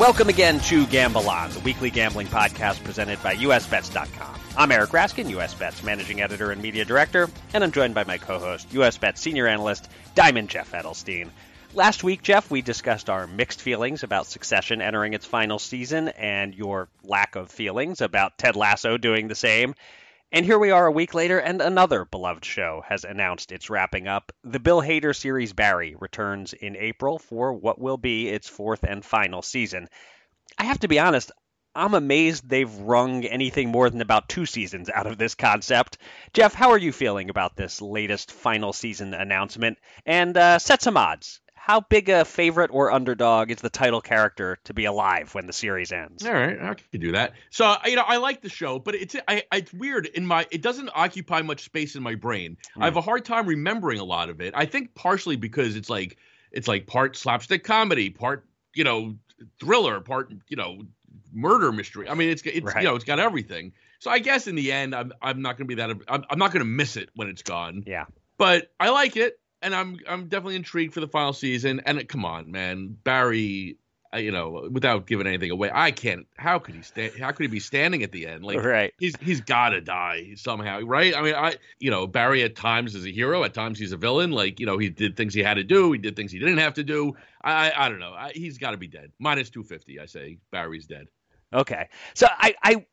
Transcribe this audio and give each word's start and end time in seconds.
Welcome 0.00 0.30
again 0.30 0.60
to 0.60 0.86
Gamble 0.86 1.28
On, 1.28 1.50
the 1.50 1.60
weekly 1.60 1.90
gambling 1.90 2.26
podcast 2.28 2.82
presented 2.84 3.22
by 3.22 3.34
USBets.com. 3.34 4.40
I'm 4.56 4.72
Eric 4.72 4.92
Raskin, 4.92 5.30
USBets 5.30 5.84
managing 5.84 6.22
editor 6.22 6.52
and 6.52 6.62
media 6.62 6.86
director, 6.86 7.28
and 7.52 7.62
I'm 7.62 7.70
joined 7.70 7.94
by 7.94 8.04
my 8.04 8.16
co-host, 8.16 8.72
US 8.72 8.96
Bets 8.96 9.20
senior 9.20 9.46
analyst 9.46 9.90
Diamond 10.14 10.48
Jeff 10.48 10.72
Edelstein. 10.72 11.28
Last 11.74 12.02
week, 12.02 12.22
Jeff, 12.22 12.50
we 12.50 12.62
discussed 12.62 13.10
our 13.10 13.26
mixed 13.26 13.60
feelings 13.60 14.02
about 14.02 14.26
Succession 14.26 14.80
entering 14.80 15.12
its 15.12 15.26
final 15.26 15.58
season 15.58 16.08
and 16.08 16.54
your 16.54 16.88
lack 17.04 17.36
of 17.36 17.50
feelings 17.50 18.00
about 18.00 18.38
Ted 18.38 18.56
Lasso 18.56 18.96
doing 18.96 19.28
the 19.28 19.34
same. 19.34 19.74
And 20.32 20.46
here 20.46 20.60
we 20.60 20.70
are 20.70 20.86
a 20.86 20.92
week 20.92 21.12
later, 21.12 21.40
and 21.40 21.60
another 21.60 22.04
beloved 22.04 22.44
show 22.44 22.84
has 22.86 23.02
announced 23.02 23.50
it's 23.50 23.68
wrapping 23.68 24.06
up. 24.06 24.30
The 24.44 24.60
Bill 24.60 24.80
Hader 24.80 25.14
series 25.14 25.52
Barry 25.52 25.96
returns 25.98 26.52
in 26.52 26.76
April 26.76 27.18
for 27.18 27.52
what 27.52 27.80
will 27.80 27.96
be 27.96 28.28
its 28.28 28.48
fourth 28.48 28.84
and 28.84 29.04
final 29.04 29.42
season. 29.42 29.88
I 30.56 30.66
have 30.66 30.78
to 30.80 30.88
be 30.88 31.00
honest, 31.00 31.32
I'm 31.74 31.94
amazed 31.94 32.48
they've 32.48 32.72
wrung 32.72 33.24
anything 33.24 33.70
more 33.70 33.90
than 33.90 34.02
about 34.02 34.28
two 34.28 34.46
seasons 34.46 34.88
out 34.88 35.08
of 35.08 35.18
this 35.18 35.34
concept. 35.34 35.98
Jeff, 36.32 36.54
how 36.54 36.70
are 36.70 36.78
you 36.78 36.92
feeling 36.92 37.28
about 37.28 37.56
this 37.56 37.82
latest 37.82 38.30
final 38.30 38.72
season 38.72 39.14
announcement? 39.14 39.78
And 40.06 40.36
uh, 40.36 40.60
set 40.60 40.80
some 40.80 40.96
odds 40.96 41.40
how 41.62 41.78
big 41.78 42.08
a 42.08 42.24
favorite 42.24 42.70
or 42.72 42.90
underdog 42.90 43.50
is 43.50 43.58
the 43.58 43.68
title 43.68 44.00
character 44.00 44.58
to 44.64 44.72
be 44.72 44.86
alive 44.86 45.34
when 45.34 45.46
the 45.46 45.52
series 45.52 45.92
ends? 45.92 46.24
All 46.24 46.32
right, 46.32 46.58
I 46.58 46.74
can 46.74 47.00
do 47.00 47.12
that. 47.12 47.34
So 47.50 47.76
you 47.84 47.96
know, 47.96 48.04
I 48.06 48.16
like 48.16 48.40
the 48.40 48.48
show, 48.48 48.78
but 48.78 48.94
it's 48.94 49.14
I, 49.28 49.42
it's 49.52 49.70
weird 49.70 50.06
in 50.06 50.26
my 50.26 50.46
it 50.50 50.62
doesn't 50.62 50.88
occupy 50.94 51.42
much 51.42 51.62
space 51.62 51.96
in 51.96 52.02
my 52.02 52.14
brain. 52.14 52.56
Mm. 52.76 52.82
I 52.82 52.84
have 52.86 52.96
a 52.96 53.02
hard 53.02 53.26
time 53.26 53.46
remembering 53.46 54.00
a 54.00 54.04
lot 54.04 54.30
of 54.30 54.40
it. 54.40 54.54
I 54.56 54.64
think 54.64 54.94
partially 54.94 55.36
because 55.36 55.76
it's 55.76 55.90
like 55.90 56.16
it's 56.50 56.66
like 56.66 56.86
part 56.86 57.14
slapstick 57.14 57.62
comedy, 57.62 58.08
part 58.08 58.46
you 58.74 58.84
know 58.84 59.16
thriller, 59.60 60.00
part 60.00 60.32
you 60.48 60.56
know 60.56 60.80
murder 61.30 61.72
mystery. 61.72 62.08
I 62.08 62.14
mean, 62.14 62.30
it's 62.30 62.40
it's 62.46 62.64
right. 62.64 62.82
you 62.82 62.88
know 62.88 62.96
it's 62.96 63.04
got 63.04 63.20
everything. 63.20 63.74
So 63.98 64.10
I 64.10 64.20
guess 64.20 64.46
in 64.46 64.54
the 64.54 64.72
end, 64.72 64.94
I'm 64.94 65.12
I'm 65.20 65.42
not 65.42 65.58
going 65.58 65.68
to 65.68 65.76
be 65.76 65.82
that 65.82 65.90
I'm, 66.08 66.24
I'm 66.30 66.38
not 66.38 66.52
going 66.52 66.64
to 66.64 66.70
miss 66.70 66.96
it 66.96 67.10
when 67.14 67.28
it's 67.28 67.42
gone. 67.42 67.84
Yeah. 67.86 68.06
But 68.38 68.72
I 68.80 68.88
like 68.88 69.18
it 69.18 69.38
and 69.62 69.74
I'm 69.74 69.98
I'm 70.08 70.28
definitely 70.28 70.56
intrigued 70.56 70.94
for 70.94 71.00
the 71.00 71.08
final 71.08 71.32
season. 71.32 71.80
And 71.84 71.98
it, 71.98 72.08
come 72.08 72.24
on, 72.24 72.50
man, 72.50 72.96
Barry, 73.04 73.76
uh, 74.12 74.18
you 74.18 74.32
know, 74.32 74.68
without 74.70 75.06
giving 75.06 75.26
anything 75.26 75.50
away, 75.50 75.70
I 75.72 75.90
can't. 75.90 76.26
How 76.36 76.58
could 76.58 76.74
he 76.74 76.82
stand? 76.82 77.12
How 77.18 77.30
could 77.30 77.44
he 77.44 77.48
be 77.48 77.60
standing 77.60 78.02
at 78.02 78.12
the 78.12 78.26
end? 78.26 78.44
Like, 78.44 78.58
right? 78.58 78.92
He's 78.98 79.14
he's 79.20 79.40
got 79.40 79.70
to 79.70 79.80
die 79.80 80.32
somehow, 80.36 80.80
right? 80.80 81.14
I 81.14 81.22
mean, 81.22 81.34
I 81.34 81.56
you 81.78 81.90
know, 81.90 82.06
Barry 82.06 82.42
at 82.42 82.56
times 82.56 82.94
is 82.94 83.04
a 83.04 83.10
hero, 83.10 83.44
at 83.44 83.54
times 83.54 83.78
he's 83.78 83.92
a 83.92 83.96
villain. 83.96 84.32
Like, 84.32 84.60
you 84.60 84.66
know, 84.66 84.78
he 84.78 84.88
did 84.88 85.16
things 85.16 85.34
he 85.34 85.42
had 85.42 85.54
to 85.54 85.64
do, 85.64 85.92
he 85.92 85.98
did 85.98 86.16
things 86.16 86.32
he 86.32 86.38
didn't 86.38 86.58
have 86.58 86.74
to 86.74 86.84
do. 86.84 87.16
I 87.42 87.72
I 87.76 87.88
don't 87.88 88.00
know. 88.00 88.12
I, 88.12 88.32
he's 88.34 88.58
got 88.58 88.72
to 88.72 88.76
be 88.76 88.88
dead. 88.88 89.12
Minus 89.18 89.50
two 89.50 89.62
fifty, 89.62 90.00
I 90.00 90.06
say. 90.06 90.38
Barry's 90.50 90.86
dead. 90.86 91.08
Okay, 91.52 91.88
so 92.14 92.26
I 92.30 92.54
I 92.62 92.86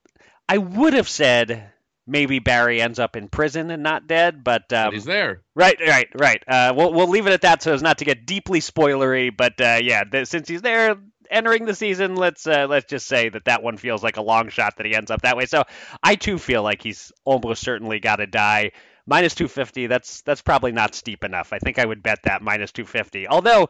I 0.49 0.57
would 0.57 0.93
have 0.93 1.09
said 1.09 1.71
maybe 2.07 2.39
Barry 2.39 2.81
ends 2.81 2.97
up 2.97 3.15
in 3.15 3.27
prison 3.27 3.69
and 3.69 3.83
not 3.83 4.07
dead, 4.07 4.43
but, 4.43 4.71
um, 4.73 4.87
but 4.87 4.93
he's 4.93 5.05
there. 5.05 5.41
Right, 5.53 5.77
right, 5.79 6.07
right. 6.15 6.41
Uh, 6.47 6.73
we'll 6.75 6.93
we'll 6.93 7.09
leave 7.09 7.27
it 7.27 7.33
at 7.33 7.41
that 7.41 7.61
so 7.61 7.73
as 7.73 7.81
not 7.81 7.99
to 7.99 8.05
get 8.05 8.25
deeply 8.25 8.61
spoilery. 8.61 9.35
But 9.35 9.59
uh, 9.59 9.79
yeah, 9.81 10.03
th- 10.03 10.27
since 10.27 10.47
he's 10.47 10.61
there 10.61 10.97
entering 11.29 11.65
the 11.65 11.75
season, 11.75 12.15
let's 12.15 12.47
uh, 12.47 12.67
let's 12.69 12.85
just 12.85 13.07
say 13.07 13.29
that 13.29 13.45
that 13.45 13.63
one 13.63 13.77
feels 13.77 14.03
like 14.03 14.17
a 14.17 14.21
long 14.21 14.49
shot 14.49 14.77
that 14.77 14.85
he 14.85 14.95
ends 14.95 15.11
up 15.11 15.21
that 15.23 15.37
way. 15.37 15.45
So 15.45 15.63
I 16.01 16.15
too 16.15 16.37
feel 16.37 16.63
like 16.63 16.81
he's 16.81 17.11
almost 17.25 17.61
certainly 17.61 17.99
got 17.99 18.17
to 18.17 18.27
die. 18.27 18.71
Minus 19.05 19.35
250, 19.35 19.87
that's 19.87 20.21
that's 20.21 20.41
probably 20.41 20.73
not 20.73 20.93
steep 20.93 21.23
enough. 21.23 21.53
I 21.53 21.59
think 21.59 21.79
I 21.79 21.85
would 21.85 22.03
bet 22.03 22.19
that 22.23 22.41
minus 22.41 22.71
250. 22.73 23.27
Although, 23.27 23.69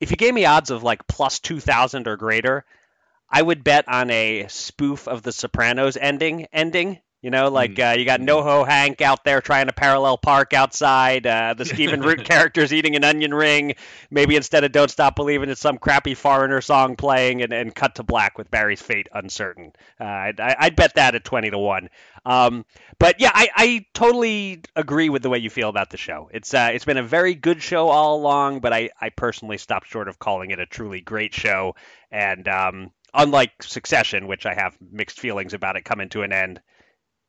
if 0.00 0.10
you 0.10 0.16
gave 0.16 0.32
me 0.32 0.44
odds 0.44 0.70
of 0.70 0.84
like 0.84 1.06
plus 1.08 1.40
2,000 1.40 2.06
or 2.06 2.16
greater, 2.16 2.64
I 3.28 3.42
would 3.42 3.64
bet 3.64 3.88
on 3.88 4.10
a 4.10 4.46
spoof 4.48 5.08
of 5.08 5.22
the 5.22 5.32
Sopranos 5.32 5.96
ending 5.96 6.46
ending 6.52 7.00
you 7.20 7.30
know, 7.30 7.48
like 7.48 7.72
mm. 7.72 7.92
uh, 7.92 7.98
you 7.98 8.04
got 8.04 8.20
NoHo 8.20 8.66
Hank 8.66 9.00
out 9.00 9.24
there 9.24 9.40
trying 9.40 9.66
to 9.66 9.72
parallel 9.72 10.18
park 10.18 10.52
outside. 10.52 11.26
Uh, 11.26 11.54
the 11.54 11.64
Stephen 11.64 12.00
Root 12.00 12.24
character's 12.24 12.72
eating 12.72 12.94
an 12.94 13.02
onion 13.02 13.34
ring. 13.34 13.74
Maybe 14.10 14.36
instead 14.36 14.62
of 14.62 14.70
"Don't 14.70 14.90
Stop 14.90 15.16
Believing," 15.16 15.50
it's 15.50 15.60
some 15.60 15.78
crappy 15.78 16.14
foreigner 16.14 16.60
song 16.60 16.94
playing, 16.94 17.42
and, 17.42 17.52
and 17.52 17.74
cut 17.74 17.96
to 17.96 18.04
black 18.04 18.38
with 18.38 18.50
Barry's 18.50 18.80
fate 18.80 19.08
uncertain. 19.12 19.72
Uh, 20.00 20.04
I'd, 20.04 20.40
I'd, 20.40 20.76
bet 20.76 20.94
that 20.94 21.16
at 21.16 21.24
twenty 21.24 21.50
to 21.50 21.58
one. 21.58 21.90
Um, 22.24 22.64
but 22.98 23.20
yeah, 23.20 23.30
I, 23.32 23.48
I, 23.54 23.86
totally 23.94 24.62
agree 24.76 25.08
with 25.08 25.22
the 25.22 25.30
way 25.30 25.38
you 25.38 25.50
feel 25.50 25.68
about 25.68 25.90
the 25.90 25.96
show. 25.96 26.28
It's 26.32 26.54
uh, 26.54 26.70
it's 26.72 26.84
been 26.84 26.98
a 26.98 27.02
very 27.02 27.34
good 27.34 27.62
show 27.62 27.88
all 27.88 28.16
along, 28.16 28.60
but 28.60 28.72
I, 28.72 28.90
I 29.00 29.08
personally 29.08 29.58
stopped 29.58 29.88
short 29.88 30.08
of 30.08 30.18
calling 30.18 30.50
it 30.50 30.60
a 30.60 30.66
truly 30.66 31.00
great 31.00 31.34
show. 31.34 31.74
And 32.12 32.46
um, 32.46 32.92
unlike 33.14 33.62
Succession, 33.62 34.26
which 34.26 34.46
I 34.46 34.54
have 34.54 34.76
mixed 34.80 35.18
feelings 35.18 35.54
about 35.54 35.76
it 35.76 35.84
coming 35.84 36.08
to 36.10 36.22
an 36.22 36.32
end. 36.32 36.60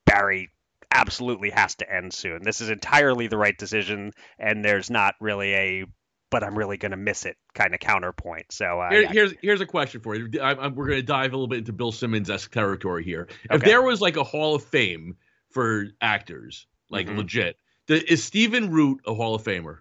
Barry 0.09 0.49
absolutely 0.91 1.51
has 1.51 1.75
to 1.75 1.91
end 1.91 2.13
soon. 2.13 2.43
This 2.43 2.61
is 2.61 2.69
entirely 2.69 3.27
the 3.27 3.37
right 3.37 3.57
decision, 3.57 4.11
and 4.37 4.63
there's 4.63 4.89
not 4.89 5.15
really 5.19 5.53
a 5.53 5.85
but 6.31 6.43
I'm 6.43 6.55
really 6.55 6.77
going 6.77 6.91
to 6.91 6.97
miss 6.97 7.25
it 7.25 7.37
kind 7.55 7.73
of 7.73 7.79
counterpoint. 7.79 8.51
So 8.51 8.79
uh, 8.79 8.89
Here, 8.91 9.07
here's 9.07 9.33
here's 9.41 9.61
a 9.61 9.65
question 9.65 10.01
for 10.01 10.15
you. 10.15 10.29
I, 10.39 10.53
I, 10.53 10.67
we're 10.67 10.87
going 10.87 10.99
to 10.99 11.05
dive 11.05 11.33
a 11.33 11.35
little 11.35 11.47
bit 11.47 11.59
into 11.59 11.73
Bill 11.73 11.91
Simmons 11.91 12.29
esque 12.29 12.51
territory 12.51 13.03
here. 13.03 13.27
If 13.49 13.63
there 13.63 13.81
was 13.81 13.99
like 13.99 14.17
a 14.17 14.23
Hall 14.23 14.55
of 14.55 14.63
Fame 14.63 15.17
for 15.49 15.87
actors, 16.01 16.67
like 16.89 17.07
mm-hmm. 17.07 17.17
legit, 17.17 17.57
the, 17.87 18.11
is 18.11 18.23
Stephen 18.23 18.69
Root 18.69 19.01
a 19.07 19.13
Hall 19.13 19.35
of 19.35 19.43
Famer? 19.43 19.79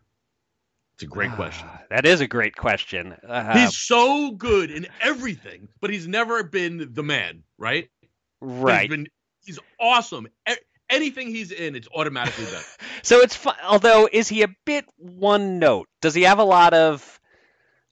It's 0.94 1.04
a 1.04 1.06
great 1.06 1.32
question. 1.32 1.68
that 1.90 2.06
is 2.06 2.20
a 2.20 2.26
great 2.26 2.56
question. 2.56 3.14
Uh, 3.26 3.56
he's 3.56 3.76
so 3.76 4.32
good 4.32 4.72
in 4.72 4.88
everything, 5.00 5.68
but 5.80 5.90
he's 5.90 6.08
never 6.08 6.42
been 6.42 6.88
the 6.92 7.04
man, 7.04 7.44
right? 7.56 7.88
Right. 8.40 8.82
He's 8.82 8.88
been 8.90 9.06
He's 9.44 9.58
awesome. 9.80 10.28
anything 10.90 11.28
he's 11.28 11.50
in, 11.50 11.74
it's 11.74 11.88
automatically 11.94 12.44
better. 12.44 12.64
so 13.02 13.20
it's 13.20 13.36
fun. 13.36 13.56
Although, 13.64 14.08
is 14.10 14.28
he 14.28 14.42
a 14.42 14.48
bit 14.64 14.84
one 14.96 15.58
note? 15.58 15.88
Does 16.00 16.14
he 16.14 16.22
have 16.22 16.38
a 16.38 16.44
lot 16.44 16.74
of 16.74 17.17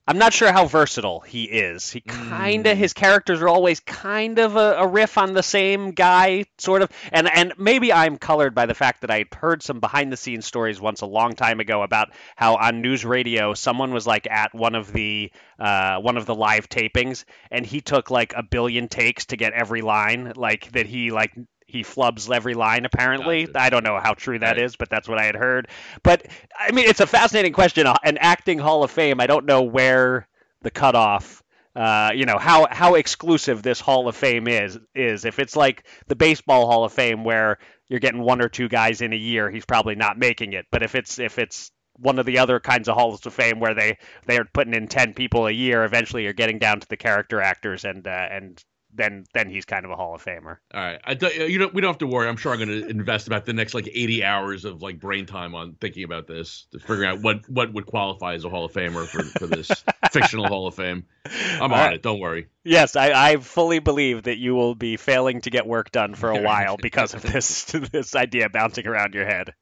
I'm 0.07 0.17
not 0.17 0.31
sure 0.33 0.51
how 0.53 0.65
versatile 0.67 1.19
he 1.19 1.43
is. 1.43 1.91
He 1.91 1.99
kind 1.99 2.65
of 2.65 2.77
Mm. 2.77 2.79
his 2.79 2.93
characters 2.93 3.41
are 3.41 3.49
always 3.49 3.81
kind 3.81 4.39
of 4.39 4.55
a, 4.55 4.75
a 4.77 4.87
riff 4.87 5.17
on 5.17 5.33
the 5.33 5.43
same 5.43 5.91
guy, 5.91 6.45
sort 6.57 6.81
of. 6.81 6.89
And 7.11 7.29
and 7.29 7.53
maybe 7.57 7.91
I'm 7.91 8.17
colored 8.17 8.55
by 8.55 8.67
the 8.67 8.73
fact 8.73 9.01
that 9.01 9.11
I 9.11 9.25
heard 9.35 9.61
some 9.61 9.81
behind 9.81 10.11
the 10.13 10.17
scenes 10.17 10.45
stories 10.45 10.79
once 10.79 11.01
a 11.01 11.05
long 11.05 11.33
time 11.35 11.59
ago 11.59 11.81
about 11.83 12.11
how 12.37 12.55
on 12.55 12.81
NewsRadio 12.81 13.57
someone 13.57 13.93
was 13.93 14.07
like 14.07 14.27
at 14.31 14.55
one 14.55 14.75
of 14.75 14.93
the 14.93 15.31
uh, 15.59 15.97
one 15.97 16.15
of 16.15 16.25
the 16.25 16.35
live 16.35 16.69
tapings 16.69 17.25
and 17.51 17.65
he 17.65 17.81
took 17.81 18.09
like 18.09 18.33
a 18.33 18.43
billion 18.43 18.87
takes 18.87 19.25
to 19.25 19.35
get 19.35 19.51
every 19.53 19.81
line, 19.81 20.31
like 20.37 20.71
that 20.71 20.85
he 20.85 21.11
like 21.11 21.33
he 21.67 21.83
flubs 21.83 22.33
every 22.33 22.53
line 22.53 22.85
apparently. 22.85 23.47
I 23.53 23.69
don't 23.69 23.83
know 23.83 23.99
how 24.01 24.13
true 24.13 24.39
that 24.39 24.57
is, 24.57 24.71
Right. 24.73 24.77
but 24.79 24.89
that's 24.89 25.07
what 25.07 25.19
I 25.19 25.25
had 25.25 25.35
heard. 25.35 25.67
But 26.03 26.25
I 26.57 26.71
mean, 26.71 26.87
it's 26.87 27.01
a 27.01 27.07
fascinating 27.07 27.53
question. 27.53 27.85
An 28.03 28.17
acting 28.17 28.57
Hall 28.59 28.83
of 28.83 28.91
Fame. 28.91 29.19
I 29.19 29.27
don't 29.27 29.45
know 29.45 29.63
where 29.63 30.27
the 30.61 30.71
cutoff. 30.71 31.43
Uh, 31.75 32.11
you 32.15 32.25
know 32.25 32.37
how 32.39 32.67
how 32.71 32.95
exclusive 32.95 33.61
this 33.61 33.79
Hall 33.79 34.07
of 34.07 34.15
Fame 34.15 34.47
is 34.47 34.79
is. 34.95 35.25
If 35.25 35.37
it's 35.39 35.55
like 35.55 35.85
the 36.07 36.15
baseball 36.15 36.65
Hall 36.65 36.83
of 36.85 36.93
Fame 36.93 37.23
where 37.23 37.59
you're 37.87 37.99
getting 37.99 38.21
one 38.21 38.41
or 38.41 38.49
two 38.49 38.67
guys 38.67 39.01
in 39.01 39.13
a 39.13 39.17
year, 39.17 39.51
he's 39.51 39.65
probably 39.65 39.95
not 39.95 40.17
making 40.17 40.53
it. 40.53 40.65
But 40.71 40.81
if 40.83 40.95
it's 40.95 41.19
if 41.19 41.37
it's 41.37 41.71
one 41.99 42.19
of 42.19 42.25
the 42.25 42.39
other 42.39 42.59
kinds 42.59 42.87
of 42.87 42.95
halls 42.95 43.25
of 43.25 43.33
fame 43.33 43.59
where 43.59 43.73
they 43.73 43.97
they 44.25 44.37
are 44.37 44.45
putting 44.53 44.73
in 44.75 44.87
10 44.87 45.15
people 45.15 45.47
a 45.47 45.51
year 45.51 45.83
eventually 45.83 46.23
you're 46.23 46.31
getting 46.33 46.59
down 46.59 46.79
to 46.79 46.87
the 46.89 46.95
character 46.95 47.41
actors 47.41 47.85
and 47.85 48.07
uh, 48.07 48.27
and 48.29 48.63
then 48.97 49.23
then 49.33 49.49
he's 49.49 49.65
kind 49.65 49.85
of 49.85 49.91
a 49.91 49.95
hall 49.95 50.15
of 50.15 50.23
famer 50.23 50.57
All 50.73 50.81
right, 50.81 50.99
I 51.05 51.11
you 51.45 51.59
don't. 51.59 51.73
We 51.73 51.81
don't 51.81 51.89
have 51.89 51.99
to 51.99 52.07
worry. 52.07 52.27
I'm 52.27 52.37
sure 52.37 52.51
I'm 52.51 52.57
going 52.57 52.81
to 52.81 52.87
invest 52.87 53.27
about 53.27 53.45
the 53.45 53.53
next 53.53 53.73
like 53.73 53.87
80 53.87 54.23
hours 54.23 54.65
of 54.65 54.81
like 54.81 54.99
brain 54.99 55.25
time 55.25 55.55
on 55.55 55.75
thinking 55.79 56.03
about 56.03 56.27
this 56.27 56.67
to 56.71 56.79
figure 56.79 57.05
out 57.05 57.21
what 57.21 57.47
what 57.49 57.73
would 57.73 57.85
qualify 57.85 58.33
as 58.33 58.43
a 58.43 58.49
Hall 58.49 58.65
of 58.65 58.73
Famer 58.73 59.07
for 59.07 59.23
for 59.23 59.47
this 59.47 59.83
fictional 60.11 60.47
Hall 60.47 60.67
of 60.67 60.75
Fame. 60.75 61.05
I'm 61.25 61.61
All 61.61 61.65
on 61.65 61.71
right. 61.71 61.93
it. 61.93 62.03
Don't 62.03 62.19
worry. 62.19 62.47
Yes, 62.63 62.95
I, 62.95 63.31
I 63.31 63.37
fully 63.37 63.79
believe 63.79 64.23
that 64.23 64.37
you 64.37 64.55
will 64.55 64.75
be 64.75 64.97
failing 64.97 65.41
to 65.41 65.49
get 65.49 65.65
work 65.65 65.91
done 65.91 66.15
for 66.15 66.29
a 66.29 66.41
while 66.41 66.77
because 66.81 67.13
of 67.13 67.21
this 67.21 67.65
this 67.91 68.15
idea 68.15 68.49
bouncing 68.49 68.87
around 68.87 69.13
your 69.13 69.25
head. 69.25 69.53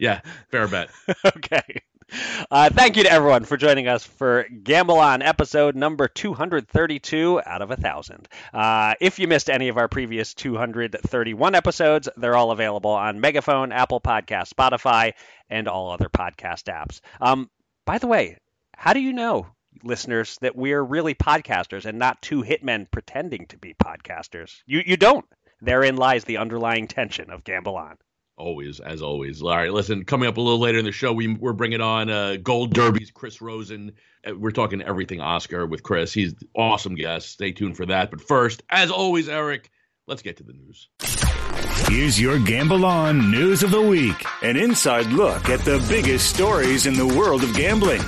Yeah, 0.00 0.20
fair 0.50 0.68
bet. 0.68 0.90
okay. 1.24 1.82
Uh, 2.50 2.70
thank 2.70 2.96
you 2.96 3.02
to 3.02 3.10
everyone 3.10 3.44
for 3.44 3.56
joining 3.56 3.88
us 3.88 4.04
for 4.04 4.46
Gamble 4.62 4.98
On 4.98 5.22
episode 5.22 5.74
number 5.74 6.06
232 6.06 7.40
out 7.44 7.62
of 7.62 7.70
a 7.70 7.76
thousand. 7.76 8.28
Uh, 8.54 8.94
if 9.00 9.18
you 9.18 9.26
missed 9.26 9.50
any 9.50 9.68
of 9.68 9.76
our 9.76 9.88
previous 9.88 10.32
231 10.34 11.54
episodes, 11.54 12.08
they're 12.16 12.36
all 12.36 12.52
available 12.52 12.92
on 12.92 13.20
Megaphone, 13.20 13.72
Apple 13.72 14.00
Podcast, 14.00 14.54
Spotify, 14.54 15.14
and 15.50 15.66
all 15.66 15.90
other 15.90 16.08
podcast 16.08 16.72
apps. 16.72 17.00
Um, 17.20 17.50
by 17.84 17.98
the 17.98 18.06
way, 18.06 18.38
how 18.76 18.92
do 18.92 19.00
you 19.00 19.12
know, 19.12 19.46
listeners, 19.82 20.38
that 20.42 20.56
we're 20.56 20.82
really 20.82 21.14
podcasters 21.14 21.86
and 21.86 21.98
not 21.98 22.22
two 22.22 22.42
hitmen 22.42 22.90
pretending 22.90 23.46
to 23.48 23.58
be 23.58 23.74
podcasters? 23.74 24.62
You 24.66 24.82
you 24.86 24.96
don't. 24.96 25.24
Therein 25.60 25.96
lies 25.96 26.24
the 26.24 26.36
underlying 26.36 26.86
tension 26.86 27.30
of 27.30 27.42
Gamble 27.42 27.76
On. 27.76 27.96
Always, 28.38 28.80
as 28.80 29.00
always. 29.00 29.40
All 29.42 29.48
right, 29.48 29.72
listen. 29.72 30.04
Coming 30.04 30.28
up 30.28 30.36
a 30.36 30.40
little 30.40 30.58
later 30.58 30.78
in 30.78 30.84
the 30.84 30.92
show, 30.92 31.12
we 31.12 31.26
we're 31.34 31.54
bringing 31.54 31.80
on 31.80 32.10
uh, 32.10 32.36
Gold 32.42 32.74
Derby's 32.74 33.10
Chris 33.10 33.40
Rosen. 33.40 33.92
Uh, 34.26 34.36
We're 34.36 34.50
talking 34.50 34.82
everything 34.82 35.20
Oscar 35.22 35.64
with 35.66 35.82
Chris. 35.82 36.12
He's 36.12 36.34
awesome 36.54 36.96
guest. 36.96 37.30
Stay 37.30 37.52
tuned 37.52 37.78
for 37.78 37.86
that. 37.86 38.10
But 38.10 38.20
first, 38.20 38.62
as 38.68 38.90
always, 38.90 39.28
Eric, 39.30 39.70
let's 40.06 40.20
get 40.20 40.36
to 40.36 40.42
the 40.42 40.52
news. 40.52 40.88
Here's 41.88 42.20
your 42.20 42.38
Gamble 42.38 42.84
On 42.84 43.30
News 43.30 43.62
of 43.62 43.70
the 43.70 43.80
Week 43.80 44.22
an 44.42 44.56
inside 44.56 45.06
look 45.06 45.48
at 45.48 45.60
the 45.60 45.84
biggest 45.88 46.28
stories 46.34 46.86
in 46.86 46.92
the 46.94 47.06
world 47.06 47.42
of 47.42 47.54
gambling. 47.54 48.02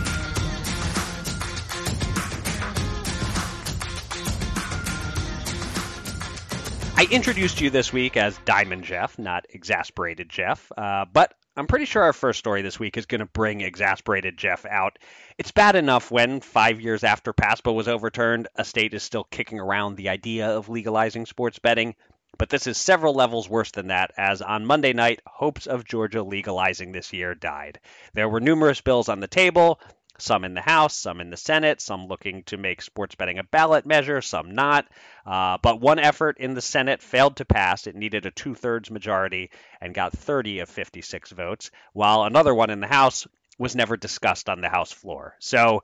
I 6.98 7.06
introduced 7.12 7.60
you 7.60 7.70
this 7.70 7.92
week 7.92 8.16
as 8.16 8.36
Diamond 8.44 8.82
Jeff, 8.82 9.20
not 9.20 9.46
Exasperated 9.50 10.28
Jeff, 10.28 10.72
uh, 10.76 11.04
but 11.12 11.32
I'm 11.56 11.68
pretty 11.68 11.84
sure 11.84 12.02
our 12.02 12.12
first 12.12 12.40
story 12.40 12.62
this 12.62 12.80
week 12.80 12.96
is 12.96 13.06
going 13.06 13.20
to 13.20 13.26
bring 13.26 13.60
Exasperated 13.60 14.36
Jeff 14.36 14.66
out. 14.66 14.98
It's 15.38 15.52
bad 15.52 15.76
enough 15.76 16.10
when, 16.10 16.40
five 16.40 16.80
years 16.80 17.04
after 17.04 17.32
PASPA 17.32 17.72
was 17.72 17.86
overturned, 17.86 18.48
a 18.56 18.64
state 18.64 18.94
is 18.94 19.04
still 19.04 19.22
kicking 19.22 19.60
around 19.60 19.94
the 19.94 20.08
idea 20.08 20.48
of 20.48 20.68
legalizing 20.68 21.24
sports 21.24 21.60
betting. 21.60 21.94
But 22.36 22.48
this 22.48 22.66
is 22.66 22.78
several 22.78 23.14
levels 23.14 23.48
worse 23.48 23.70
than 23.70 23.88
that, 23.88 24.10
as 24.16 24.42
on 24.42 24.66
Monday 24.66 24.92
night, 24.92 25.20
hopes 25.24 25.68
of 25.68 25.84
Georgia 25.84 26.24
legalizing 26.24 26.90
this 26.90 27.12
year 27.12 27.36
died. 27.36 27.78
There 28.14 28.28
were 28.28 28.40
numerous 28.40 28.80
bills 28.80 29.08
on 29.08 29.20
the 29.20 29.28
table, 29.28 29.80
some 30.18 30.44
in 30.44 30.54
the 30.54 30.60
House, 30.60 30.96
some 30.96 31.20
in 31.20 31.30
the 31.30 31.36
Senate, 31.36 31.80
some 31.80 32.06
looking 32.06 32.42
to 32.44 32.56
make 32.56 32.82
sports 32.82 33.14
betting 33.14 33.38
a 33.38 33.44
ballot 33.44 33.86
measure, 33.86 34.20
some 34.20 34.54
not. 34.54 34.86
Uh, 35.24 35.58
but 35.62 35.80
one 35.80 35.98
effort 35.98 36.38
in 36.38 36.54
the 36.54 36.60
Senate 36.60 37.02
failed 37.02 37.36
to 37.36 37.44
pass. 37.44 37.86
It 37.86 37.94
needed 37.96 38.26
a 38.26 38.30
two 38.30 38.54
thirds 38.54 38.90
majority 38.90 39.50
and 39.80 39.94
got 39.94 40.12
30 40.12 40.60
of 40.60 40.68
56 40.68 41.30
votes, 41.30 41.70
while 41.92 42.24
another 42.24 42.54
one 42.54 42.70
in 42.70 42.80
the 42.80 42.86
House 42.86 43.26
was 43.58 43.76
never 43.76 43.96
discussed 43.96 44.48
on 44.48 44.60
the 44.60 44.68
House 44.68 44.92
floor. 44.92 45.34
So 45.38 45.82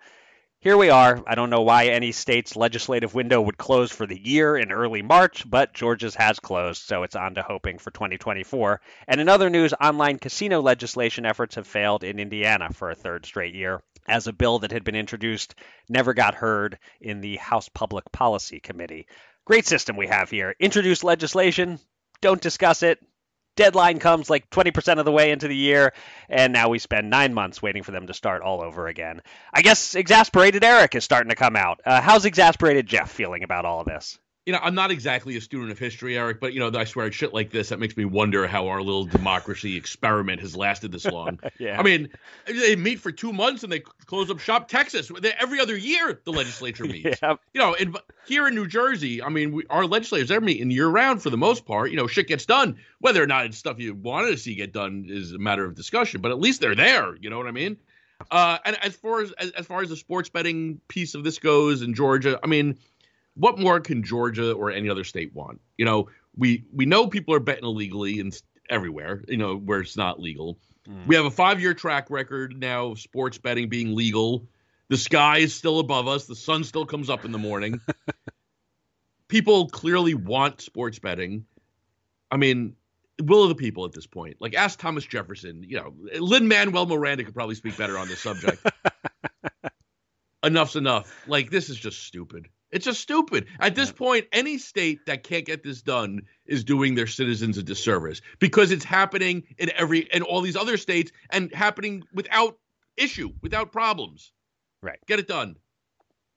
here 0.65 0.79
we 0.79 0.89
are. 0.89 1.23
I 1.27 1.35
don't 1.35 1.51
know 1.51 1.61
why 1.61 1.89
any 1.89 2.11
state's 2.11 2.57
legislative 2.57 3.15
window 3.15 3.39
would 3.39 3.59
close 3.59 3.93
for 3.93 4.07
the 4.07 4.19
year 4.19 4.57
in 4.57 4.73
early 4.73 5.03
March, 5.03 5.49
but 5.49 5.75
Georgia's 5.75 6.15
has 6.15 6.41
closed, 6.41 6.83
so 6.83 7.03
it's 7.03 7.17
on 7.17 7.35
to 7.35 7.43
hoping 7.43 7.77
for 7.77 7.91
2024. 7.91 8.81
And 9.07 9.21
in 9.21 9.29
other 9.29 9.51
news, 9.51 9.75
online 9.75 10.19
casino 10.19 10.63
legislation 10.63 11.27
efforts 11.27 11.57
have 11.57 11.67
failed 11.67 12.03
in 12.03 12.19
Indiana 12.19 12.71
for 12.73 12.91
a 12.91 12.95
third 12.95 13.27
straight 13.27 13.55
year, 13.55 13.83
as 14.09 14.27
a 14.27 14.33
bill 14.33 14.61
that 14.61 14.73
had 14.73 14.85
been 14.85 14.95
introduced 14.97 15.55
never 15.91 16.15
got 16.15 16.35
heard 16.35 16.79
in 16.99 17.21
the 17.21 17.37
House 17.37 17.69
Public 17.69 18.11
Policy 18.11 18.59
Committee. 18.59 19.07
Great 19.45 19.67
system 19.67 19.99
we 19.99 20.07
have 20.07 20.31
here. 20.31 20.55
Introduce 20.59 21.05
legislation, 21.05 21.79
don't 22.23 22.41
discuss 22.41 22.83
it. 22.83 22.99
Deadline 23.57 23.99
comes 23.99 24.29
like 24.29 24.51
20% 24.51 24.99
of 24.99 25.05
the 25.05 25.13
way 25.13 25.31
into 25.31 25.49
the 25.49 25.57
year, 25.57 25.93
and 26.29 26.53
now 26.53 26.69
we 26.69 26.79
spend 26.79 27.11
nine 27.11 27.35
months 27.35 27.63
waiting 27.63 27.83
for 27.83 27.93
them 27.93 28.07
to 28.09 28.15
start 28.15 28.43
all 28.43 28.63
over 28.63 28.89
again. 28.89 29.21
I 29.53 29.63
guess 29.63 29.95
exasperated 29.95 30.65
Eric 30.65 30.95
is 30.95 31.05
starting 31.05 31.31
to 31.31 31.37
come 31.37 31.57
out. 31.57 31.81
Uh, 31.85 32.01
how's 32.01 32.25
exasperated 32.25 32.87
Jeff 32.87 33.11
feeling 33.11 33.45
about 33.45 33.65
all 33.65 33.81
of 33.81 33.87
this? 33.87 34.19
You 34.47 34.53
know, 34.53 34.59
I'm 34.63 34.75
not 34.75 34.91
exactly 34.91 35.37
a 35.37 35.41
student 35.41 35.71
of 35.71 35.79
history, 35.79 36.19
Eric, 36.19 36.39
but 36.39 36.53
you 36.53 36.61
know, 36.61 36.71
I 36.79 36.85
swear, 36.85 37.11
shit 37.11 37.33
like 37.33 37.51
this 37.51 37.71
that 37.71 37.79
makes 37.79 37.97
me 37.97 38.05
wonder 38.05 38.47
how 38.47 38.69
our 38.69 38.83
little 38.83 39.07
democracy 39.07 39.77
experiment 39.77 40.41
has 40.41 40.55
lasted 40.55 40.93
this 40.93 41.07
long. 41.07 41.39
Yeah. 41.59 41.79
I 41.79 41.83
mean, 41.83 42.09
they 42.47 42.75
meet 42.75 42.99
for 42.99 43.13
two 43.13 43.33
months 43.33 43.63
and 43.63 43.73
they 43.73 43.81
close 43.81 44.29
up 44.31 44.41
shop. 44.41 44.69
Texas, 44.69 45.11
every 45.39 45.61
other 45.61 45.77
year, 45.77 46.21
the 46.25 46.33
legislature 46.33 46.85
meets. 46.85 47.19
Yeah. 47.23 47.37
You 47.55 47.61
know, 47.61 47.75
in, 47.75 47.95
here 48.27 48.47
in 48.49 48.55
New 48.55 48.67
Jersey, 48.67 49.23
I 49.23 49.29
mean, 49.29 49.53
we, 49.53 49.65
our 49.71 49.87
legislators 49.87 50.29
they're 50.29 50.41
meeting 50.41 50.71
year 50.71 50.89
round 50.89 51.23
for 51.23 51.31
the 51.31 51.37
most 51.37 51.65
part. 51.65 51.91
You 51.91 51.97
know, 51.97 52.07
shit 52.07 52.27
gets 52.27 52.45
done. 52.45 52.77
Whether 52.99 53.23
or 53.23 53.27
not 53.27 53.47
it's 53.47 53.57
stuff 53.57 53.79
you 53.79 53.95
wanted 53.95 54.33
to 54.33 54.37
see 54.37 54.55
get 54.55 54.73
done 54.73 55.07
is 55.09 55.33
a 55.33 55.39
matter 55.39 55.65
of 55.65 55.75
discussion, 55.75 56.21
but 56.21 56.33
at 56.33 56.41
least 56.41 56.61
they're 56.61 56.75
there. 56.75 57.17
You 57.17 57.31
know 57.31 57.39
what 57.39 57.47
I 57.47 57.53
mean? 57.53 57.79
Uh, 58.31 58.59
and 58.65 58.77
as 58.83 58.95
far 58.97 59.21
as, 59.21 59.33
as 59.33 59.51
as 59.53 59.67
far 59.67 59.83
as 59.83 59.89
the 59.89 59.97
sports 59.97 60.29
betting 60.29 60.81
piece 60.89 61.15
of 61.15 61.25
this 61.25 61.39
goes 61.39 61.83
in 61.83 61.95
Georgia, 61.95 62.39
I 62.43 62.47
mean, 62.47 62.79
what 63.35 63.59
more 63.59 63.81
can 63.81 64.03
Georgia 64.03 64.53
or 64.53 64.71
any 64.71 64.89
other 64.89 65.05
state 65.05 65.35
want? 65.35 65.61
You 65.77 65.85
know, 65.85 66.09
we 66.37 66.65
we 66.73 66.87
know 66.87 67.07
people 67.07 67.35
are 67.35 67.41
betting 67.41 67.65
illegally 67.65 68.21
and 68.21 68.35
everywhere. 68.71 69.23
You 69.29 69.37
know, 69.37 69.57
where 69.57 69.81
it's 69.81 69.97
not 69.97 70.21
legal. 70.21 70.59
Mm. 70.89 71.07
We 71.07 71.17
have 71.17 71.25
a 71.25 71.31
five 71.31 71.61
year 71.61 71.75
track 71.75 72.11
record 72.11 72.57
now 72.59 72.93
of 72.93 73.01
sports 73.01 73.39
betting 73.39 73.69
being 73.69 73.95
legal. 73.95 74.49
The 74.89 74.97
sky 74.97 75.39
is 75.39 75.55
still 75.55 75.81
above 75.81 76.09
us. 76.09 76.27
The 76.27 76.37
sun 76.37 76.65
still 76.65 76.87
comes 76.87 77.09
up 77.09 77.25
in 77.25 77.33
the 77.33 77.39
morning. 77.39 77.81
people 79.29 79.69
clearly 79.69 80.15
want 80.15 80.61
sports 80.61 80.99
betting. 80.99 81.47
I 82.31 82.37
mean, 82.37 82.77
will 83.23 83.45
of 83.45 83.49
the 83.49 83.55
people 83.55 83.85
at 83.85 83.93
this 83.93 84.07
point. 84.07 84.37
Like, 84.41 84.55
ask 84.55 84.79
Thomas 84.79 85.05
Jefferson. 85.07 85.65
You 85.67 85.77
know, 85.79 85.95
Lin 86.19 86.49
Manuel 86.49 86.87
Miranda 86.87 87.25
could 87.25 87.35
probably 87.35 87.55
speak 87.55 87.77
better 87.77 87.97
on 87.97 88.09
this 88.09 88.21
subject. 88.21 88.65
Enough's 90.45 90.77
enough. 90.77 91.13
Like, 91.27 91.51
this 91.51 91.71
is 91.71 91.79
just 91.79 92.03
stupid. 92.03 92.49
It's 92.75 92.85
just 92.85 93.01
stupid. 93.01 93.47
At 93.61 93.75
this 93.77 93.93
point, 93.93 94.27
any 94.33 94.59
state 94.59 95.07
that 95.07 95.23
can't 95.23 95.47
get 95.47 95.63
this 95.63 95.81
done 95.81 96.23
is 96.45 96.65
doing 96.65 96.97
their 96.97 97.07
citizens 97.07 97.57
a 97.57 97.63
disservice 97.63 98.21
because 98.41 98.73
it's 98.73 98.85
happening 98.85 99.45
in 99.57 99.71
every 99.77 100.01
in 100.01 100.23
all 100.23 100.41
these 100.41 100.57
other 100.57 100.77
states 100.77 101.13
and 101.31 101.55
happening 101.55 102.03
without 102.13 102.59
issue, 102.97 103.31
without 103.43 103.71
problems. 103.71 104.33
Right. 104.83 104.99
Get 105.07 105.21
it 105.21 105.29
done. 105.29 105.57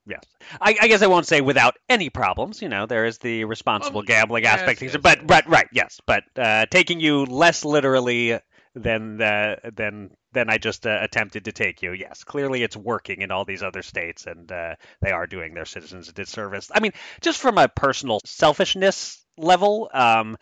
Yes. 0.06 0.24
I, 0.62 0.78
I 0.80 0.88
guess 0.88 1.02
I 1.02 1.08
won't 1.08 1.26
say 1.26 1.42
without 1.42 1.76
any 1.90 2.10
problems. 2.10 2.62
You 2.62 2.70
know, 2.70 2.86
there 2.86 3.06
is 3.06 3.18
the 3.18 3.44
responsible 3.46 4.00
Oh, 4.02 4.04
gambling 4.04 4.44
yes, 4.44 4.60
aspect. 4.60 4.82
yes, 4.82 4.96
but 4.96 5.18
yes. 5.18 5.26
but 5.28 5.50
right, 5.50 5.68
yes. 5.74 6.00
But 6.06 6.24
uh, 6.38 6.66
taking 6.68 7.00
you 7.00 7.26
less 7.26 7.66
literally 7.66 8.40
than 8.76 9.22
uh, 9.22 9.56
than 9.76 10.12
than 10.34 10.50
I 10.50 10.58
just 10.58 10.86
uh, 10.86 11.00
attempted 11.02 11.46
to 11.46 11.52
take 11.52 11.82
you. 11.82 11.94
Yes, 11.94 12.24
clearly 12.24 12.64
it's 12.64 12.78
working 12.78 13.22
in 13.22 13.32
all 13.32 13.46
these 13.46 13.64
other 13.64 13.82
states, 13.82 14.26
and 14.26 14.52
uh, 14.52 14.76
they 15.02 15.12
are 15.12 15.28
doing 15.28 15.54
their 15.54 15.66
citizens 15.66 16.10
a 16.10 16.14
disservice. 16.14 16.70
I 16.74 16.80
mean, 16.80 16.94
just 17.22 17.40
from 17.40 17.58
a 17.58 17.68
personal 17.68 18.20
selfishness 18.26 19.24
level, 19.38 19.90
um, 19.94 20.38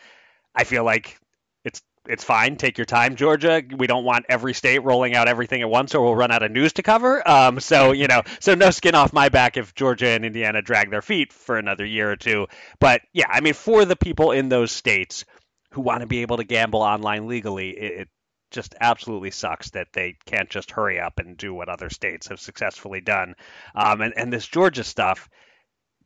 I 0.55 0.63
feel 0.63 0.83
like 0.83 1.19
it's 1.63 1.81
it's 2.07 2.23
fine. 2.23 2.55
Take 2.55 2.77
your 2.77 2.85
time, 2.85 3.15
Georgia. 3.15 3.61
We 3.77 3.87
don't 3.87 4.05
want 4.05 4.25
every 4.29 4.53
state 4.53 4.79
rolling 4.83 5.15
out 5.15 5.27
everything 5.27 5.61
at 5.61 5.69
once, 5.69 5.95
or 5.95 6.03
we'll 6.03 6.15
run 6.15 6.31
out 6.31 6.43
of 6.43 6.51
news 6.51 6.73
to 6.73 6.83
cover. 6.83 7.27
Um, 7.27 7.59
so 7.59 7.91
you 7.91 8.07
know, 8.07 8.23
so 8.39 8.55
no 8.55 8.71
skin 8.71 8.95
off 8.95 9.13
my 9.13 9.29
back 9.29 9.57
if 9.57 9.75
Georgia 9.75 10.09
and 10.09 10.25
Indiana 10.25 10.61
drag 10.61 10.91
their 10.91 11.01
feet 11.01 11.33
for 11.33 11.57
another 11.57 11.85
year 11.85 12.11
or 12.11 12.15
two. 12.15 12.47
But 12.79 13.01
yeah, 13.13 13.27
I 13.29 13.41
mean, 13.41 13.53
for 13.53 13.85
the 13.85 13.95
people 13.95 14.31
in 14.31 14.49
those 14.49 14.71
states 14.71 15.25
who 15.71 15.81
want 15.81 16.01
to 16.01 16.07
be 16.07 16.21
able 16.21 16.37
to 16.37 16.43
gamble 16.43 16.81
online 16.81 17.27
legally, 17.27 17.71
it, 17.71 18.09
just 18.55 18.73
absolutely 18.81 19.31
sucks 19.31 19.69
that 19.71 19.93
they 19.93 20.17
can't 20.25 20.49
just 20.49 20.71
hurry 20.71 20.99
up 20.99 21.19
and 21.19 21.37
do 21.37 21.53
what 21.53 21.69
other 21.69 21.89
states 21.89 22.27
have 22.27 22.39
successfully 22.39 23.01
done. 23.01 23.35
Um, 23.75 24.01
and 24.01 24.13
and 24.17 24.33
this 24.33 24.47
Georgia 24.47 24.83
stuff, 24.83 25.29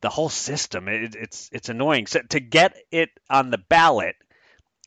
the 0.02 0.10
whole 0.10 0.30
system, 0.30 0.90
it, 0.90 1.16
it's 1.16 1.50
it's 1.54 1.70
annoying. 1.70 2.08
So 2.08 2.22
to 2.30 2.42
get 2.42 2.76
it 2.92 3.10
on 3.30 3.52
the 3.52 3.58
ballot 3.58 4.16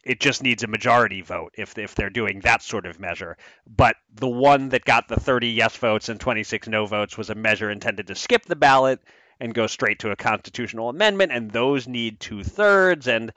it 0.04 0.21
just 0.21 0.42
needs 0.42 0.64
a 0.64 0.66
majority 0.66 1.23
vote 1.23 1.54
if 1.57 1.78
if 1.78 1.95
they're 1.95 2.11
doing 2.11 2.40
that 2.40 2.62
sort 2.62 2.87
of 2.87 2.99
measure. 2.99 3.37
But 3.66 3.97
the 4.12 4.28
one 4.28 4.71
that 4.71 4.85
got 4.85 5.09
the 5.09 5.21
30 5.21 5.49
yes 5.49 5.76
votes 5.76 6.09
and 6.09 6.19
26 6.19 6.69
no 6.69 6.87
votes 6.87 7.16
was 7.16 7.31
a 7.31 7.35
measure 7.35 7.71
intended 7.71 8.09
to 8.09 8.14
skip 8.14 8.45
the 8.45 8.57
ballot 8.57 9.00
and 9.40 9.54
go 9.54 9.66
straight 9.66 10.00
to 10.00 10.11
a 10.11 10.16
constitutional 10.16 10.88
amendment, 10.88 11.33
and 11.33 11.50
those 11.50 11.88
need 11.88 12.21
two 12.21 12.45
thirds. 12.45 13.09
And 13.09 13.33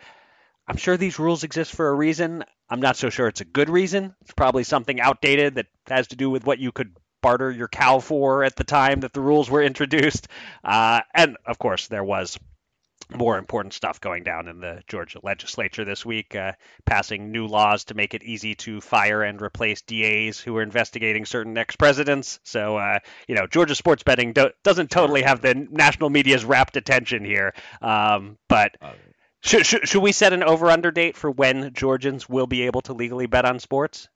I'm 0.67 0.77
sure 0.77 0.98
these 0.98 1.19
rules 1.19 1.43
exist 1.43 1.74
for 1.74 1.89
a 1.89 1.93
reason. 1.93 2.43
I'm 2.69 2.81
not 2.81 2.98
so 2.98 3.10
sure 3.10 3.27
it's 3.27 3.41
a 3.41 3.45
good 3.45 3.69
reason. 3.69 4.15
It's 4.22 4.34
probably 4.34 4.63
something 4.63 5.00
outdated 5.00 5.55
that 5.55 5.67
has 5.88 6.07
to 6.07 6.15
do 6.15 6.29
with 6.29 6.45
what 6.45 6.60
you 6.60 6.72
could 6.72 6.95
barter 7.22 7.51
your 7.51 7.67
cow 7.67 8.00
for 8.00 8.43
at 8.43 8.55
the 8.55 8.63
time 8.63 9.01
that 9.01 9.13
the 9.13 9.22
rules 9.22 9.50
were 9.50 9.63
introduced. 9.72 10.27
Uh, 10.63 11.01
and 11.13 11.38
of 11.45 11.60
course, 11.60 11.88
there 11.88 12.03
was 12.03 12.38
more 13.13 13.38
important 13.38 13.74
stuff 13.74 14.01
going 14.01 14.24
down 14.24 14.48
in 14.48 14.60
the 14.60 14.81
Georgia 14.88 15.19
legislature 15.22 15.86
this 15.86 16.05
week, 16.05 16.36
uh, 16.36 16.53
passing 16.86 17.31
new 17.31 17.45
laws 17.45 17.84
to 17.86 17.93
make 17.93 18.13
it 18.13 18.24
easy 18.24 18.55
to 18.55 18.81
fire 18.81 19.22
and 19.22 19.41
replace 19.41 19.81
DAs 19.84 20.39
who 20.39 20.57
are 20.57 20.63
investigating 20.63 21.25
certain 21.25 21.57
ex 21.57 21.75
presidents. 21.75 22.39
So, 22.43 22.77
uh, 22.77 23.00
you 23.27 23.36
know, 23.36 23.45
Georgia 23.45 23.75
sports 23.75 24.01
betting 24.01 24.34
do- 24.34 24.51
doesn't 24.63 24.89
totally 24.89 25.22
have 25.22 25.41
the 25.41 25.67
national 25.69 26.10
media's 26.10 26.43
rapt 26.43 26.77
attention 26.77 27.24
here. 27.24 27.53
Um, 27.81 28.38
but 28.48 28.75
should, 29.45 29.65
should, 29.65 29.87
should 29.87 30.01
we 30.01 30.11
set 30.11 30.33
an 30.33 30.43
over 30.43 30.71
under 30.71 30.91
date 30.91 31.15
for 31.15 31.29
when 31.29 31.73
Georgians 31.73 32.27
will 32.27 32.47
be 32.47 32.63
able 32.63 32.81
to 32.81 32.93
legally 32.93 33.27
bet 33.27 33.45
on 33.45 33.59
sports? 33.59 34.09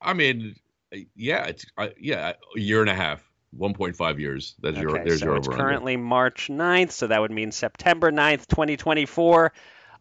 I 0.00 0.12
mean, 0.12 0.54
yeah, 1.16 1.46
it's 1.46 1.66
uh, 1.76 1.88
yeah, 1.98 2.34
a 2.56 2.60
year 2.60 2.80
and 2.80 2.90
a 2.90 2.94
half. 2.94 3.24
1.5 3.56 4.18
years. 4.18 4.54
That's 4.60 4.76
okay, 4.76 4.82
your 4.82 5.04
there's 5.04 5.20
so 5.20 5.26
your 5.26 5.36
it's 5.36 5.48
over 5.48 5.56
currently 5.56 5.96
March 5.96 6.48
9th, 6.48 6.90
so 6.90 7.06
that 7.06 7.18
would 7.18 7.30
mean 7.30 7.50
September 7.50 8.12
9th, 8.12 8.46
2024. 8.46 9.52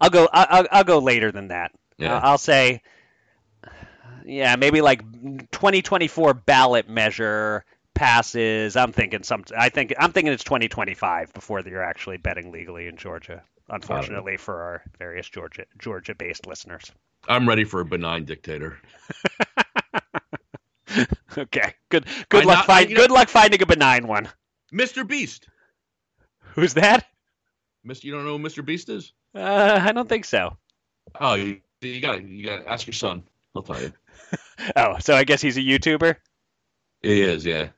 I'll 0.02 0.10
go 0.10 0.28
I'll, 0.34 0.68
I'll 0.70 0.84
go 0.84 1.00
later 1.00 1.32
than 1.32 1.48
that. 1.48 1.72
Yeah. 1.98 2.16
Uh, 2.16 2.20
I'll 2.24 2.38
say 2.38 2.82
yeah, 4.26 4.58
maybe 4.58 4.82
like 4.82 5.02
2024 5.52 6.34
ballot 6.34 6.90
measure 6.90 7.64
passes. 7.94 8.76
I'm 8.76 8.92
thinking 8.92 9.24
some 9.24 9.46
I 9.58 9.70
think 9.70 9.94
I'm 9.98 10.12
thinking 10.12 10.34
it's 10.34 10.44
2025 10.44 11.34
before 11.34 11.62
you're 11.62 11.82
actually 11.82 12.18
betting 12.18 12.52
legally 12.52 12.88
in 12.88 12.98
Georgia. 12.98 13.44
Unfortunately 13.70 14.38
for 14.38 14.62
our 14.62 14.84
various 14.98 15.28
Georgia 15.28 15.66
Georgia 15.78 16.16
based 16.16 16.48
listeners. 16.48 16.92
I'm 17.28 17.48
ready 17.48 17.66
for 17.66 17.82
a 17.82 17.86
benign 17.86 18.24
dictator. 18.26 18.78
okay. 21.38 21.74
Good 21.90 22.06
good 22.30 22.44
I 22.44 22.48
luck 22.48 22.58
not- 22.60 22.66
find, 22.66 22.90
you 22.90 22.96
know- 22.96 23.02
good 23.02 23.12
luck 23.12 23.30
finding 23.30 23.62
a 23.62 23.66
benign 23.66 24.08
one. 24.08 24.30
Mr. 24.74 25.08
Beast. 25.08 25.48
Who's 26.56 26.74
that? 26.76 27.06
Mr. 27.86 28.06
You 28.06 28.14
don't 28.14 28.26
know 28.26 28.38
who 28.38 28.44
Mr. 28.44 28.66
Beast 28.66 28.90
is? 28.90 29.14
Uh, 29.36 29.80
I 29.82 29.92
don't 29.92 30.10
think 30.10 30.26
so. 30.26 30.58
Oh, 31.20 31.36
you, 31.36 31.62
you 31.82 32.02
got 32.02 32.24
you 32.24 32.46
got 32.46 32.64
to 32.64 32.70
ask 32.70 32.88
your 32.88 32.94
son. 32.94 33.24
He'll 33.54 33.64
tell 33.64 33.82
you. 33.82 33.94
Oh, 34.76 34.98
so 35.00 35.14
I 35.16 35.24
guess 35.24 35.40
he's 35.42 35.56
a 35.58 35.62
YouTuber. 35.62 36.16
He 37.04 37.22
is, 37.22 37.46
yeah. 37.46 37.70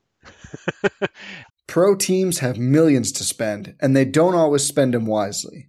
Pro 1.68 1.94
teams 1.96 2.40
have 2.40 2.58
millions 2.58 3.12
to 3.12 3.24
spend, 3.24 3.76
and 3.82 3.96
they 3.96 4.06
don't 4.06 4.34
always 4.34 4.64
spend 4.66 4.94
them 4.96 5.06
wisely. 5.06 5.69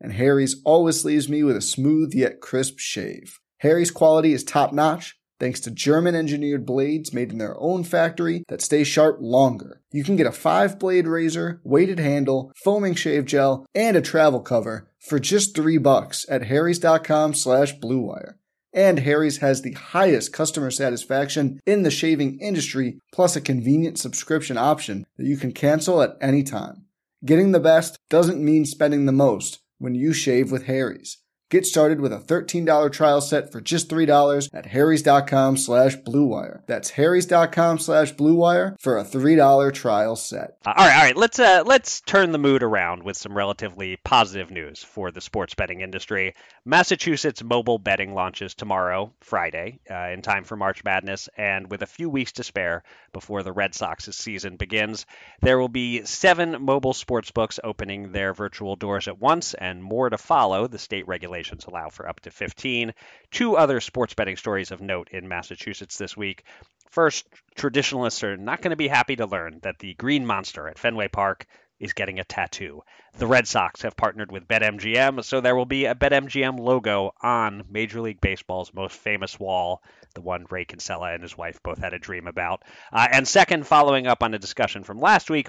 and 0.00 0.12
Harry's 0.14 0.60
always 0.64 1.04
leaves 1.04 1.28
me 1.28 1.42
with 1.42 1.56
a 1.56 1.62
smooth 1.62 2.12
yet 2.14 2.40
crisp 2.40 2.78
shave. 2.78 3.38
Harry's 3.58 3.90
quality 3.90 4.32
is 4.32 4.44
top 4.44 4.72
notch, 4.72 5.16
thanks 5.40 5.60
to 5.60 5.70
German 5.70 6.14
engineered 6.14 6.66
blades 6.66 7.12
made 7.12 7.32
in 7.32 7.38
their 7.38 7.58
own 7.58 7.84
factory 7.84 8.44
that 8.48 8.60
stay 8.60 8.84
sharp 8.84 9.18
longer. 9.20 9.82
You 9.92 10.04
can 10.04 10.16
get 10.16 10.26
a 10.26 10.32
five 10.32 10.78
blade 10.78 11.06
razor, 11.06 11.60
weighted 11.64 11.98
handle, 11.98 12.52
foaming 12.62 12.94
shave 12.94 13.24
gel, 13.24 13.66
and 13.74 13.96
a 13.96 14.02
travel 14.02 14.40
cover 14.40 14.90
for 14.98 15.18
just 15.18 15.54
three 15.54 15.78
bucks 15.78 16.26
at 16.28 16.44
harrys.com 16.44 17.34
slash 17.34 17.74
bluewire. 17.78 18.34
And 18.72 19.00
Harry's 19.00 19.38
has 19.38 19.62
the 19.62 19.72
highest 19.72 20.32
customer 20.32 20.70
satisfaction 20.70 21.60
in 21.64 21.84
the 21.84 21.90
shaving 21.90 22.40
industry, 22.40 22.98
plus 23.12 23.36
a 23.36 23.40
convenient 23.40 23.98
subscription 23.98 24.58
option 24.58 25.06
that 25.16 25.26
you 25.26 25.36
can 25.36 25.52
cancel 25.52 26.02
at 26.02 26.16
any 26.20 26.42
time. 26.42 26.86
Getting 27.24 27.52
the 27.52 27.60
best 27.60 27.98
doesn't 28.10 28.44
mean 28.44 28.66
spending 28.66 29.06
the 29.06 29.12
most 29.12 29.60
when 29.78 29.94
you 29.94 30.12
shave 30.12 30.50
with 30.50 30.64
Harry's. 30.64 31.18
Get 31.54 31.66
started 31.66 32.00
with 32.00 32.12
a 32.12 32.18
$13 32.18 32.90
trial 32.90 33.20
set 33.20 33.52
for 33.52 33.60
just 33.60 33.88
$3 33.88 34.50
at 34.52 34.66
harrys.com 34.66 35.56
slash 35.56 35.96
bluewire. 35.98 36.62
That's 36.66 36.90
harrys.com 36.90 37.78
slash 37.78 38.12
bluewire 38.12 38.74
for 38.80 38.98
a 38.98 39.04
$3 39.04 39.72
trial 39.72 40.16
set. 40.16 40.56
Uh, 40.66 40.74
all 40.76 40.84
right, 40.84 40.96
all 40.96 41.02
right. 41.04 41.16
Let's 41.16 41.38
uh, 41.38 41.62
let's 41.64 42.00
turn 42.00 42.32
the 42.32 42.38
mood 42.38 42.64
around 42.64 43.04
with 43.04 43.16
some 43.16 43.36
relatively 43.36 43.96
positive 44.02 44.50
news 44.50 44.82
for 44.82 45.12
the 45.12 45.20
sports 45.20 45.54
betting 45.54 45.80
industry. 45.80 46.34
Massachusetts 46.64 47.44
mobile 47.44 47.78
betting 47.78 48.14
launches 48.14 48.54
tomorrow, 48.54 49.12
Friday, 49.20 49.78
uh, 49.88 50.08
in 50.08 50.22
time 50.22 50.42
for 50.42 50.56
March 50.56 50.82
Madness, 50.82 51.28
and 51.36 51.70
with 51.70 51.82
a 51.82 51.86
few 51.86 52.10
weeks 52.10 52.32
to 52.32 52.42
spare 52.42 52.82
before 53.12 53.44
the 53.44 53.52
Red 53.52 53.76
Sox's 53.76 54.16
season 54.16 54.56
begins, 54.56 55.06
there 55.40 55.58
will 55.58 55.68
be 55.68 56.04
seven 56.04 56.62
mobile 56.62 56.94
sports 56.94 57.30
books 57.30 57.60
opening 57.62 58.10
their 58.10 58.34
virtual 58.34 58.74
doors 58.74 59.06
at 59.06 59.20
once, 59.20 59.54
and 59.54 59.84
more 59.84 60.10
to 60.10 60.18
follow. 60.18 60.66
The 60.66 60.78
state 60.78 61.06
regulations 61.44 61.66
allow 61.66 61.88
for 61.90 62.08
up 62.08 62.20
to 62.20 62.30
15. 62.30 62.94
Two 63.30 63.56
other 63.56 63.80
sports 63.80 64.14
betting 64.14 64.36
stories 64.36 64.70
of 64.70 64.80
note 64.80 65.08
in 65.10 65.28
Massachusetts 65.28 65.98
this 65.98 66.16
week. 66.16 66.44
First, 66.90 67.26
traditionalists 67.54 68.24
are 68.24 68.36
not 68.36 68.62
going 68.62 68.70
to 68.70 68.76
be 68.76 68.88
happy 68.88 69.16
to 69.16 69.26
learn 69.26 69.58
that 69.62 69.78
the 69.78 69.94
Green 69.94 70.24
Monster 70.24 70.68
at 70.68 70.78
Fenway 70.78 71.08
Park 71.08 71.46
is 71.80 71.92
getting 71.92 72.20
a 72.20 72.24
tattoo. 72.24 72.82
The 73.18 73.26
Red 73.26 73.46
Sox 73.46 73.82
have 73.82 73.96
partnered 73.96 74.32
with 74.32 74.48
BetMGM, 74.48 75.22
so 75.24 75.40
there 75.40 75.56
will 75.56 75.66
be 75.66 75.86
a 75.86 75.94
BetMGM 75.94 76.58
logo 76.58 77.12
on 77.20 77.64
Major 77.68 78.00
League 78.00 78.20
Baseball's 78.20 78.72
most 78.72 78.96
famous 78.96 79.38
wall, 79.38 79.82
the 80.14 80.22
one 80.22 80.46
Ray 80.48 80.64
Kinsella 80.64 81.12
and 81.12 81.22
his 81.22 81.36
wife 81.36 81.60
both 81.62 81.78
had 81.78 81.92
a 81.92 81.98
dream 81.98 82.26
about. 82.26 82.62
Uh, 82.92 83.08
and 83.12 83.28
second, 83.28 83.66
following 83.66 84.06
up 84.06 84.22
on 84.22 84.32
a 84.34 84.38
discussion 84.38 84.84
from 84.84 85.00
last 85.00 85.28
week, 85.28 85.48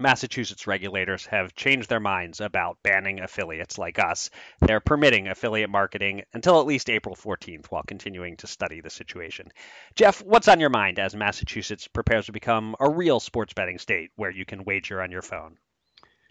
Massachusetts 0.00 0.66
regulators 0.66 1.26
have 1.26 1.54
changed 1.54 1.88
their 1.88 2.00
minds 2.00 2.40
about 2.40 2.78
banning 2.82 3.20
affiliates 3.20 3.78
like 3.78 3.98
us. 3.98 4.30
They're 4.60 4.80
permitting 4.80 5.28
affiliate 5.28 5.70
marketing 5.70 6.22
until 6.32 6.60
at 6.60 6.66
least 6.66 6.90
April 6.90 7.14
14th 7.16 7.66
while 7.66 7.82
continuing 7.82 8.36
to 8.38 8.46
study 8.46 8.80
the 8.80 8.90
situation. 8.90 9.50
Jeff, 9.94 10.22
what's 10.22 10.48
on 10.48 10.60
your 10.60 10.70
mind 10.70 10.98
as 10.98 11.14
Massachusetts 11.14 11.88
prepares 11.88 12.26
to 12.26 12.32
become 12.32 12.76
a 12.80 12.88
real 12.88 13.20
sports 13.20 13.52
betting 13.52 13.78
state 13.78 14.10
where 14.16 14.30
you 14.30 14.44
can 14.44 14.64
wager 14.64 15.02
on 15.02 15.10
your 15.10 15.22
phone? 15.22 15.58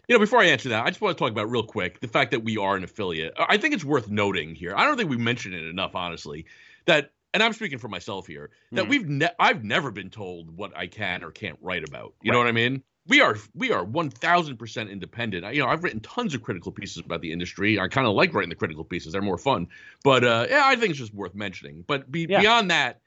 You 0.08 0.14
know, 0.14 0.20
before 0.20 0.40
I 0.40 0.46
answer 0.46 0.70
that, 0.70 0.86
I 0.86 0.88
just 0.88 1.02
want 1.02 1.16
to 1.18 1.22
talk 1.22 1.30
about 1.30 1.50
real 1.50 1.62
quick 1.62 2.00
the 2.00 2.08
fact 2.08 2.30
that 2.30 2.42
we 2.42 2.56
are 2.56 2.76
an 2.76 2.84
affiliate. 2.84 3.34
I 3.38 3.58
think 3.58 3.74
it's 3.74 3.84
worth 3.84 4.08
noting 4.08 4.54
here. 4.54 4.74
I 4.74 4.84
don't 4.84 4.96
think 4.96 5.10
we 5.10 5.18
mentioned 5.18 5.54
it 5.54 5.64
enough, 5.64 5.94
honestly, 5.94 6.46
that 6.86 7.10
and 7.34 7.42
I'm 7.42 7.52
speaking 7.52 7.76
for 7.78 7.88
myself 7.88 8.26
here 8.26 8.48
that 8.72 8.86
Mhm. 8.86 8.88
we've 8.88 9.06
ne- 9.06 9.34
I've 9.38 9.62
never 9.62 9.90
been 9.90 10.08
told 10.08 10.56
what 10.56 10.74
I 10.74 10.86
can 10.86 11.22
or 11.22 11.30
can't 11.30 11.58
write 11.60 11.86
about. 11.86 12.14
You 12.22 12.32
know 12.32 12.38
what 12.38 12.46
I 12.46 12.52
mean? 12.52 12.82
We 13.08 13.20
are 13.22 13.36
we 13.54 13.72
are 13.72 13.84
1000% 13.84 14.90
independent. 14.90 15.44
I- 15.44 15.52
You 15.52 15.62
know, 15.62 15.68
I've 15.68 15.82
written 15.82 16.00
tons 16.00 16.34
of 16.34 16.42
critical 16.42 16.70
pieces 16.72 17.02
about 17.04 17.20
the 17.22 17.32
industry. 17.32 17.78
I 17.80 17.88
kind 17.88 18.06
of 18.06 18.14
like 18.14 18.34
writing 18.34 18.50
the 18.50 18.54
critical 18.56 18.84
pieces. 18.84 19.12
They're 19.12 19.22
more 19.22 19.38
fun. 19.38 19.68
But 20.04 20.24
uh 20.24 20.46
yeah, 20.48 20.62
I 20.64 20.76
think 20.76 20.90
it's 20.90 20.98
just 20.98 21.14
worth 21.14 21.34
mentioning. 21.34 21.84
But 21.86 22.10
be, 22.10 22.26
Yeah. 22.28 22.40
beyond 22.40 22.70
that, 22.70 23.00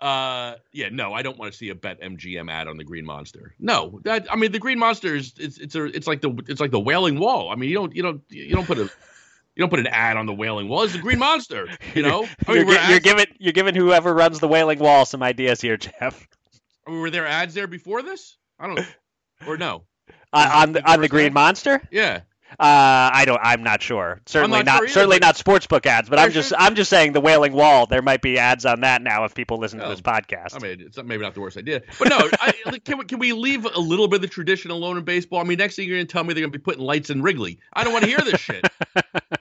uh 0.00 0.54
yeah, 0.72 0.88
no, 0.90 1.12
I 1.12 1.22
don't 1.22 1.38
want 1.38 1.52
to 1.52 1.58
see 1.58 1.68
a 1.70 1.74
BetMGM 1.74 2.50
ad 2.50 2.68
on 2.68 2.76
the 2.76 2.84
Green 2.84 3.04
Monster. 3.04 3.54
No. 3.58 4.00
That 4.04 4.30
I 4.32 4.36
mean 4.36 4.52
the 4.52 4.58
Green 4.58 4.78
Monster 4.78 5.14
is 5.14 5.32
it's 5.38 5.58
it's 5.58 5.74
a 5.74 5.84
it's 5.84 6.06
like 6.06 6.20
the 6.20 6.30
it's 6.48 6.60
like 6.60 6.70
the 6.70 6.80
wailing 6.80 7.18
wall. 7.18 7.50
I 7.50 7.54
mean, 7.56 7.68
you 7.70 7.76
don't 7.76 7.94
you 7.94 8.02
don't 8.02 8.22
you 8.28 8.54
don't 8.54 8.66
put 8.66 8.78
a 8.78 8.82
you 9.56 9.62
don't 9.62 9.70
put 9.70 9.80
an 9.80 9.88
ad 9.88 10.16
on 10.16 10.26
the 10.26 10.32
Wailing 10.32 10.68
Wall. 10.68 10.84
It's 10.84 10.92
the 10.94 11.00
Green 11.00 11.18
Monster. 11.18 11.68
You 11.94 12.02
know, 12.02 12.26
I 12.46 12.54
you're, 12.54 12.64
mean, 12.64 12.76
gi- 12.76 12.90
you're 12.90 13.00
giving 13.00 13.26
you're 13.38 13.52
giving 13.52 13.74
whoever 13.74 14.14
runs 14.14 14.38
the 14.38 14.48
Wailing 14.48 14.78
Wall 14.78 15.04
some 15.04 15.22
ideas 15.22 15.60
here, 15.60 15.76
Jeff. 15.76 16.26
I 16.86 16.90
mean, 16.90 17.00
were 17.00 17.10
there 17.10 17.26
ads 17.26 17.52
there 17.52 17.66
before 17.66 18.00
this? 18.02 18.36
I 18.58 18.68
don't. 18.68 18.86
Or 19.46 19.56
no? 19.56 19.84
Uh, 20.32 20.50
on 20.54 20.72
the 20.72 20.90
on 20.90 21.00
the 21.00 21.08
Green? 21.08 21.32
Monster? 21.32 21.80
Yeah. 21.90 22.20
Uh, 22.52 23.10
I 23.14 23.24
don't. 23.26 23.38
I'm 23.40 23.62
not 23.62 23.80
sure. 23.80 24.20
Certainly 24.26 24.58
not 24.58 24.66
not. 24.66 24.76
sure 24.78 24.84
either, 24.86 24.92
certainly 24.92 25.18
but- 25.20 25.26
not 25.26 25.34
sportsbook 25.36 25.86
ads. 25.86 26.08
But 26.08 26.18
I'm 26.18 26.32
just. 26.32 26.52
I'm 26.58 26.74
just 26.74 26.90
saying 26.90 27.12
the 27.12 27.20
Wailing 27.20 27.52
Wall. 27.52 27.86
There 27.86 28.02
might 28.02 28.22
be 28.22 28.38
ads 28.38 28.66
on 28.66 28.80
that 28.80 29.02
now 29.02 29.24
if 29.24 29.34
people 29.36 29.58
listen 29.58 29.78
to 29.78 29.86
Oh, 29.86 29.90
this 29.90 30.00
podcast. 30.00 30.56
I 30.56 30.58
mean, 30.58 30.80
it's 30.80 30.96
not, 30.96 31.06
maybe 31.06 31.22
not 31.22 31.34
the 31.34 31.40
worst 31.40 31.56
idea, 31.56 31.82
but 31.98 32.08
no. 32.08 32.18
I, 32.40 32.54
like, 32.66 32.84
can 32.84 32.98
we 32.98 33.04
can 33.04 33.20
we 33.20 33.32
leave 33.32 33.64
a 33.66 33.78
little 33.78 34.08
bit 34.08 34.16
of 34.16 34.22
the 34.22 34.28
tradition 34.28 34.72
alone 34.72 34.96
in 34.98 35.04
baseball? 35.04 35.38
I 35.40 35.44
mean, 35.44 35.58
next 35.58 35.76
thing 35.76 35.88
you're 35.88 35.98
gonna 35.98 36.06
tell 36.06 36.24
me 36.24 36.34
they're 36.34 36.42
gonna 36.42 36.50
be 36.50 36.58
putting 36.58 36.82
lights 36.82 37.08
in 37.10 37.22
Wrigley. 37.22 37.60
I 37.72 37.84
don't 37.84 37.92
want 37.92 38.04
to 38.04 38.10
hear 38.10 38.18
this 38.18 38.40
shit. 38.40 38.66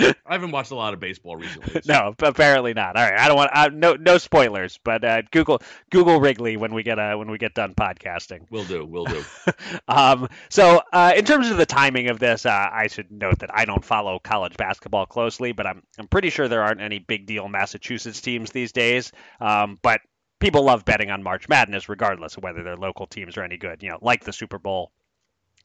I 0.00 0.14
haven't 0.32 0.50
watched 0.50 0.70
a 0.70 0.74
lot 0.74 0.94
of 0.94 1.00
baseball 1.00 1.36
recently. 1.36 1.80
so- 1.82 1.92
no, 1.92 2.14
apparently 2.26 2.74
not. 2.74 2.96
All 2.96 3.02
right. 3.02 3.18
I 3.18 3.28
don't 3.28 3.36
want. 3.36 3.50
Uh, 3.52 3.70
no, 3.72 3.94
no 3.94 4.18
spoilers. 4.18 4.78
But 4.82 5.04
uh, 5.04 5.22
Google 5.30 5.60
Google 5.90 6.20
Wrigley 6.20 6.56
when 6.56 6.74
we 6.74 6.82
get 6.82 6.98
uh, 6.98 7.16
when 7.16 7.30
we 7.30 7.38
get 7.38 7.54
done 7.54 7.74
podcasting. 7.74 8.46
We'll 8.50 8.64
do. 8.64 8.84
we'll 8.84 9.04
do. 9.04 9.24
um, 9.88 10.28
so, 10.48 10.80
uh, 10.92 11.12
in 11.16 11.24
terms 11.24 11.50
of 11.50 11.56
the 11.56 11.66
timing 11.66 12.08
of 12.08 12.18
this, 12.18 12.46
uh, 12.46 12.68
I 12.72 12.86
should 12.86 13.10
note 13.10 13.38
that 13.40 13.50
I 13.52 13.64
don't 13.64 13.84
follow 13.84 14.18
college 14.18 14.56
basketball 14.56 15.06
closely, 15.06 15.52
but 15.52 15.66
I'm 15.66 15.82
I'm 15.98 16.08
pretty 16.08 16.30
sure 16.30 16.48
there 16.48 16.62
aren't 16.62 16.80
any 16.80 16.98
big 16.98 17.26
deal 17.26 17.48
Massachusetts 17.48 18.20
teams 18.20 18.50
these 18.50 18.72
days. 18.72 19.12
Um, 19.40 19.78
but 19.82 20.00
people 20.40 20.64
love 20.64 20.84
betting 20.84 21.10
on 21.10 21.22
March 21.22 21.48
Madness, 21.48 21.88
regardless 21.88 22.36
of 22.36 22.42
whether 22.42 22.62
their 22.62 22.76
local 22.76 23.06
teams 23.06 23.36
are 23.36 23.42
any 23.42 23.56
good. 23.56 23.82
You 23.82 23.90
know, 23.90 23.98
like 24.00 24.24
the 24.24 24.32
Super 24.32 24.58
Bowl. 24.58 24.92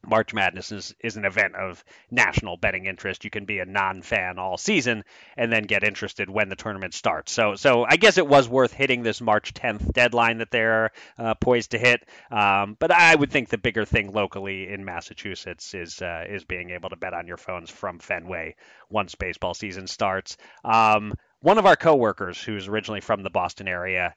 March 0.06 0.32
Madness 0.34 0.72
is, 0.72 0.94
is 1.00 1.16
an 1.16 1.24
event 1.24 1.54
of 1.54 1.84
national 2.10 2.56
betting 2.56 2.86
interest. 2.86 3.24
You 3.24 3.30
can 3.30 3.44
be 3.44 3.58
a 3.58 3.64
non-fan 3.64 4.38
all 4.38 4.56
season 4.56 5.04
and 5.36 5.52
then 5.52 5.64
get 5.64 5.84
interested 5.84 6.30
when 6.30 6.48
the 6.48 6.56
tournament 6.56 6.94
starts. 6.94 7.32
So, 7.32 7.54
so 7.54 7.84
I 7.88 7.96
guess 7.96 8.18
it 8.18 8.26
was 8.26 8.48
worth 8.48 8.72
hitting 8.72 9.02
this 9.02 9.20
March 9.20 9.54
10th 9.54 9.92
deadline 9.92 10.38
that 10.38 10.50
they're 10.50 10.92
uh, 11.18 11.34
poised 11.34 11.72
to 11.72 11.78
hit. 11.78 12.06
Um, 12.30 12.76
but 12.78 12.90
I 12.90 13.14
would 13.14 13.30
think 13.30 13.48
the 13.48 13.58
bigger 13.58 13.84
thing 13.84 14.12
locally 14.12 14.68
in 14.68 14.84
Massachusetts 14.84 15.74
is 15.74 16.00
uh, 16.02 16.24
is 16.28 16.44
being 16.44 16.70
able 16.70 16.90
to 16.90 16.96
bet 16.96 17.14
on 17.14 17.26
your 17.26 17.36
phones 17.36 17.70
from 17.70 17.98
Fenway 17.98 18.56
once 18.90 19.14
baseball 19.14 19.54
season 19.54 19.86
starts. 19.86 20.36
Um, 20.64 21.14
one 21.40 21.58
of 21.58 21.66
our 21.66 21.76
coworkers, 21.76 22.42
who's 22.42 22.66
originally 22.66 23.00
from 23.00 23.22
the 23.22 23.30
Boston 23.30 23.68
area, 23.68 24.14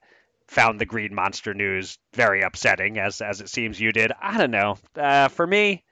found 0.50 0.80
the 0.80 0.86
Green 0.86 1.14
Monster 1.14 1.54
news 1.54 1.96
very 2.12 2.42
upsetting, 2.42 2.98
as 2.98 3.20
as 3.20 3.40
it 3.40 3.48
seems 3.48 3.80
you 3.80 3.92
did. 3.92 4.12
I 4.20 4.36
don't 4.36 4.50
know. 4.50 4.78
Uh, 4.96 5.28
for 5.28 5.46
me, 5.46 5.84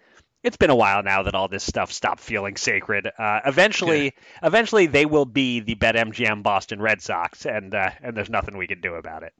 it's 0.42 0.56
been 0.56 0.70
a 0.70 0.76
while 0.76 1.02
now 1.04 1.22
that 1.22 1.34
all 1.34 1.46
this 1.46 1.62
stuff 1.62 1.92
stopped 1.92 2.20
feeling 2.20 2.56
sacred. 2.56 3.06
Uh, 3.06 3.40
eventually, 3.46 4.14
eventually 4.42 4.86
they 4.86 5.06
will 5.06 5.26
be 5.26 5.60
the 5.60 5.76
BetMGM 5.76 6.42
Boston 6.42 6.82
Red 6.82 7.00
Sox, 7.00 7.46
and 7.46 7.72
uh, 7.72 7.90
and 8.02 8.16
there's 8.16 8.30
nothing 8.30 8.56
we 8.56 8.66
can 8.66 8.80
do 8.80 8.94
about 8.94 9.22
it. 9.22 9.32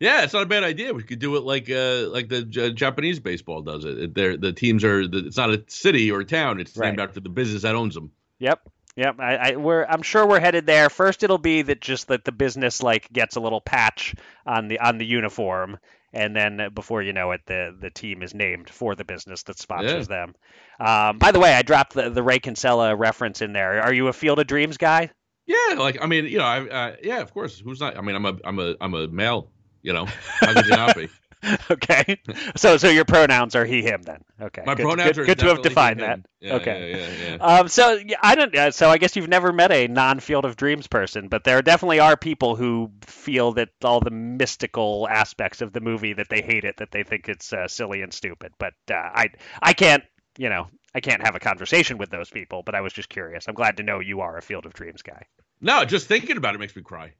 Yeah, 0.00 0.24
it's 0.24 0.32
not 0.32 0.42
a 0.42 0.46
bad 0.46 0.64
idea. 0.64 0.94
We 0.94 1.04
could 1.04 1.18
do 1.20 1.36
it 1.36 1.44
like 1.44 1.70
uh, 1.70 2.08
like 2.08 2.28
the 2.28 2.42
J- 2.42 2.72
Japanese 2.72 3.20
baseball 3.20 3.62
does 3.62 3.84
it. 3.84 4.14
they're, 4.14 4.36
the 4.36 4.52
teams 4.52 4.82
are 4.82 5.06
the, 5.06 5.26
it's 5.26 5.36
not 5.36 5.50
a 5.50 5.62
city 5.68 6.10
or 6.10 6.20
a 6.20 6.24
town. 6.24 6.58
It's 6.58 6.76
named 6.76 6.98
after 6.98 7.20
the 7.20 7.28
business 7.28 7.62
that 7.62 7.76
owns 7.76 7.94
them. 7.94 8.10
Yep. 8.40 8.68
Yep, 8.96 9.20
I, 9.20 9.36
I, 9.36 9.56
we're. 9.56 9.84
I'm 9.84 10.02
sure 10.02 10.26
we're 10.26 10.40
headed 10.40 10.66
there. 10.66 10.90
First, 10.90 11.22
it'll 11.22 11.38
be 11.38 11.62
that 11.62 11.80
just 11.80 12.08
that 12.08 12.24
the 12.24 12.32
business 12.32 12.82
like 12.82 13.10
gets 13.12 13.36
a 13.36 13.40
little 13.40 13.60
patch 13.60 14.14
on 14.44 14.68
the 14.68 14.80
on 14.80 14.98
the 14.98 15.06
uniform, 15.06 15.78
and 16.12 16.34
then 16.34 16.60
uh, 16.60 16.70
before 16.70 17.00
you 17.00 17.12
know 17.12 17.30
it, 17.30 17.42
the 17.46 17.76
the 17.80 17.90
team 17.90 18.22
is 18.22 18.34
named 18.34 18.68
for 18.68 18.96
the 18.96 19.04
business 19.04 19.44
that 19.44 19.58
sponsors 19.58 20.08
them. 20.08 20.34
Um, 20.80 21.18
by 21.18 21.30
the 21.30 21.38
way, 21.38 21.54
I 21.54 21.62
dropped 21.62 21.94
the 21.94 22.10
the 22.10 22.22
Ray 22.22 22.40
Kinsella 22.40 22.96
reference 22.96 23.42
in 23.42 23.52
there. 23.52 23.80
Are 23.80 23.92
you 23.92 24.08
a 24.08 24.12
Field 24.12 24.40
of 24.40 24.48
Dreams 24.48 24.76
guy? 24.76 25.10
Yeah, 25.46 25.74
like 25.78 26.02
I 26.02 26.06
mean, 26.06 26.26
you 26.26 26.38
know, 26.38 26.44
I, 26.44 26.68
uh, 26.68 26.96
yeah, 27.02 27.20
of 27.20 27.32
course. 27.32 27.60
Who's 27.60 27.80
not? 27.80 27.96
I 27.96 28.00
mean, 28.00 28.16
I'm 28.16 28.26
a 28.26 28.36
I'm 28.44 28.58
a 28.58 28.74
I'm 28.80 28.94
a 28.94 29.06
male. 29.06 29.50
You 29.82 29.92
know, 29.92 30.04
how 30.04 30.52
could 30.52 30.66
you 30.66 30.76
not 30.76 30.96
be? 30.96 31.08
okay, 31.70 32.20
so 32.56 32.76
so 32.76 32.88
your 32.88 33.04
pronouns 33.04 33.54
are 33.54 33.64
he 33.64 33.82
him 33.82 34.02
then. 34.02 34.22
Okay, 34.40 34.62
My 34.66 34.74
good, 34.74 34.82
pronouns 34.82 35.12
good, 35.12 35.18
are 35.18 35.24
good 35.24 35.38
to 35.38 35.46
have 35.46 35.62
defined 35.62 36.00
that. 36.00 36.20
Yeah, 36.40 36.54
Okay. 36.54 36.90
Yeah, 36.90 36.96
yeah, 36.96 37.36
yeah. 37.36 37.58
Um, 37.58 37.68
so 37.68 37.92
yeah, 37.94 38.18
I 38.22 38.34
don't. 38.34 38.54
Uh, 38.54 38.70
so 38.70 38.90
I 38.90 38.98
guess 38.98 39.16
you've 39.16 39.28
never 39.28 39.52
met 39.52 39.72
a 39.72 39.88
non-Field 39.88 40.44
of 40.44 40.56
Dreams 40.56 40.86
person, 40.86 41.28
but 41.28 41.44
there 41.44 41.62
definitely 41.62 42.00
are 42.00 42.16
people 42.16 42.56
who 42.56 42.90
feel 43.06 43.52
that 43.52 43.70
all 43.82 44.00
the 44.00 44.10
mystical 44.10 45.08
aspects 45.10 45.60
of 45.62 45.72
the 45.72 45.80
movie 45.80 46.12
that 46.12 46.28
they 46.28 46.42
hate 46.42 46.64
it, 46.64 46.76
that 46.78 46.90
they 46.90 47.04
think 47.04 47.28
it's 47.28 47.52
uh, 47.52 47.68
silly 47.68 48.02
and 48.02 48.12
stupid. 48.12 48.52
But 48.58 48.74
uh, 48.90 48.94
I, 48.94 49.30
I 49.62 49.72
can't, 49.72 50.04
you 50.36 50.48
know, 50.48 50.68
I 50.94 51.00
can't 51.00 51.24
have 51.24 51.34
a 51.34 51.40
conversation 51.40 51.98
with 51.98 52.10
those 52.10 52.30
people. 52.30 52.62
But 52.62 52.74
I 52.74 52.80
was 52.82 52.92
just 52.92 53.08
curious. 53.08 53.48
I'm 53.48 53.54
glad 53.54 53.78
to 53.78 53.82
know 53.82 54.00
you 54.00 54.20
are 54.20 54.36
a 54.36 54.42
Field 54.42 54.66
of 54.66 54.74
Dreams 54.74 55.02
guy. 55.02 55.26
No, 55.60 55.84
just 55.84 56.06
thinking 56.06 56.36
about 56.36 56.54
it 56.54 56.58
makes 56.58 56.76
me 56.76 56.82
cry. 56.82 57.12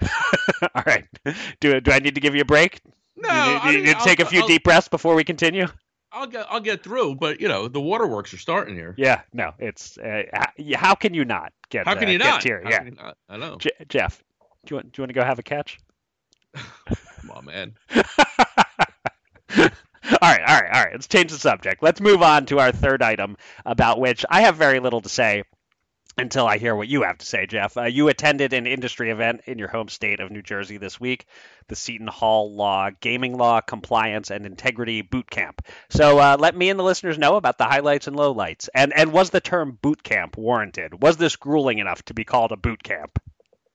all 0.74 0.82
right. 0.86 1.06
Do 1.60 1.80
do 1.80 1.92
I 1.92 2.00
need 2.00 2.16
to 2.16 2.20
give 2.20 2.34
you 2.34 2.42
a 2.42 2.46
break? 2.46 2.80
No, 3.16 3.28
you, 3.28 3.34
I 3.34 3.40
you- 3.40 3.70
you 3.72 3.76
mean, 3.78 3.84
need 3.86 3.90
to 3.92 3.98
I'll- 3.98 4.04
take 4.04 4.20
a 4.20 4.26
few 4.26 4.40
I'll- 4.42 4.46
deep 4.48 4.64
breaths 4.64 4.88
before 4.88 5.14
we 5.14 5.24
continue. 5.24 5.66
I'll 6.12 6.28
get 6.28 6.46
I'll 6.48 6.60
get 6.60 6.84
through, 6.84 7.16
but 7.16 7.40
you 7.40 7.48
know, 7.48 7.66
the 7.66 7.80
waterworks 7.80 8.32
are 8.32 8.38
starting 8.38 8.76
here. 8.76 8.94
Yeah. 8.96 9.22
No. 9.32 9.52
It's 9.58 9.98
uh, 9.98 10.22
how 10.76 10.94
can 10.94 11.12
you 11.12 11.24
not 11.24 11.52
get? 11.70 11.86
How 11.88 11.94
can 11.96 12.08
uh, 12.08 12.12
you 12.12 12.18
get 12.18 12.24
not? 12.28 12.44
Here? 12.44 12.60
How 12.62 12.70
Yeah. 12.70 12.78
can 12.78 12.86
you 12.86 12.94
not? 12.94 13.16
I 13.28 13.36
know. 13.36 13.56
Je- 13.58 13.70
Jeff, 13.88 14.22
do 14.64 14.74
you 14.74 14.76
want 14.76 14.92
do 14.92 15.00
you 15.00 15.02
want 15.02 15.08
to 15.10 15.14
go 15.14 15.24
have 15.24 15.40
a 15.40 15.42
catch? 15.42 15.78
Come 16.54 17.30
on, 17.32 17.44
man. 17.46 17.74
all 17.96 18.04
right, 19.58 19.70
all 20.20 20.20
right, 20.22 20.40
all 20.72 20.84
right. 20.84 20.92
Let's 20.92 21.08
change 21.08 21.32
the 21.32 21.38
subject. 21.38 21.82
Let's 21.82 22.00
move 22.00 22.22
on 22.22 22.46
to 22.46 22.58
our 22.60 22.70
third 22.72 23.02
item, 23.02 23.36
about 23.66 23.98
which 23.98 24.24
I 24.28 24.42
have 24.42 24.56
very 24.56 24.78
little 24.80 25.00
to 25.00 25.08
say 25.08 25.42
until 26.16 26.46
I 26.46 26.58
hear 26.58 26.74
what 26.74 26.88
you 26.88 27.02
have 27.02 27.18
to 27.18 27.26
say, 27.26 27.46
Jeff. 27.46 27.76
Uh, 27.76 27.84
you 27.84 28.08
attended 28.08 28.52
an 28.52 28.66
industry 28.66 29.10
event 29.10 29.42
in 29.46 29.58
your 29.58 29.68
home 29.68 29.88
state 29.88 30.20
of 30.20 30.30
New 30.30 30.42
Jersey 30.42 30.76
this 30.76 31.00
week, 31.00 31.26
the 31.68 31.76
Seton 31.76 32.06
Hall 32.06 32.54
Law 32.54 32.90
Gaming 33.00 33.36
Law 33.36 33.60
Compliance 33.60 34.30
and 34.30 34.46
Integrity 34.46 35.02
Boot 35.02 35.28
Camp. 35.28 35.62
So 35.90 36.18
uh, 36.18 36.36
let 36.38 36.56
me 36.56 36.70
and 36.70 36.78
the 36.78 36.84
listeners 36.84 37.18
know 37.18 37.36
about 37.36 37.58
the 37.58 37.64
highlights 37.64 38.06
and 38.06 38.16
lowlights. 38.16 38.68
And 38.74 38.92
and 38.92 39.12
was 39.12 39.30
the 39.30 39.40
term 39.40 39.78
boot 39.80 40.02
camp 40.02 40.36
warranted? 40.36 41.02
Was 41.02 41.16
this 41.16 41.36
grueling 41.36 41.78
enough 41.78 42.02
to 42.04 42.14
be 42.14 42.24
called 42.24 42.52
a 42.52 42.56
boot 42.56 42.82
camp? 42.82 43.18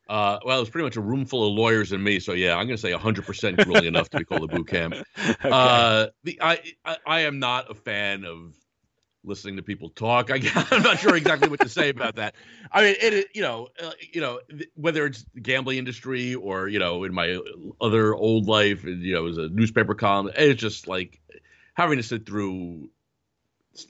Uh, 0.09 0.39
well, 0.43 0.59
was 0.59 0.71
pretty 0.71 0.85
much 0.85 0.95
a 0.95 1.01
room 1.01 1.23
full 1.25 1.47
of 1.47 1.53
lawyers 1.53 1.91
and 1.91 2.03
me, 2.03 2.19
so 2.19 2.33
yeah, 2.33 2.55
I'm 2.55 2.65
going 2.65 2.77
to 2.77 2.81
say 2.81 2.91
100% 2.91 3.63
grueling 3.63 3.85
enough 3.85 4.09
to 4.09 4.17
be 4.17 4.25
called 4.25 4.43
a 4.43 4.47
boot 4.47 4.67
camp. 4.67 4.95
Okay. 5.19 5.49
Uh, 5.51 6.07
the 6.23 6.39
I, 6.41 6.59
I 6.83 6.97
I 7.05 7.19
am 7.21 7.39
not 7.39 7.69
a 7.69 7.75
fan 7.75 8.25
of 8.25 8.55
listening 9.23 9.57
to 9.57 9.63
people 9.63 9.89
talk. 9.89 10.29
I, 10.31 10.39
I'm 10.71 10.83
not 10.83 10.99
sure 10.99 11.15
exactly 11.15 11.47
what 11.47 11.61
to 11.61 11.69
say 11.69 11.89
about 11.89 12.15
that. 12.15 12.35
I 12.71 12.81
mean, 12.81 12.95
it, 13.01 13.13
it 13.13 13.27
you 13.35 13.41
know, 13.41 13.69
uh, 13.81 13.91
you 14.11 14.21
know, 14.21 14.39
whether 14.75 15.05
it's 15.05 15.25
the 15.33 15.41
gambling 15.41 15.77
industry 15.77 16.35
or 16.35 16.67
you 16.67 16.79
know, 16.79 17.03
in 17.03 17.13
my 17.13 17.39
other 17.81 18.13
old 18.15 18.47
life, 18.47 18.83
you 18.83 19.13
know, 19.13 19.27
as 19.27 19.37
a 19.37 19.49
newspaper 19.49 19.95
column, 19.95 20.31
it's 20.35 20.61
just 20.61 20.87
like 20.87 21.21
having 21.75 21.97
to 21.97 22.03
sit 22.03 22.25
through. 22.25 22.89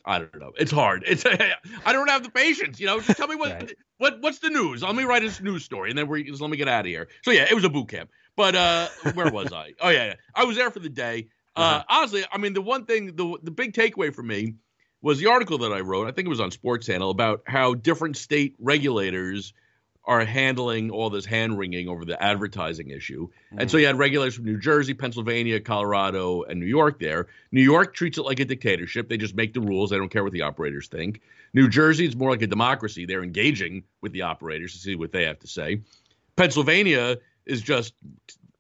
I 0.06 0.20
don't 0.20 0.40
know. 0.40 0.52
It's 0.58 0.72
hard. 0.72 1.04
It's 1.08 1.26
I 1.86 1.94
don't 1.94 2.10
have 2.10 2.24
the 2.24 2.30
patience. 2.30 2.80
You 2.80 2.88
know, 2.88 3.00
just 3.02 3.18
tell 3.18 3.28
me 3.28 3.36
what 3.36 3.54
Right. 3.54 3.72
what 3.98 4.22
what's 4.22 4.40
the 4.40 4.50
news. 4.50 4.82
Let 4.84 4.96
me 4.96 5.04
write 5.04 5.24
a 5.24 5.44
news 5.44 5.64
story, 5.64 5.90
and 5.90 5.98
then 5.98 6.08
we 6.08 6.24
just 6.24 6.42
let 6.42 6.50
me 6.50 6.58
get 6.58 6.68
out 6.68 6.82
of 6.82 6.86
here. 6.88 7.08
So 7.24 7.32
yeah, 7.32 7.46
it 7.50 7.54
was 7.54 7.64
a 7.64 7.70
boot 7.70 7.90
camp. 7.90 8.10
But 8.36 8.56
uh, 8.56 8.90
where 9.12 9.30
was 9.30 9.52
I? 9.52 9.74
Oh 9.82 9.90
yeah, 9.90 10.06
yeah, 10.08 10.14
I 10.36 10.44
was 10.46 10.58
there 10.58 10.70
for 10.72 10.80
the 10.80 10.90
day. 10.90 11.30
Uh, 11.56 11.82
Uh-huh. 11.82 11.84
honestly, 11.90 12.24
I 12.32 12.38
mean, 12.38 12.54
the 12.54 12.62
one 12.62 12.86
thing, 12.86 13.16
the 13.16 13.38
the 13.42 13.52
big 13.52 13.74
takeaway 13.74 14.14
for 14.14 14.24
me 14.24 14.56
was 15.02 15.20
the 15.20 15.28
article 15.28 15.60
that 15.60 15.72
I 15.72 15.80
wrote. 15.80 16.08
I 16.08 16.12
think 16.12 16.26
it 16.26 16.30
was 16.30 16.40
on 16.40 16.52
Sports 16.52 16.88
Handle 16.88 17.10
about 17.10 17.44
how 17.46 17.74
different 17.74 18.18
state 18.18 18.56
regulators 18.60 19.54
are 20.06 20.26
handling 20.26 20.90
all 20.90 21.10
this 21.12 21.26
hand 21.26 21.58
wringing 21.60 21.88
over 21.88 22.04
the 22.04 22.22
advertising 22.22 22.90
issue. 22.90 23.28
And 23.56 23.70
so 23.70 23.78
mm. 23.78 23.82
you 23.82 23.88
had 23.88 23.98
regulators 23.98 24.36
from 24.36 24.46
New 24.46 24.58
Jersey, 24.58 24.96
Pennsylvania, 24.96 25.60
Colorado, 25.60 26.42
and 26.44 26.60
New 26.60 26.66
York 26.66 27.00
there. 27.00 27.28
New 27.52 27.62
York 27.62 27.94
treats 27.94 28.18
it 28.18 28.24
like 28.24 28.40
a 28.40 28.46
dictatorship. 28.46 29.08
They 29.08 29.18
just 29.18 29.36
make 29.36 29.54
the 29.54 29.62
rules. 29.62 29.92
They 29.92 29.98
don't 29.98 30.10
care 30.10 30.24
what 30.24 30.34
the 30.34 30.42
operators 30.42 30.88
think. 30.88 31.22
New 31.54 31.70
Jersey 31.70 32.08
is 32.08 32.16
more 32.16 32.32
like 32.32 32.42
a 32.42 32.48
democracy. 32.48 33.06
They're 33.06 33.24
engaging 33.24 33.84
with 34.02 34.12
the 34.12 34.24
operators 34.24 34.74
to 34.74 34.80
see 34.80 34.96
what 34.96 35.12
they 35.12 35.26
have 35.26 35.40
to 35.40 35.48
say. 35.48 35.82
Pennsylvania 36.36 37.18
is 37.46 37.62
just 37.62 37.94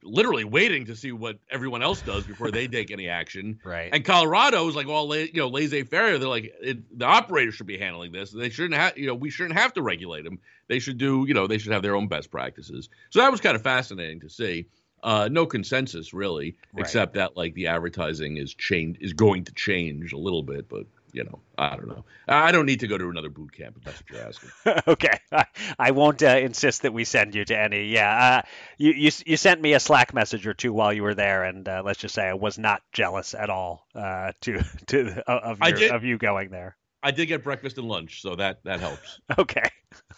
literally 0.09 0.43
waiting 0.43 0.85
to 0.87 0.95
see 0.95 1.11
what 1.11 1.37
everyone 1.49 1.81
else 1.81 2.01
does 2.01 2.25
before 2.25 2.51
they 2.51 2.67
take 2.67 2.91
any 2.91 3.07
action. 3.07 3.59
right. 3.65 3.89
And 3.93 4.03
Colorado 4.03 4.67
is 4.67 4.75
like 4.75 4.87
all 4.87 5.07
la- 5.09 5.15
you 5.15 5.31
know 5.35 5.47
laissez-faire. 5.47 6.17
They're 6.17 6.27
like 6.27 6.53
it, 6.61 6.97
the 6.99 7.05
operator 7.05 7.51
should 7.51 7.67
be 7.67 7.77
handling 7.77 8.11
this. 8.11 8.31
They 8.31 8.49
shouldn't 8.49 8.75
have 8.75 8.97
you 8.97 9.07
know 9.07 9.15
we 9.15 9.29
shouldn't 9.29 9.57
have 9.59 9.73
to 9.73 9.81
regulate 9.81 10.23
them. 10.23 10.39
They 10.67 10.79
should 10.79 10.97
do 10.97 11.25
you 11.27 11.33
know 11.33 11.47
they 11.47 11.57
should 11.57 11.71
have 11.73 11.81
their 11.83 11.95
own 11.95 12.07
best 12.07 12.31
practices. 12.31 12.89
So 13.09 13.19
that 13.19 13.31
was 13.31 13.41
kind 13.41 13.55
of 13.55 13.61
fascinating 13.61 14.19
to 14.21 14.29
see. 14.29 14.67
Uh, 15.01 15.29
no 15.31 15.45
consensus 15.45 16.13
really, 16.13 16.57
Right. 16.73 16.81
except 16.81 17.13
that 17.13 17.37
like 17.37 17.53
the 17.53 17.67
advertising 17.67 18.35
is 18.35 18.53
changed 18.53 19.01
is 19.01 19.13
going 19.13 19.45
to 19.45 19.53
change 19.53 20.11
a 20.11 20.17
little 20.17 20.43
bit, 20.43 20.67
but 20.67 20.87
you 21.13 21.23
know 21.23 21.39
I 21.57 21.75
don't 21.75 21.87
know. 21.87 22.05
I 22.27 22.51
don't 22.51 22.65
need 22.65 22.79
to 22.81 22.87
go 22.87 22.97
to 22.97 23.09
another 23.09 23.29
boot 23.29 23.51
camp 23.51 23.75
if 23.77 23.83
that's 23.83 24.01
what 24.01 24.11
you're 24.11 24.27
asking. 24.27 24.81
okay, 24.93 25.19
I, 25.31 25.45
I 25.77 25.91
won't 25.91 26.23
uh, 26.23 26.37
insist 26.37 26.83
that 26.83 26.93
we 26.93 27.03
send 27.03 27.35
you 27.35 27.43
to 27.45 27.59
any. 27.59 27.85
Yeah, 27.85 28.43
uh, 28.43 28.47
you, 28.77 28.91
you 28.91 29.11
you 29.25 29.37
sent 29.37 29.61
me 29.61 29.73
a 29.73 29.79
Slack 29.79 30.13
message 30.13 30.47
or 30.47 30.53
two 30.53 30.71
while 30.71 30.93
you 30.93 31.03
were 31.03 31.15
there, 31.15 31.43
and 31.43 31.67
uh, 31.67 31.81
let's 31.85 31.99
just 31.99 32.15
say 32.15 32.23
I 32.23 32.33
was 32.33 32.57
not 32.57 32.81
jealous 32.93 33.33
at 33.33 33.49
all 33.49 33.87
uh, 33.93 34.31
to 34.41 34.63
to 34.87 35.29
of 35.29 35.59
your, 35.59 35.93
of 35.93 36.03
you 36.03 36.17
going 36.17 36.49
there. 36.49 36.77
I 37.01 37.11
did 37.11 37.27
get 37.27 37.43
breakfast 37.43 37.77
and 37.77 37.87
lunch, 37.87 38.21
so 38.21 38.35
that 38.35 38.63
that 38.63 38.79
helps. 38.79 39.19
Okay. 39.37 39.63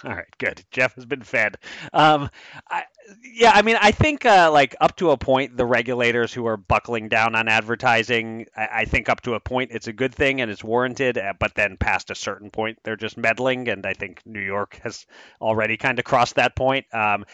All 0.03 0.11
right. 0.11 0.25
Good. 0.37 0.63
Jeff 0.71 0.95
has 0.95 1.05
been 1.05 1.21
fed. 1.21 1.57
Um, 1.93 2.29
I, 2.69 2.83
yeah. 3.23 3.51
I 3.53 3.61
mean, 3.61 3.77
I 3.79 3.91
think 3.91 4.25
uh, 4.25 4.49
like 4.51 4.75
up 4.81 4.95
to 4.97 5.11
a 5.11 5.17
point, 5.17 5.55
the 5.55 5.65
regulators 5.65 6.33
who 6.33 6.45
are 6.47 6.57
buckling 6.57 7.07
down 7.07 7.35
on 7.35 7.47
advertising, 7.47 8.47
I, 8.55 8.67
I 8.71 8.85
think 8.85 9.07
up 9.09 9.21
to 9.21 9.35
a 9.35 9.39
point, 9.39 9.71
it's 9.73 9.87
a 9.87 9.93
good 9.93 10.13
thing 10.13 10.41
and 10.41 10.49
it's 10.51 10.63
warranted. 10.63 11.17
uh, 11.17 11.33
But 11.39 11.55
then 11.55 11.77
past 11.77 12.09
a 12.09 12.15
certain 12.15 12.49
point, 12.51 12.79
they're 12.83 12.95
just 12.97 13.15
meddling, 13.17 13.69
and 13.69 13.85
I 13.85 13.93
think 13.93 14.21
New 14.25 14.41
York 14.41 14.79
has 14.83 15.05
already 15.39 15.77
kind 15.77 15.99
of 15.99 16.05
crossed 16.05 16.35
that 16.35 16.55
point. 16.55 16.85
Um, 16.93 17.25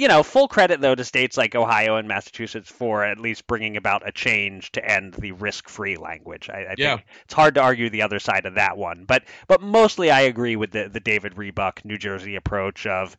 you 0.00 0.08
know, 0.08 0.22
full 0.22 0.48
credit 0.48 0.80
though 0.80 0.94
to 0.94 1.04
states 1.04 1.36
like 1.36 1.54
Ohio 1.54 1.96
and 1.96 2.08
Massachusetts 2.08 2.70
for 2.70 3.04
at 3.04 3.18
least 3.18 3.46
bringing 3.46 3.76
about 3.76 4.08
a 4.08 4.12
change 4.12 4.72
to 4.72 4.82
end 4.82 5.12
the 5.12 5.32
risk-free 5.32 5.98
language. 5.98 6.48
I, 6.48 6.60
I 6.70 6.74
Yeah. 6.78 6.96
think 6.96 7.06
it's 7.24 7.34
hard 7.34 7.54
to 7.56 7.60
argue 7.60 7.90
the 7.90 8.00
other 8.00 8.18
side 8.18 8.46
of 8.46 8.54
that 8.54 8.78
one, 8.78 9.04
but 9.04 9.24
but 9.46 9.60
mostly 9.60 10.10
I 10.10 10.22
agree 10.22 10.56
with 10.56 10.70
the 10.70 10.88
the 10.88 11.00
David 11.00 11.36
Rebuck 11.36 11.84
New 11.84 11.98
Jersey 11.98 12.34
approach 12.36 12.86
of 12.86 13.14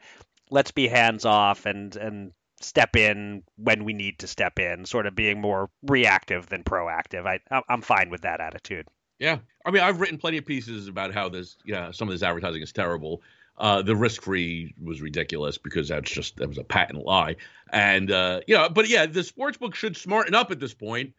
let's 0.50 0.72
be 0.72 0.88
hands 0.88 1.24
off 1.24 1.67
and 1.67 1.96
and 1.96 2.32
step 2.62 2.96
in 2.96 3.44
when 3.58 3.84
we 3.84 3.94
need 3.94 4.17
to 4.20 4.28
step 4.28 4.58
in, 4.58 4.84
sort 4.86 5.06
of 5.06 5.15
being 5.15 5.39
more 5.39 5.70
reactive 5.84 6.48
than 6.48 6.63
proactive. 6.63 7.28
I 7.28 7.39
I'm- 7.52 7.63
I'm 7.70 7.82
fine 7.82 8.10
with 8.10 8.22
that 8.22 8.41
attitude. 8.41 8.88
Yeah, 9.20 9.38
I 9.63 9.70
mean, 9.70 9.84
I've 9.84 10.02
written 10.02 10.17
plenty 10.17 10.38
of 10.38 10.48
pieces 10.48 10.88
about 10.88 11.13
how 11.13 11.30
this, 11.30 11.58
yeah, 11.63 11.91
some 11.91 12.08
of 12.08 12.12
this 12.13 12.24
advertising 12.24 12.63
is 12.63 12.72
terrible. 12.72 13.22
Uh, 13.62 13.84
the 13.84 13.95
risk 13.95 14.24
free 14.24 14.74
was 14.82 15.04
ridiculous 15.04 15.60
because 15.60 15.88
that's 15.89 16.10
just 16.10 16.38
that 16.38 16.50
was 16.50 16.58
a 16.58 16.63
patent 16.63 17.06
lie, 17.06 17.36
and 17.71 18.10
uh, 18.10 18.41
you 18.47 18.56
know, 18.56 18.67
but 18.67 18.89
yeah, 18.89 19.06
the 19.06 19.24
sports 19.24 19.56
book 19.56 19.76
should 19.76 19.95
smarten 19.95 20.34
up 20.34 20.50
at 20.50 20.60
this 20.60 20.74
point 20.74 21.13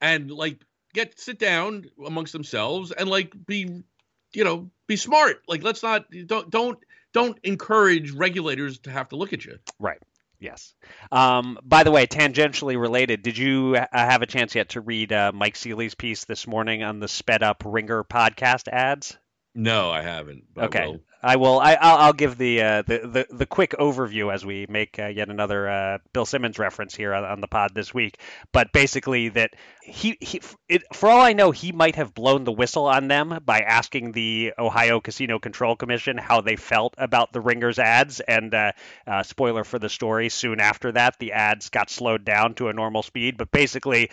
and 0.00 0.30
like 0.30 0.58
get 0.94 1.20
sit 1.20 1.38
down 1.38 1.84
amongst 2.06 2.32
themselves 2.32 2.92
and 2.92 3.10
like 3.10 3.34
be, 3.46 3.84
you 4.32 4.42
know, 4.42 4.70
be 4.86 4.96
smart. 4.96 5.42
Like 5.46 5.62
let's 5.62 5.82
not 5.82 6.06
don't 6.24 6.48
don't 6.48 6.78
don't 7.12 7.38
encourage 7.42 8.10
regulators 8.10 8.78
to 8.80 8.90
have 8.90 9.10
to 9.10 9.16
look 9.16 9.34
at 9.34 9.44
you. 9.44 9.58
Right. 9.78 10.00
Yes. 10.40 10.74
Um, 11.12 11.58
by 11.62 11.82
the 11.82 11.90
way, 11.90 12.06
tangentially 12.06 12.80
related, 12.80 13.20
did 13.20 13.36
you 13.36 13.76
uh, 13.76 13.86
have 13.92 14.22
a 14.22 14.26
chance 14.26 14.54
yet 14.54 14.70
to 14.70 14.80
read 14.80 15.12
uh, 15.12 15.32
Mike 15.34 15.56
Seeley's 15.56 15.94
piece 15.94 16.24
this 16.24 16.46
morning 16.46 16.82
on 16.82 17.00
the 17.00 17.08
sped 17.08 17.42
up 17.42 17.64
Ringer 17.66 18.02
podcast 18.02 18.68
ads? 18.68 19.18
No, 19.56 19.90
I 19.90 20.02
haven't. 20.02 20.44
but 20.54 20.64
I 20.64 20.66
Okay. 20.66 20.86
will. 20.86 21.00
I 21.22 21.36
will. 21.36 21.58
I, 21.58 21.74
I'll, 21.74 21.96
I'll 21.96 22.12
give 22.12 22.38
the, 22.38 22.62
uh, 22.62 22.82
the 22.82 22.98
the 22.98 23.34
the 23.34 23.46
quick 23.46 23.72
overview 23.80 24.32
as 24.32 24.46
we 24.46 24.66
make 24.68 24.98
uh, 24.98 25.06
yet 25.06 25.28
another 25.28 25.68
uh, 25.68 25.98
Bill 26.12 26.26
Simmons 26.26 26.58
reference 26.58 26.94
here 26.94 27.12
on, 27.14 27.24
on 27.24 27.40
the 27.40 27.48
pod 27.48 27.74
this 27.74 27.92
week. 27.92 28.20
But 28.52 28.70
basically, 28.70 29.30
that 29.30 29.54
he 29.82 30.18
he 30.20 30.40
it, 30.68 30.82
for 30.94 31.08
all 31.08 31.22
I 31.22 31.32
know, 31.32 31.50
he 31.50 31.72
might 31.72 31.96
have 31.96 32.14
blown 32.14 32.44
the 32.44 32.52
whistle 32.52 32.84
on 32.86 33.08
them 33.08 33.40
by 33.44 33.60
asking 33.60 34.12
the 34.12 34.52
Ohio 34.58 35.00
Casino 35.00 35.40
Control 35.40 35.74
Commission 35.74 36.16
how 36.16 36.42
they 36.42 36.54
felt 36.56 36.94
about 36.98 37.32
the 37.32 37.40
Ringers 37.40 37.78
ads. 37.80 38.20
And 38.20 38.54
uh, 38.54 38.72
uh, 39.06 39.22
spoiler 39.24 39.64
for 39.64 39.80
the 39.80 39.88
story: 39.88 40.28
soon 40.28 40.60
after 40.60 40.92
that, 40.92 41.18
the 41.18 41.32
ads 41.32 41.70
got 41.70 41.90
slowed 41.90 42.24
down 42.24 42.54
to 42.56 42.68
a 42.68 42.72
normal 42.72 43.02
speed. 43.02 43.36
But 43.36 43.50
basically, 43.50 44.10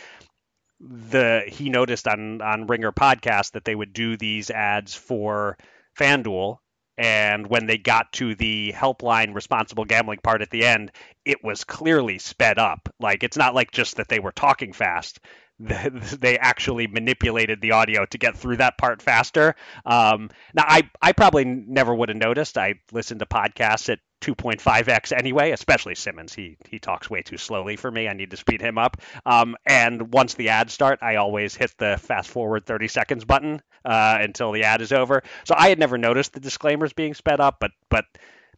the 0.84 1.44
he 1.48 1.70
noticed 1.70 2.08
on 2.08 2.42
on 2.42 2.68
Ringer 2.68 2.92
podcast 2.92 3.52
that 3.52 3.66
they 3.66 3.76
would 3.76 3.94
do 3.94 4.18
these 4.18 4.50
ads 4.50 4.94
for 4.94 5.58
FanDuel 5.98 6.58
and 6.98 7.48
when 7.48 7.66
they 7.66 7.78
got 7.78 8.12
to 8.14 8.36
the 8.36 8.74
helpline 8.76 9.34
responsible 9.34 9.86
gambling 9.86 10.20
part 10.24 10.42
at 10.42 10.52
the 10.52 10.66
end 10.66 10.92
it 11.26 11.44
was 11.44 11.64
clearly 11.64 12.20
sped 12.20 12.60
up. 12.60 12.90
Like 13.00 13.24
it's 13.24 13.38
not 13.38 13.56
like 13.56 13.72
just 13.72 13.96
that 13.98 14.10
they 14.10 14.20
were 14.20 14.34
talking 14.34 14.74
fast. 14.74 15.20
They 15.60 16.38
actually 16.40 16.88
manipulated 16.88 17.62
the 17.62 17.72
audio 17.72 18.06
to 18.08 18.18
get 18.18 18.36
through 18.36 18.58
that 18.58 18.78
part 18.78 19.02
faster. 19.02 19.56
Um, 19.86 20.30
now 20.54 20.64
i 20.68 20.90
i 21.02 21.14
probably 21.14 21.46
never 21.46 21.94
would 21.96 22.10
have 22.10 22.18
noticed. 22.18 22.58
I 22.58 22.76
listened 22.92 23.20
to 23.22 23.26
podcasts 23.28 23.90
at 23.90 24.00
2.5x 24.24 25.12
anyway, 25.12 25.52
especially 25.52 25.96
Simmons. 25.96 26.34
He 26.34 26.56
he 26.70 26.80
talks 26.80 27.10
way 27.10 27.22
too 27.22 27.38
slowly 27.38 27.76
for 27.76 27.92
me. 27.92 28.08
I 28.08 28.14
need 28.14 28.32
to 28.32 28.38
speed 28.38 28.62
him 28.62 28.78
up. 28.78 28.98
Um, 29.26 29.58
and 29.66 30.14
once 30.14 30.36
the 30.36 30.50
ads 30.50 30.74
start, 30.74 31.00
I 31.02 31.18
always 31.18 31.56
hit 31.56 31.74
the 31.78 31.98
fast 32.02 32.30
forward 32.30 32.66
30 32.66 32.88
seconds 32.88 33.26
button 33.26 33.62
uh, 33.84 34.18
until 34.22 34.54
the 34.54 34.64
ad 34.64 34.82
is 34.82 34.94
over. 34.94 35.24
So 35.44 35.56
I 35.58 35.68
had 35.68 35.78
never 35.78 35.98
noticed 35.98 36.32
the 36.32 36.40
disclaimers 36.40 36.94
being 36.94 37.14
sped 37.14 37.42
up, 37.42 37.58
but 37.60 37.72
but 37.90 38.06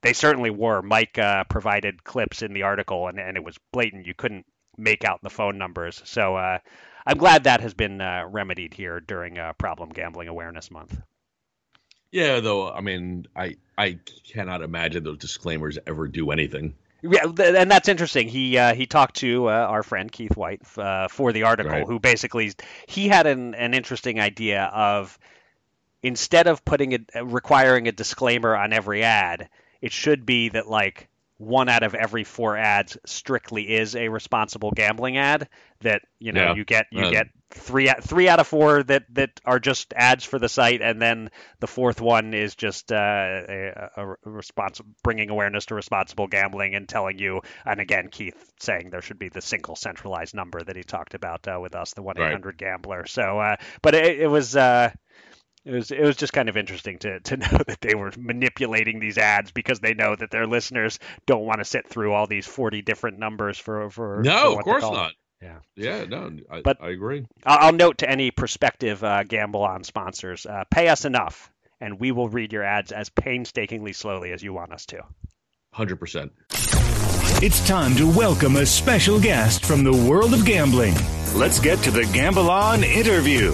they 0.02 0.14
certainly 0.14 0.52
were. 0.52 0.84
Mike 0.84 1.18
uh, 1.18 1.46
provided 1.46 2.04
clips 2.04 2.44
in 2.44 2.54
the 2.54 2.64
article, 2.64 3.08
and, 3.08 3.20
and 3.20 3.36
it 3.36 3.44
was 3.44 3.58
blatant. 3.74 4.06
You 4.06 4.14
couldn't 4.14 4.46
make 4.78 5.04
out 5.04 5.22
the 5.24 5.32
phone 5.32 5.58
numbers. 5.58 6.00
So 6.06 6.36
uh, 6.36 6.60
I'm 7.08 7.18
glad 7.18 7.46
that 7.46 7.62
has 7.62 7.74
been 7.74 8.02
uh, 8.02 8.26
remedied 8.30 8.76
here 8.76 9.00
during 9.00 9.40
uh, 9.40 9.54
Problem 9.54 9.90
Gambling 9.90 10.28
Awareness 10.28 10.70
Month. 10.70 11.02
Yeah, 12.16 12.40
though 12.40 12.72
I 12.72 12.80
mean, 12.80 13.28
I 13.36 13.58
I 13.78 14.00
cannot 14.32 14.62
imagine 14.62 15.04
those 15.04 15.18
disclaimers 15.18 15.78
ever 15.86 16.08
do 16.08 16.32
anything. 16.32 16.74
Yeah, 17.02 17.24
th- 17.24 17.56
and 17.56 17.70
that's 17.70 17.90
interesting. 17.90 18.30
He 18.30 18.58
uh, 18.58 18.74
he 18.74 18.86
talked 18.86 19.18
to 19.18 19.50
uh, 19.50 19.52
our 19.52 19.84
friend 19.84 20.10
Keith 20.10 20.36
Whyte 20.38 20.62
uh, 20.78 21.10
for 21.10 21.34
the 21.34 21.44
article, 21.44 21.72
Right. 21.72 21.86
who 21.86 22.00
basically 22.00 22.54
he 22.88 23.10
had 23.10 23.28
an, 23.28 23.54
an 23.54 23.74
interesting 23.74 24.20
idea 24.22 24.64
of 24.64 25.20
instead 26.02 26.48
of 26.48 26.64
putting 26.64 27.06
a 27.14 27.26
requiring 27.26 27.88
a 27.90 27.92
disclaimer 27.92 28.56
on 28.56 28.72
every 28.72 29.04
ad, 29.04 29.50
it 29.82 29.92
should 29.92 30.26
be 30.26 30.50
that 30.50 30.68
like 30.68 31.10
one 31.38 31.68
out 31.68 31.84
of 31.84 31.94
every 31.96 32.24
four 32.24 32.56
ads 32.56 32.98
strictly 33.06 33.76
is 33.76 33.94
a 33.96 34.08
responsible 34.08 34.72
gambling 34.72 35.18
ad. 35.18 35.50
That 35.82 36.02
you 36.20 36.32
know 36.32 36.46
Yeah. 36.46 36.54
you 36.56 36.64
get 36.66 36.86
you 36.92 37.04
Uh, 37.04 37.12
get 37.12 37.28
three 37.52 37.90
three 38.02 38.28
out 38.28 38.40
of 38.40 38.48
four 38.48 38.84
that 38.84 39.04
that 39.14 39.40
are 39.46 39.60
just 39.60 39.94
ads 39.96 40.24
for 40.24 40.40
the 40.40 40.50
site, 40.50 40.82
and 40.82 41.02
then 41.02 41.30
the 41.60 41.68
fourth 41.68 42.02
one 42.02 42.34
is 42.34 42.56
just 42.56 42.92
uh, 42.92 42.96
a, 42.96 43.90
a, 43.96 44.12
a 44.12 44.16
respons- 44.26 44.82
bringing 45.04 45.30
awareness 45.30 45.68
to 45.68 45.76
responsible 45.76 46.28
gambling 46.28 46.76
and 46.76 46.90
telling 46.90 47.20
you. 47.20 47.42
And 47.66 47.80
again, 47.80 48.10
Keith 48.10 48.52
saying 48.60 48.90
there 48.90 49.02
should 49.02 49.20
be 49.20 49.30
the 49.30 49.42
single 49.42 49.76
centralized 49.76 50.36
number 50.36 50.62
that 50.62 50.76
he 50.76 50.84
talked 50.84 51.14
about 51.14 51.48
uh, 51.48 51.60
with 51.60 51.76
us, 51.76 51.94
the 51.94 52.02
one 52.04 52.18
eight 52.18 52.32
hundred 52.32 52.58
gambler. 52.58 53.06
So, 53.06 53.40
uh, 53.40 53.56
but 53.82 53.96
it, 53.96 54.22
it 54.22 54.28
was. 54.28 54.56
Uh, 54.56 54.92
it 55.64 55.72
was 55.72 55.90
it 55.90 56.02
was 56.02 56.16
just 56.16 56.32
kind 56.32 56.48
of 56.48 56.58
interesting 56.58 57.00
to 57.00 57.20
to 57.22 57.38
know 57.38 57.58
that 57.66 57.82
they 57.82 57.96
were 57.96 58.12
manipulating 58.18 59.00
these 59.00 59.18
ads 59.18 59.52
because 59.52 59.80
they 59.80 59.96
know 59.96 60.16
that 60.16 60.30
their 60.30 60.46
listeners 60.46 61.00
don't 61.26 61.46
want 61.46 61.58
to 61.58 61.66
sit 61.66 61.88
through 61.88 62.14
all 62.14 62.28
these 62.28 62.46
forty 62.46 62.84
different 62.84 63.18
numbers 63.18 63.58
for 63.58 63.90
for 63.90 64.18
for 64.18 64.22
No, 64.22 64.52
what 64.52 64.60
of 64.60 64.64
course 64.64 64.84
not. 64.84 65.14
Yeah. 65.42 65.60
Yeah, 65.76 66.06
no, 66.06 66.32
I, 66.50 66.62
But- 66.62 66.82
I 66.82 66.90
agree. 66.90 67.26
I'll, 67.46 67.68
I'll 67.68 67.74
note 67.74 68.00
to 68.00 68.10
any 68.10 68.32
prospective 68.32 69.04
uh, 69.04 69.24
gamble 69.24 69.64
on 69.64 69.84
sponsors: 69.84 70.46
uh, 70.46 70.64
pay 70.72 70.88
us 70.88 71.06
enough, 71.06 71.52
and 71.82 72.00
we 72.00 72.12
will 72.12 72.30
read 72.30 72.54
your 72.54 72.64
ads 72.64 72.92
as 72.92 73.10
painstakingly 73.10 73.94
slowly 73.94 74.32
as 74.32 74.42
you 74.42 74.54
want 74.54 74.72
us 74.72 74.86
to. 74.88 75.02
Hundred 75.74 75.98
percent. 76.00 76.32
It's 77.42 77.66
time 77.68 77.96
to 77.98 78.10
welcome 78.10 78.56
a 78.56 78.66
special 78.66 79.20
guest 79.20 79.66
from 79.66 79.84
the 79.84 79.92
world 79.92 80.34
of 80.34 80.46
gambling. 80.46 80.96
Let's 81.36 81.60
get 81.60 81.80
to 81.80 81.92
the 81.92 82.06
Gamble 82.14 82.50
On 82.50 82.82
interview. 82.84 83.54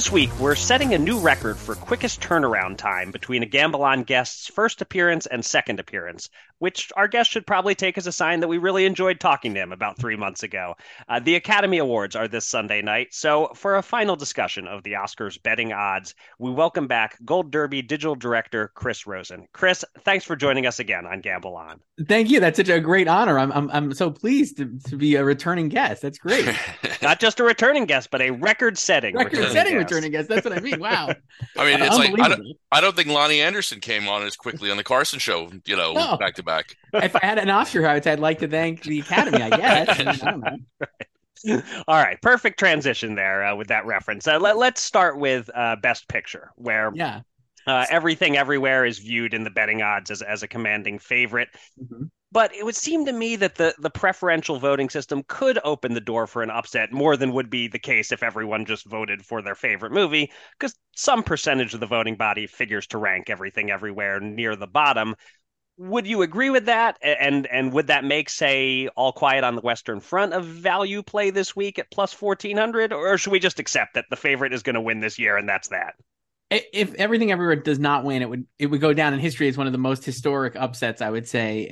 This 0.00 0.10
week, 0.10 0.40
we're 0.40 0.54
setting 0.54 0.94
a 0.94 0.98
new 0.98 1.18
record 1.18 1.58
for 1.58 1.74
quickest 1.74 2.22
turnaround 2.22 2.78
time 2.78 3.10
between 3.10 3.42
a 3.42 3.46
Gamble 3.46 3.84
On 3.84 4.02
guest's 4.02 4.46
first 4.46 4.80
appearance 4.80 5.26
and 5.26 5.44
second 5.44 5.78
appearance, 5.78 6.30
which 6.60 6.90
our 6.96 7.08
guest 7.08 7.30
should 7.30 7.46
probably 7.46 7.74
take 7.74 7.98
as 7.98 8.06
a 8.06 8.12
sign 8.12 8.40
that 8.40 8.48
we 8.48 8.56
really 8.56 8.86
enjoyed 8.86 9.18
talking 9.20 9.52
to 9.52 9.60
him 9.60 9.72
about 9.72 9.98
three 9.98 10.16
months 10.16 10.42
ago. 10.42 10.74
Uh, 11.08 11.18
the 11.18 11.34
Academy 11.34 11.78
Awards 11.78 12.14
are 12.16 12.28
this 12.28 12.46
Sunday 12.48 12.80
night, 12.80 13.08
so 13.10 13.50
for 13.54 13.76
a 13.76 13.82
final 13.82 14.16
discussion 14.16 14.66
of 14.68 14.82
the 14.84 14.92
Oscars 14.92 15.42
betting 15.42 15.72
odds, 15.72 16.14
we 16.38 16.50
welcome 16.50 16.86
back 16.86 17.18
Gold 17.24 17.50
Derby 17.50 17.82
digital 17.82 18.14
director 18.14 18.70
Chris 18.74 19.06
Rosen. 19.06 19.46
Chris, 19.52 19.84
thanks 20.04 20.24
for 20.24 20.36
joining 20.36 20.64
us 20.66 20.78
again 20.78 21.04
on 21.06 21.20
Gamble 21.20 21.56
On. 21.56 21.80
Thank 22.08 22.30
you. 22.30 22.40
That's 22.40 22.56
such 22.56 22.68
a 22.70 22.80
great 22.80 23.08
honor. 23.08 23.38
I'm 23.38 23.50
I'm 23.52 23.70
I'm 23.72 23.92
so 23.94 24.10
pleased 24.10 24.56
to, 24.58 24.78
to 24.88 24.96
be 24.96 25.16
a 25.16 25.24
returning 25.24 25.68
guest. 25.68 26.00
That's 26.02 26.18
great. 26.18 26.46
Not 27.02 27.20
just 27.20 27.40
a 27.40 27.44
returning 27.44 27.84
guest, 27.86 28.10
but 28.10 28.20
a 28.22 28.30
record-setting 28.30 29.16
Record-setting 29.16 29.72
guest. 29.74 29.90
returning 29.90 30.10
guest. 30.12 30.28
That's 30.28 30.44
what 30.44 30.56
I 30.56 30.60
mean. 30.60 30.78
Wow. 30.80 31.08
I 31.58 31.64
mean, 31.64 31.80
it's 31.82 31.96
like 31.98 32.18
I 32.20 32.28
don't, 32.28 32.46
I 32.70 32.80
don't 32.80 32.94
think 32.94 33.08
Loni 33.08 33.38
Anderson 33.38 33.80
came 33.80 34.08
on 34.08 34.22
as 34.22 34.36
quickly 34.36 34.70
on 34.70 34.76
the 34.76 34.84
Carson 34.84 35.18
show, 35.18 35.50
you 35.64 35.76
know, 35.76 35.92
No. 35.92 36.16
back 36.18 36.34
to 36.34 36.42
back. 36.42 36.49
If 36.94 37.16
I 37.16 37.20
had 37.24 37.38
an 37.38 37.50
Oscar 37.50 37.82
house, 37.82 38.06
I'd 38.06 38.20
like 38.20 38.38
to 38.40 38.48
thank 38.48 38.82
the 38.82 39.00
Academy. 39.00 39.42
I 39.42 39.50
guess. 39.50 39.88
I, 40.22 40.30
don't 40.30 40.40
know. 40.40 41.62
All 41.88 41.96
right, 42.02 42.20
perfect 42.20 42.58
transition 42.58 43.14
there 43.14 43.44
uh, 43.44 43.56
with 43.56 43.68
that 43.68 43.86
reference. 43.86 44.28
Uh, 44.28 44.38
let, 44.38 44.58
let's 44.58 44.82
start 44.82 45.18
with 45.18 45.48
uh, 45.54 45.76
Best 45.76 46.06
Picture, 46.08 46.50
where 46.56 46.90
Yeah. 46.94 47.20
uh, 47.66 47.86
everything 47.90 48.36
everywhere 48.36 48.84
is 48.84 48.98
viewed 48.98 49.32
in 49.32 49.44
the 49.44 49.50
betting 49.50 49.80
odds 49.80 50.10
as, 50.10 50.20
as 50.20 50.42
a 50.42 50.48
commanding 50.48 50.98
favorite. 50.98 51.48
Mhm. 51.82 52.10
But 52.32 52.54
it 52.54 52.64
would 52.64 52.76
seem 52.76 53.06
to 53.06 53.12
me 53.12 53.34
that 53.36 53.56
the, 53.56 53.74
the 53.80 53.90
preferential 53.90 54.60
voting 54.60 54.88
system 54.88 55.24
could 55.26 55.58
open 55.64 55.94
the 55.94 56.00
door 56.00 56.28
for 56.28 56.44
an 56.44 56.50
upset 56.50 56.92
more 56.92 57.16
than 57.16 57.32
would 57.32 57.50
be 57.50 57.66
the 57.66 57.78
case 57.80 58.12
if 58.12 58.22
everyone 58.22 58.66
just 58.66 58.86
voted 58.86 59.24
for 59.26 59.42
their 59.42 59.56
favorite 59.56 59.90
movie, 59.90 60.30
because 60.56 60.76
some 60.94 61.24
percentage 61.24 61.74
of 61.74 61.80
the 61.80 61.86
voting 61.86 62.14
body 62.14 62.46
figures 62.46 62.86
to 62.88 62.98
rank 62.98 63.30
everything 63.30 63.72
everywhere 63.72 64.20
near 64.20 64.54
the 64.54 64.68
bottom. 64.68 65.16
Would 65.80 66.06
you 66.06 66.20
agree 66.20 66.50
with 66.50 66.66
that? 66.66 66.98
And 67.00 67.46
and 67.46 67.72
would 67.72 67.86
that 67.86 68.04
make, 68.04 68.28
say, 68.28 68.88
All 68.96 69.12
Quiet 69.12 69.44
on 69.44 69.54
the 69.54 69.62
Western 69.62 70.00
Front 70.00 70.34
a 70.34 70.40
value 70.40 71.02
play 71.02 71.30
this 71.30 71.56
week 71.56 71.78
at 71.78 71.90
plus 71.90 72.12
fourteen 72.12 72.58
hundred, 72.58 72.92
or 72.92 73.16
should 73.16 73.32
we 73.32 73.40
just 73.40 73.58
accept 73.58 73.94
that 73.94 74.04
the 74.10 74.16
favorite 74.16 74.52
is 74.52 74.62
going 74.62 74.74
to 74.74 74.80
win 74.80 75.00
this 75.00 75.18
year 75.18 75.38
and 75.38 75.48
that's 75.48 75.68
that? 75.68 75.94
If 76.50 76.92
everything 76.94 77.32
everywhere 77.32 77.56
does 77.56 77.78
not 77.78 78.04
win, 78.04 78.20
it 78.20 78.28
would 78.28 78.46
it 78.58 78.66
would 78.66 78.82
go 78.82 78.92
down 78.92 79.14
in 79.14 79.20
history 79.20 79.48
as 79.48 79.56
one 79.56 79.66
of 79.66 79.72
the 79.72 79.78
most 79.78 80.04
historic 80.04 80.54
upsets 80.54 81.00
I 81.00 81.08
would 81.08 81.26
say 81.26 81.64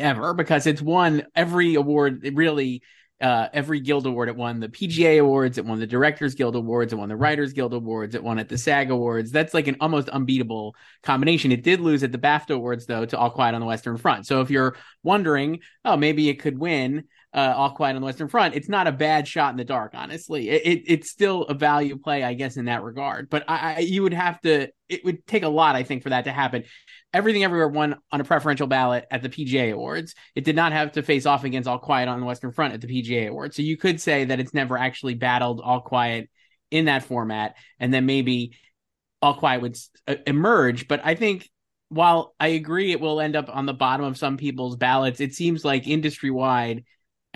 ever 0.00 0.32
because 0.32 0.66
it's 0.66 0.82
won 0.82 1.24
every 1.34 1.74
award. 1.74 2.24
Really 2.34 2.82
uh, 3.20 3.48
every 3.52 3.80
guild 3.80 4.06
award. 4.06 4.28
It 4.28 4.36
won 4.36 4.60
the 4.60 4.68
PGA 4.68 5.20
awards. 5.20 5.58
It 5.58 5.64
won 5.64 5.80
the 5.80 5.86
Directors 5.86 6.34
Guild 6.34 6.54
awards. 6.54 6.92
It 6.92 6.96
won 6.96 7.08
the 7.08 7.16
Writers 7.16 7.52
Guild 7.52 7.72
awards. 7.72 8.14
It 8.14 8.22
won 8.22 8.38
at 8.38 8.48
the 8.48 8.58
SAG 8.58 8.90
awards. 8.90 9.30
That's 9.30 9.54
like 9.54 9.68
an 9.68 9.76
almost 9.80 10.08
unbeatable 10.10 10.76
combination. 11.02 11.52
It 11.52 11.62
did 11.62 11.80
lose 11.80 12.02
at 12.02 12.12
the 12.12 12.18
BAFTA 12.18 12.54
awards 12.54 12.86
though 12.86 13.06
to 13.06 13.18
All 13.18 13.30
Quiet 13.30 13.54
on 13.54 13.60
the 13.60 13.66
Western 13.66 13.96
Front. 13.96 14.26
So 14.26 14.42
if 14.42 14.50
you're 14.50 14.76
wondering, 15.02 15.60
oh, 15.84 15.96
maybe 15.96 16.28
it 16.28 16.40
could 16.40 16.58
win. 16.58 17.04
Uh, 17.32 17.52
All 17.54 17.70
Quiet 17.70 17.96
on 17.96 18.00
the 18.00 18.06
Western 18.06 18.28
Front. 18.28 18.54
It's 18.54 18.68
not 18.68 18.86
a 18.86 18.92
bad 18.92 19.28
shot 19.28 19.50
in 19.50 19.58
the 19.58 19.64
dark, 19.64 19.92
honestly. 19.94 20.48
It, 20.48 20.62
it 20.64 20.82
it's 20.86 21.10
still 21.10 21.42
a 21.42 21.54
value 21.54 21.98
play, 21.98 22.24
I 22.24 22.32
guess, 22.32 22.56
in 22.56 22.64
that 22.64 22.82
regard. 22.82 23.28
But 23.28 23.44
I, 23.46 23.74
I, 23.74 23.78
you 23.80 24.02
would 24.04 24.14
have 24.14 24.40
to. 24.42 24.68
It 24.88 25.04
would 25.04 25.26
take 25.26 25.42
a 25.42 25.48
lot, 25.48 25.76
I 25.76 25.82
think, 25.82 26.02
for 26.02 26.10
that 26.10 26.24
to 26.24 26.32
happen. 26.32 26.64
Everything 27.14 27.44
Everywhere 27.44 27.68
won 27.68 27.96
on 28.12 28.20
a 28.20 28.24
preferential 28.24 28.66
ballot 28.66 29.06
at 29.10 29.22
the 29.22 29.28
PGA 29.28 29.72
Awards. 29.72 30.14
It 30.34 30.44
did 30.44 30.56
not 30.56 30.72
have 30.72 30.92
to 30.92 31.02
face 31.02 31.26
off 31.26 31.44
against 31.44 31.68
All 31.68 31.78
Quiet 31.78 32.08
on 32.08 32.20
the 32.20 32.26
Western 32.26 32.52
Front 32.52 32.74
at 32.74 32.80
the 32.80 32.88
PGA 32.88 33.28
Awards. 33.28 33.56
So 33.56 33.62
you 33.62 33.76
could 33.76 34.00
say 34.00 34.24
that 34.26 34.40
it's 34.40 34.52
never 34.52 34.76
actually 34.76 35.14
battled 35.14 35.60
All 35.60 35.80
Quiet 35.80 36.28
in 36.70 36.86
that 36.86 37.04
format, 37.04 37.56
and 37.78 37.94
then 37.94 38.06
maybe 38.06 38.56
All 39.22 39.34
Quiet 39.34 39.62
would 39.62 39.76
uh, 40.06 40.16
emerge. 40.26 40.88
But 40.88 41.00
I 41.04 41.14
think 41.14 41.48
while 41.88 42.34
I 42.40 42.48
agree 42.48 42.92
it 42.92 43.00
will 43.00 43.20
end 43.20 43.36
up 43.36 43.48
on 43.48 43.66
the 43.66 43.72
bottom 43.72 44.04
of 44.04 44.18
some 44.18 44.36
people's 44.36 44.76
ballots, 44.76 45.20
it 45.20 45.34
seems 45.34 45.64
like 45.64 45.86
industry 45.86 46.30
wide 46.30 46.84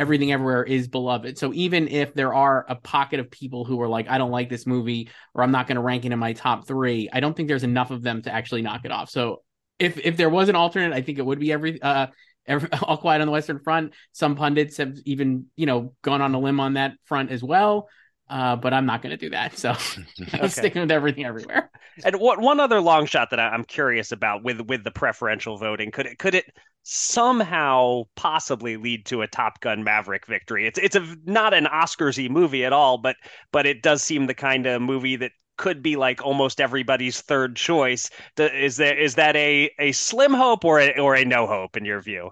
everything 0.00 0.32
everywhere 0.32 0.64
is 0.64 0.88
beloved. 0.88 1.36
So 1.36 1.52
even 1.52 1.86
if 1.86 2.14
there 2.14 2.32
are 2.32 2.64
a 2.70 2.74
pocket 2.74 3.20
of 3.20 3.30
people 3.30 3.66
who 3.66 3.78
are 3.82 3.88
like, 3.88 4.08
I 4.08 4.16
don't 4.16 4.30
like 4.30 4.48
this 4.48 4.66
movie 4.66 5.10
or 5.34 5.42
I'm 5.42 5.50
not 5.50 5.66
going 5.66 5.76
to 5.76 5.82
rank 5.82 6.06
it 6.06 6.12
in 6.12 6.18
my 6.18 6.32
top 6.32 6.66
three, 6.66 7.10
I 7.12 7.20
don't 7.20 7.36
think 7.36 7.48
there's 7.48 7.64
enough 7.64 7.90
of 7.90 8.02
them 8.02 8.22
to 8.22 8.32
actually 8.32 8.62
knock 8.62 8.86
it 8.86 8.92
off. 8.92 9.10
So 9.10 9.42
if 9.80 9.98
if 9.98 10.16
there 10.16 10.30
was 10.30 10.48
an 10.48 10.56
alternate, 10.56 10.92
I 10.92 11.02
think 11.02 11.18
it 11.18 11.26
would 11.26 11.40
be 11.40 11.52
every 11.52 11.80
uh 11.82 12.08
every, 12.46 12.68
all 12.82 12.98
quiet 12.98 13.20
on 13.20 13.26
the 13.26 13.32
Western 13.32 13.58
Front. 13.58 13.94
Some 14.12 14.36
pundits 14.36 14.76
have 14.76 14.96
even 15.04 15.46
you 15.56 15.66
know 15.66 15.94
gone 16.02 16.22
on 16.22 16.34
a 16.34 16.38
limb 16.38 16.60
on 16.60 16.74
that 16.74 16.92
front 17.04 17.30
as 17.30 17.42
well. 17.42 17.88
Uh, 18.28 18.54
but 18.54 18.72
I'm 18.72 18.86
not 18.86 19.02
going 19.02 19.10
to 19.10 19.16
do 19.16 19.30
that. 19.30 19.58
So 19.58 19.74
I'm 20.34 20.48
sticking 20.50 20.82
with 20.82 20.92
everything 20.92 21.24
everywhere. 21.24 21.68
And 22.04 22.20
what 22.20 22.40
one 22.40 22.60
other 22.60 22.80
long 22.80 23.06
shot 23.06 23.30
that 23.30 23.40
I'm 23.40 23.64
curious 23.64 24.12
about 24.12 24.44
with 24.44 24.60
with 24.60 24.84
the 24.84 24.92
preferential 24.92 25.56
voting 25.56 25.90
could 25.90 26.06
it 26.06 26.18
could 26.18 26.36
it 26.36 26.44
somehow 26.84 28.04
possibly 28.14 28.76
lead 28.76 29.04
to 29.06 29.22
a 29.22 29.26
Top 29.26 29.60
Gun 29.60 29.82
Maverick 29.82 30.26
victory? 30.28 30.68
It's 30.68 30.78
it's 30.78 30.94
a 30.94 31.16
not 31.24 31.54
an 31.54 31.64
Oscarsy 31.64 32.30
movie 32.30 32.64
at 32.64 32.72
all, 32.72 32.98
but 32.98 33.16
but 33.50 33.66
it 33.66 33.82
does 33.82 34.00
seem 34.00 34.26
the 34.26 34.34
kind 34.34 34.64
of 34.66 34.80
movie 34.80 35.16
that 35.16 35.32
could 35.60 35.82
be 35.82 35.96
like 35.96 36.24
almost 36.24 36.58
everybody's 36.58 37.20
third 37.20 37.54
choice. 37.54 38.08
Is 38.38 38.78
there 38.78 38.98
is 38.98 39.16
that 39.16 39.36
a 39.36 39.70
a 39.78 39.92
slim 39.92 40.32
hope 40.32 40.64
or 40.64 40.80
a, 40.80 40.98
or 40.98 41.14
a 41.14 41.24
no 41.24 41.46
hope 41.46 41.76
in 41.76 41.84
your 41.84 42.00
view? 42.00 42.30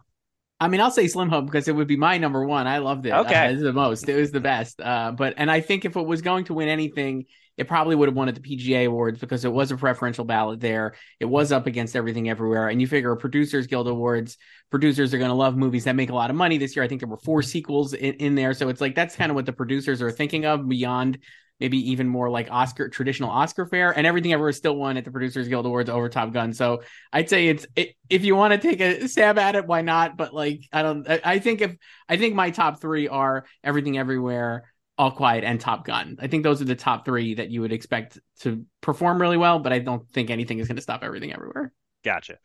I 0.58 0.66
mean, 0.66 0.80
I'll 0.80 0.90
say 0.90 1.06
Slim 1.06 1.28
Hope 1.28 1.46
because 1.46 1.68
it 1.68 1.76
would 1.76 1.86
be 1.86 1.96
my 1.96 2.18
number 2.18 2.44
one. 2.44 2.66
I 2.66 2.78
loved 2.78 3.06
it. 3.06 3.12
Okay, 3.12 3.54
uh, 3.54 3.60
the 3.60 3.72
most. 3.72 4.08
It 4.08 4.16
was 4.16 4.32
the 4.32 4.40
best. 4.40 4.80
Uh, 4.80 5.12
but 5.12 5.34
and 5.36 5.50
I 5.50 5.60
think 5.60 5.84
if 5.84 5.94
it 5.94 6.04
was 6.04 6.20
going 6.20 6.46
to 6.46 6.54
win 6.54 6.68
anything, 6.68 7.26
it 7.56 7.68
probably 7.68 7.94
would 7.94 8.08
have 8.08 8.16
won 8.16 8.28
at 8.28 8.34
the 8.34 8.40
PGA 8.40 8.86
Awards 8.86 9.20
because 9.20 9.44
it 9.44 9.52
was 9.52 9.70
a 9.70 9.76
preferential 9.76 10.24
ballot 10.24 10.58
there. 10.58 10.94
It 11.20 11.26
was 11.26 11.52
up 11.52 11.68
against 11.68 11.94
everything 11.94 12.28
everywhere, 12.28 12.70
and 12.70 12.80
you 12.80 12.88
figure 12.88 13.12
a 13.12 13.16
Producers 13.16 13.68
Guild 13.68 13.86
Awards, 13.86 14.36
producers 14.70 15.14
are 15.14 15.18
going 15.18 15.30
to 15.30 15.34
love 15.36 15.56
movies 15.56 15.84
that 15.84 15.94
make 15.94 16.10
a 16.10 16.14
lot 16.14 16.30
of 16.30 16.34
money 16.34 16.58
this 16.58 16.74
year. 16.74 16.84
I 16.84 16.88
think 16.88 17.02
there 17.02 17.08
were 17.08 17.18
four 17.18 17.42
sequels 17.42 17.92
in, 17.92 18.14
in 18.14 18.34
there, 18.34 18.52
so 18.52 18.68
it's 18.68 18.80
like 18.80 18.96
that's 18.96 19.14
kind 19.14 19.30
of 19.30 19.36
what 19.36 19.46
the 19.46 19.52
producers 19.52 20.02
are 20.02 20.10
thinking 20.10 20.44
of 20.44 20.68
beyond 20.68 21.18
maybe 21.60 21.90
even 21.90 22.08
more 22.08 22.30
like 22.30 22.48
Oscar 22.50 22.88
traditional 22.88 23.30
Oscar 23.30 23.66
fare, 23.66 23.96
and 23.96 24.06
everything 24.06 24.32
ever 24.32 24.52
still 24.52 24.76
won 24.76 24.96
at 24.96 25.04
the 25.04 25.10
Producers 25.10 25.48
Guild 25.48 25.66
Awards 25.66 25.90
over 25.90 26.08
Top 26.08 26.32
Gun. 26.32 26.52
So 26.52 26.82
I'd 27.12 27.28
say 27.28 27.48
it's 27.48 27.66
it, 27.76 27.94
if 28.08 28.24
you 28.24 28.36
want 28.36 28.52
to 28.52 28.58
take 28.58 28.80
a 28.80 29.08
stab 29.08 29.38
at 29.38 29.56
it, 29.56 29.66
why 29.66 29.82
not? 29.82 30.16
But 30.16 30.34
like 30.34 30.62
I 30.72 30.82
don't, 30.82 31.08
I, 31.08 31.20
I 31.24 31.38
think 31.38 31.60
if 31.60 31.76
I 32.08 32.16
think 32.16 32.34
my 32.34 32.50
top 32.50 32.80
three 32.80 33.08
are 33.08 33.44
Everything 33.62 33.98
Everywhere. 33.98 34.72
All 35.00 35.12
Quiet 35.12 35.44
and 35.44 35.60
Top 35.60 35.86
Gun. 35.86 36.16
I 36.18 36.26
think 36.26 36.42
those 36.42 36.60
are 36.60 36.64
the 36.64 36.74
top 36.74 37.04
three 37.04 37.34
that 37.34 37.50
you 37.50 37.60
would 37.60 37.70
expect 37.70 38.18
to 38.40 38.66
perform 38.80 39.20
really 39.20 39.36
well, 39.36 39.60
but 39.60 39.72
I 39.72 39.78
don't 39.78 40.10
think 40.10 40.28
anything 40.28 40.58
is 40.58 40.66
going 40.66 40.74
to 40.74 40.82
stop 40.82 41.04
everything 41.04 41.32
everywhere. 41.32 41.72
Gotcha. 42.02 42.38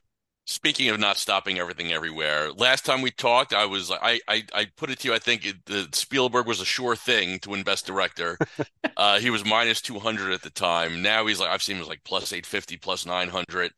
Speaking 0.45 0.89
of 0.89 0.99
not 0.99 1.17
stopping 1.17 1.57
everything 1.57 1.93
everywhere, 1.93 2.51
last 2.51 2.83
time 2.83 3.01
we 3.01 3.11
talked, 3.11 3.53
I 3.53 3.65
was 3.65 3.89
I 3.91 4.19
I, 4.27 4.43
I 4.53 4.67
put 4.75 4.89
it 4.89 4.99
to 4.99 5.07
you. 5.07 5.13
I 5.13 5.19
think 5.19 5.45
it, 5.45 5.65
the 5.65 5.87
Spielberg 5.93 6.47
was 6.47 6.59
a 6.59 6.65
sure 6.65 6.97
thing 6.97 7.39
to 7.39 7.51
win 7.51 7.63
Best 7.63 7.85
Director. 7.85 8.37
uh, 8.97 9.19
he 9.19 9.29
was 9.29 9.45
minus 9.45 9.81
two 9.81 9.99
hundred 9.99 10.33
at 10.33 10.41
the 10.41 10.49
time. 10.49 11.01
Now 11.01 11.25
he's 11.27 11.39
like 11.39 11.49
I've 11.49 11.63
seen 11.63 11.77
him 11.77 11.83
as 11.83 11.87
like 11.87 12.03
plus 12.03 12.33
eight 12.33 12.45
fifty, 12.45 12.75
plus 12.75 13.05
nine 13.05 13.29
hundred, 13.29 13.71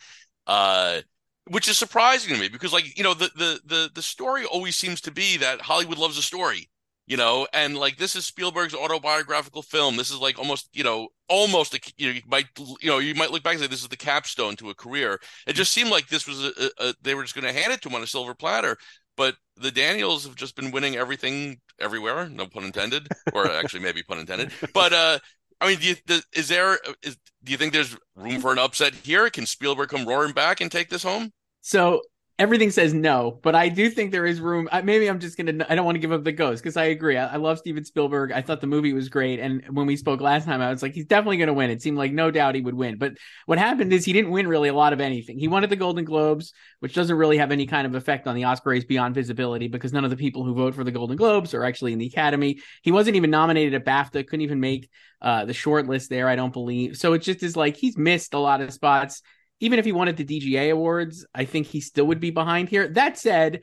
uh, 0.47 1.01
which 1.49 1.67
is 1.67 1.78
surprising 1.78 2.34
to 2.34 2.41
me 2.41 2.49
because 2.49 2.73
like 2.73 2.97
you 2.97 3.04
know 3.04 3.13
the 3.13 3.30
the 3.36 3.60
the 3.65 3.91
the 3.93 4.01
story 4.01 4.45
always 4.45 4.75
seems 4.75 5.01
to 5.01 5.12
be 5.12 5.38
that 5.38 5.62
Hollywood 5.62 5.99
loves 5.99 6.17
a 6.17 6.23
story 6.23 6.67
you 7.08 7.17
know 7.17 7.47
and 7.54 7.78
like 7.78 7.97
this 7.97 8.15
is 8.15 8.25
spielberg's 8.25 8.73
autobiographical 8.73 9.62
film 9.62 9.95
this 9.95 10.10
is 10.10 10.19
like 10.19 10.39
almost 10.39 10.69
you 10.73 10.84
know 10.84 11.08
almost 11.28 11.74
a, 11.74 11.80
you, 11.98 12.08
know, 12.08 12.14
you 12.14 12.22
might 12.28 12.46
you 12.82 12.90
know 12.90 13.00
you 13.00 13.16
might 13.16 13.32
look 13.32 13.44
back 13.44 13.54
and 13.54 13.62
say 13.62 13.68
this 13.68 13.82
is 13.82 13.88
the 13.88 13.98
capstone 13.98 14.56
to 14.56 14.70
a 14.70 14.76
career 14.76 15.20
it 15.48 15.54
just 15.54 15.72
seemed 15.72 15.90
like 15.90 16.08
this 16.08 16.28
was 16.28 16.44
a, 16.46 16.70
a 16.80 16.94
they 17.02 17.16
were 17.16 17.24
just 17.24 17.36
going 17.36 17.46
to 17.46 17.60
hand 17.60 17.74
it 17.74 17.82
to 17.82 17.90
him 17.90 17.96
on 17.96 18.04
a 18.04 18.08
silver 18.08 18.36
platter 18.36 18.78
but 19.18 19.36
the 19.58 19.72
daniels 19.72 20.26
have 20.26 20.36
just 20.36 20.56
been 20.56 20.72
winning 20.72 20.96
everything 20.96 21.58
everywhere 21.80 22.30
no 22.30 22.46
pun 22.46 22.64
intended 22.64 23.08
or 23.34 23.50
actually 23.52 23.80
maybe 23.80 24.04
pun 24.04 24.20
intended 24.20 24.52
but 24.74 24.94
uh 24.94 25.20
I 25.62 25.70
mean, 25.70 25.80
do 25.80 25.88
you, 25.88 26.22
is 26.34 26.50
there? 26.50 26.78
Is, 27.02 27.18
do 27.44 27.52
you 27.54 27.58
think 27.58 27.72
there's 27.72 27.96
room 28.16 28.42
for 28.42 28.52
an 28.52 28.60
upset 28.60 28.94
here? 28.94 29.30
Can 29.30 29.46
Spielberg 29.46 29.88
come 29.88 30.06
roaring 30.06 30.34
back 30.34 30.60
and 30.60 30.70
take 30.70 30.90
this 30.90 31.02
home? 31.02 31.32
So 31.62 32.02
everything 32.38 32.69
says 32.69 32.93
no, 32.93 33.39
but 33.43 33.56
I 33.56 33.69
do 33.69 33.89
think 33.89 34.12
there 34.12 34.26
is 34.26 34.41
room. 34.41 34.67
Maybe 34.84 35.08
I'm 35.08 35.19
just 35.19 35.38
gonna. 35.38 35.65
I 35.69 35.76
don't 35.76 35.86
want 35.86 35.95
to 35.95 36.00
give 36.00 36.12
up 36.12 36.24
the 36.24 36.32
ghost 36.32 36.62
because 36.62 36.76
I 36.76 36.86
agree. 36.86 37.17
I, 37.17 37.34
I, 37.34 37.36
love 37.38 37.60
Steven 37.60 37.86
Spielberg. 37.86 38.32
I 38.32 38.41
thought 38.41 38.62
the 38.62 38.67
movie 38.67 38.93
was 38.93 39.08
great, 39.10 39.39
and 39.39 39.63
when 39.71 39.86
we 39.86 39.95
spoke 39.95 40.19
last 40.19 40.45
time, 40.45 40.62
I 40.62 40.69
was 40.69 40.82
like, 40.82 40.93
he's 40.93 41.06
definitely 41.06 41.38
gonna 41.38 41.54
win. 41.54 41.69
It 41.69 41.82
seemed 41.82 41.98
like 41.98 42.12
no 42.12 42.32
doubt 42.32 42.56
he 42.56 42.62
would 42.62 42.76
win. 42.76 42.98
But 42.98 43.13
what 43.45 43.58
happened 43.58 43.93
is 43.93 44.04
he 44.04 44.13
didn't 44.13 44.32
win 44.32 44.48
really 44.48 44.69
a 44.69 44.74
lot 44.74 44.93
of 44.93 45.00
anything. 45.00 45.39
He 45.39 45.48
won 45.48 45.63
at 45.63 45.69
the 45.69 45.76
Golden 45.76 46.04
Globes, 46.04 46.54
which 46.80 46.93
doesn't 46.93 47.15
really 47.15 47.38
have 47.38 47.52
any 47.52 47.65
kind 47.67 47.88
of 47.88 47.95
effect 47.95 48.28
on 48.28 48.36
the 48.36 48.43
Oscar 48.43 48.71
race 48.71 48.86
beyond 48.86 49.15
visibility 49.15 49.67
because 49.67 49.93
none 49.93 50.04
of 50.04 50.10
the 50.10 50.17
people 50.17 50.43
who 50.43 50.54
vote 50.54 50.76
for 50.76 50.84
the 50.84 50.91
Golden 50.91 51.15
Globes 51.15 51.54
are 51.54 51.63
actually 51.63 51.93
in 51.93 52.00
the 52.00 52.08
Academy. 52.08 52.60
He 52.82 52.91
wasn't 52.91 53.15
even 53.15 53.30
nominated 53.30 53.74
at 53.74 53.86
BAFTA. 53.86 54.28
Couldn't 54.28 54.41
even 54.41 54.60
make 54.60 54.89
uh, 55.21 55.45
the 55.45 55.54
short 55.54 55.88
list 55.88 56.10
there. 56.10 56.28
I 56.28 56.36
don't 56.36 56.54
believe. 56.54 56.98
So 56.98 57.13
it 57.13 57.19
just 57.19 57.43
is 57.43 57.56
like 57.56 57.78
he's 57.78 57.98
missed 57.98 58.34
a 58.34 58.39
lot 58.39 58.62
of 58.62 58.74
spots 58.74 59.21
even 59.60 59.80
if 59.80 59.86
he 59.86 59.91
wanted 59.91 60.18
the 60.18 60.26
DGA 60.26 60.72
awards, 60.72 61.26
I 61.34 61.46
think 61.46 61.68
he 61.68 61.82
still 61.82 62.06
would 62.08 62.20
be 62.20 62.32
behind 62.32 62.70
here. 62.70 62.88
That 62.89 63.18
said, 63.18 63.62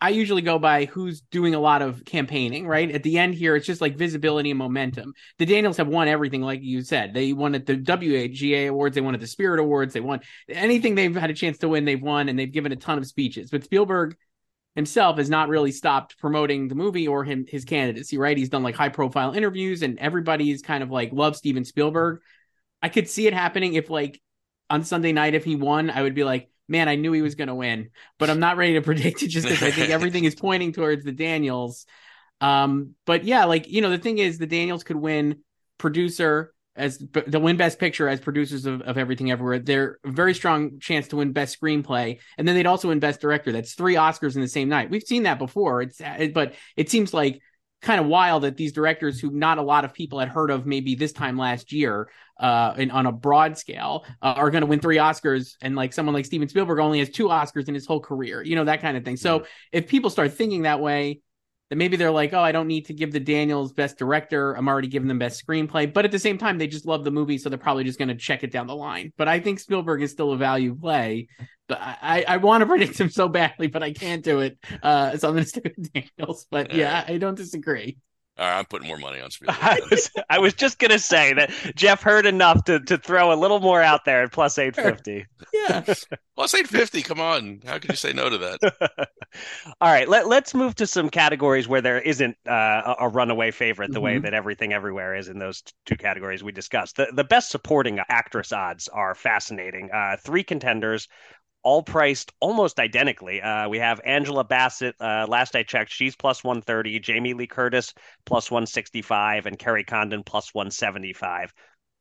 I 0.00 0.10
usually 0.10 0.42
go 0.42 0.58
by 0.58 0.84
who's 0.84 1.22
doing 1.22 1.54
a 1.54 1.60
lot 1.60 1.80
of 1.80 2.04
campaigning, 2.04 2.66
right? 2.66 2.90
At 2.90 3.02
the 3.02 3.18
end 3.18 3.34
here, 3.34 3.56
it's 3.56 3.66
just 3.66 3.80
like 3.80 3.96
visibility 3.96 4.50
and 4.50 4.58
momentum. 4.58 5.14
The 5.38 5.46
Daniels 5.46 5.78
have 5.78 5.88
won 5.88 6.06
everything, 6.06 6.42
like 6.42 6.60
you 6.62 6.82
said. 6.82 7.14
They 7.14 7.32
won 7.32 7.54
at 7.54 7.64
the 7.64 7.76
WGA 7.76 8.68
Awards, 8.68 8.94
they 8.94 9.00
won 9.00 9.14
at 9.14 9.20
the 9.20 9.26
Spirit 9.26 9.58
Awards, 9.58 9.94
they 9.94 10.00
won 10.00 10.20
anything 10.48 10.94
they've 10.94 11.14
had 11.14 11.30
a 11.30 11.34
chance 11.34 11.58
to 11.58 11.68
win, 11.68 11.86
they've 11.86 12.00
won, 12.00 12.28
and 12.28 12.38
they've 12.38 12.52
given 12.52 12.72
a 12.72 12.76
ton 12.76 12.98
of 12.98 13.06
speeches. 13.06 13.50
But 13.50 13.64
Spielberg 13.64 14.16
himself 14.74 15.16
has 15.16 15.30
not 15.30 15.48
really 15.48 15.72
stopped 15.72 16.18
promoting 16.18 16.68
the 16.68 16.74
movie 16.74 17.08
or 17.08 17.24
him 17.24 17.46
his 17.48 17.64
candidacy, 17.64 18.18
right? 18.18 18.36
He's 18.36 18.50
done 18.50 18.62
like 18.62 18.74
high 18.74 18.90
profile 18.90 19.32
interviews, 19.32 19.82
and 19.82 19.98
everybody's 19.98 20.60
kind 20.60 20.82
of 20.82 20.90
like 20.90 21.10
love 21.12 21.36
Steven 21.36 21.64
Spielberg. 21.64 22.20
I 22.82 22.90
could 22.90 23.08
see 23.08 23.26
it 23.26 23.32
happening 23.32 23.74
if 23.74 23.88
like 23.88 24.20
on 24.70 24.84
Sunday 24.84 25.12
night 25.12 25.34
if 25.34 25.44
he 25.44 25.56
won, 25.56 25.90
I 25.90 26.02
would 26.02 26.14
be 26.14 26.24
like, 26.24 26.48
man, 26.68 26.88
I 26.88 26.94
knew 26.94 27.12
he 27.12 27.22
was 27.22 27.34
going 27.34 27.48
to 27.48 27.54
win, 27.54 27.90
but 28.18 28.30
I'm 28.30 28.40
not 28.40 28.56
ready 28.56 28.74
to 28.74 28.80
predict 28.82 29.22
it 29.22 29.28
just 29.28 29.46
because 29.46 29.62
I 29.62 29.70
think 29.70 29.90
everything 29.90 30.24
is 30.24 30.34
pointing 30.34 30.72
towards 30.72 31.04
the 31.04 31.12
Daniels. 31.12 31.84
Um, 32.40 32.94
but 33.04 33.24
yeah, 33.24 33.44
like 33.44 33.68
you 33.68 33.82
know, 33.82 33.90
the 33.90 33.98
thing 33.98 34.18
is, 34.18 34.38
the 34.38 34.46
Daniels 34.46 34.84
could 34.84 34.96
win 34.96 35.40
producer 35.76 36.54
as 36.76 36.98
the 36.98 37.40
win 37.40 37.56
best 37.56 37.78
picture 37.78 38.08
as 38.08 38.20
producers 38.20 38.64
of, 38.64 38.80
of 38.82 38.96
everything 38.96 39.30
everywhere. 39.30 39.58
They're 39.58 39.98
a 40.04 40.10
very 40.10 40.32
strong 40.34 40.78
chance 40.78 41.08
to 41.08 41.16
win 41.16 41.32
best 41.32 41.60
screenplay, 41.60 42.20
and 42.38 42.48
then 42.48 42.54
they'd 42.54 42.66
also 42.66 42.88
win 42.88 43.00
best 43.00 43.20
director. 43.20 43.52
That's 43.52 43.74
three 43.74 43.96
Oscars 43.96 44.36
in 44.36 44.40
the 44.40 44.48
same 44.48 44.68
night. 44.68 44.88
We've 44.88 45.02
seen 45.02 45.24
that 45.24 45.38
before. 45.38 45.82
It's 45.82 46.00
but 46.32 46.54
it 46.76 46.88
seems 46.88 47.12
like 47.12 47.42
kind 47.82 48.00
of 48.00 48.06
wild 48.06 48.44
that 48.44 48.56
these 48.56 48.72
directors 48.72 49.18
who 49.18 49.30
not 49.30 49.58
a 49.58 49.62
lot 49.62 49.84
of 49.84 49.94
people 49.94 50.18
had 50.18 50.28
heard 50.28 50.50
of 50.50 50.66
maybe 50.66 50.94
this 50.94 51.12
time 51.12 51.36
last 51.36 51.72
year 51.72 52.08
uh 52.40 52.74
in, 52.76 52.90
on 52.90 53.06
a 53.06 53.12
broad 53.12 53.56
scale 53.56 54.04
uh, 54.22 54.34
are 54.36 54.50
going 54.50 54.62
to 54.62 54.66
win 54.66 54.80
three 54.80 54.96
oscars 54.96 55.54
and 55.62 55.76
like 55.76 55.92
someone 55.92 56.14
like 56.14 56.24
steven 56.24 56.48
spielberg 56.48 56.78
only 56.78 56.98
has 56.98 57.10
two 57.10 57.28
oscars 57.28 57.68
in 57.68 57.74
his 57.74 57.86
whole 57.86 58.00
career 58.00 58.42
you 58.42 58.56
know 58.56 58.64
that 58.64 58.80
kind 58.80 58.96
of 58.96 59.04
thing 59.04 59.16
so 59.16 59.44
if 59.72 59.86
people 59.86 60.10
start 60.10 60.32
thinking 60.32 60.62
that 60.62 60.80
way 60.80 61.20
that 61.70 61.76
maybe 61.76 61.96
they're 61.96 62.10
like, 62.10 62.32
oh, 62.32 62.40
I 62.40 62.50
don't 62.50 62.66
need 62.66 62.86
to 62.86 62.94
give 62.94 63.12
the 63.12 63.20
Daniels 63.20 63.72
best 63.72 63.96
director. 63.96 64.54
I'm 64.54 64.68
already 64.68 64.88
giving 64.88 65.06
them 65.06 65.20
best 65.20 65.44
screenplay. 65.44 65.92
But 65.92 66.04
at 66.04 66.10
the 66.10 66.18
same 66.18 66.36
time, 66.36 66.58
they 66.58 66.66
just 66.66 66.84
love 66.84 67.04
the 67.04 67.12
movie, 67.12 67.38
so 67.38 67.48
they're 67.48 67.58
probably 67.58 67.84
just 67.84 67.98
going 67.98 68.08
to 68.08 68.16
check 68.16 68.42
it 68.42 68.50
down 68.50 68.66
the 68.66 68.74
line. 68.74 69.12
But 69.16 69.28
I 69.28 69.38
think 69.38 69.60
Spielberg 69.60 70.02
is 70.02 70.10
still 70.10 70.32
a 70.32 70.36
value 70.36 70.74
play. 70.74 71.28
But 71.68 71.78
I, 71.80 72.24
I 72.26 72.36
want 72.38 72.62
to 72.62 72.66
predict 72.68 72.98
him 72.98 73.08
so 73.08 73.28
badly, 73.28 73.68
but 73.68 73.84
I 73.84 73.92
can't 73.92 74.24
do 74.24 74.40
it. 74.40 74.58
Uh, 74.82 75.16
so 75.16 75.28
I'm 75.28 75.34
going 75.34 75.44
to 75.44 75.48
stick 75.48 75.72
with 75.76 75.92
Daniels. 75.92 76.46
But 76.50 76.74
yeah, 76.74 77.04
I 77.06 77.18
don't 77.18 77.36
disagree. 77.36 77.98
All 78.40 78.46
right, 78.46 78.58
I'm 78.58 78.64
putting 78.64 78.88
more 78.88 78.96
money 78.96 79.20
on 79.20 79.30
Spielberg. 79.30 79.58
I 79.62 79.80
was, 79.90 80.10
I 80.30 80.38
was 80.38 80.54
just 80.54 80.78
gonna 80.78 80.98
say 80.98 81.34
that 81.34 81.50
Jeff 81.76 82.02
heard 82.02 82.24
enough 82.24 82.64
to, 82.64 82.80
to 82.80 82.96
throw 82.96 83.32
a 83.32 83.36
little 83.36 83.60
more 83.60 83.82
out 83.82 84.06
there 84.06 84.22
at 84.22 84.32
plus 84.32 84.56
eight 84.58 84.74
fifty. 84.74 85.26
Yeah. 85.52 85.82
Plus 86.36 86.54
850. 86.54 87.02
Come 87.02 87.20
on. 87.20 87.60
How 87.66 87.78
could 87.78 87.90
you 87.90 87.96
say 87.96 88.12
no 88.14 88.30
to 88.30 88.38
that? 88.38 89.08
All 89.80 89.90
right, 89.92 90.08
let, 90.08 90.26
let's 90.26 90.54
move 90.54 90.74
to 90.76 90.86
some 90.86 91.10
categories 91.10 91.68
where 91.68 91.80
there 91.82 92.00
isn't 92.00 92.36
uh, 92.48 92.94
a, 92.98 93.04
a 93.06 93.08
runaway 93.08 93.50
favorite 93.50 93.92
the 93.92 94.00
way 94.00 94.16
Mhm. 94.16 94.22
that 94.22 94.32
everything 94.34 94.72
everywhere 94.72 95.14
is 95.16 95.28
in 95.28 95.38
those 95.38 95.62
two 95.86 95.96
categories 95.96 96.42
we 96.42 96.52
discussed. 96.52 96.96
The, 96.96 97.08
the 97.14 97.24
best 97.24 97.50
supporting 97.50 98.00
actress 98.08 98.52
odds 98.52 98.88
are 98.88 99.14
fascinating. 99.14 99.90
Uh, 99.92 100.16
three 100.22 100.42
contenders, 100.42 101.08
all 101.62 101.82
priced 101.82 102.32
almost 102.40 102.78
identically. 102.78 103.40
Uh, 103.40 103.68
we 103.68 103.78
have 103.78 104.00
Angela 104.04 104.44
Bassett. 104.44 104.94
Uh, 105.00 105.26
last 105.28 105.54
I 105.56 105.62
checked, 105.62 105.92
she's 105.92 106.16
plus 106.16 106.42
130, 106.42 107.00
Jamie 107.00 107.34
Lee 107.34 107.46
Curtis 107.46 107.94
plus 108.24 108.50
165, 108.50 109.46
and 109.46 109.58
Kerry 109.58 109.84
Condon 109.84 110.22
plus 110.22 110.54
175. 110.54 111.52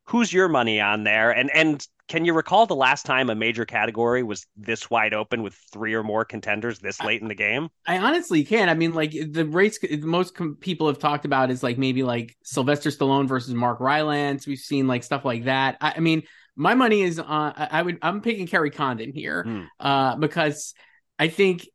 Who's 0.06 0.34
your 0.34 0.48
money 0.48 0.82
on 0.82 1.04
there? 1.04 1.32
And 1.32 1.52
and 1.54 1.86
can 2.08 2.26
you 2.26 2.34
recall 2.34 2.65
the 2.65 2.76
last 2.76 3.06
time 3.06 3.30
a 3.30 3.36
major 3.36 3.65
category 3.65 4.24
was 4.24 4.48
this 4.58 4.89
wide 4.89 5.13
open 5.13 5.43
with 5.43 5.54
three 5.72 5.93
or 5.93 6.02
more 6.02 6.26
contenders 6.26 6.80
this 6.80 7.00
late 7.04 7.22
in 7.22 7.28
the 7.28 7.36
game? 7.36 7.69
I 7.86 8.00
honestly 8.00 8.43
can't. 8.43 8.72
I 8.72 8.74
mean, 8.74 8.93
like 8.93 9.12
the 9.12 9.45
race 9.45 9.78
most 10.02 10.34
com- 10.34 10.58
people 10.60 10.88
have 10.88 10.98
talked 10.98 11.26
about 11.26 11.52
is 11.52 11.62
like 11.62 11.78
maybe 11.78 12.02
like 12.02 12.36
Sylvester 12.43 12.89
Stallone 12.89 13.28
versus 13.28 13.54
Mark 13.54 13.80
Rylance. 13.80 14.48
We've 14.48 14.58
seen 14.58 14.88
like 14.88 15.04
stuff 15.04 15.24
like 15.24 15.43
that. 15.43 15.78
I, 15.80 15.93
I 15.98 16.00
mean, 16.00 16.24
my 16.60 16.76
money 16.76 17.02
is 17.02 17.19
on. 17.19 17.54
I, 17.56 17.82
would. 17.82 17.98
I'm 18.02 18.22
picking 18.22 18.45
Kerry 18.48 18.69
Condon 18.69 19.13
here 19.13 19.43
Hmm. 19.43 19.62
uh, 19.80 20.15
because 20.17 20.74
I 21.17 21.30
think 21.30 21.67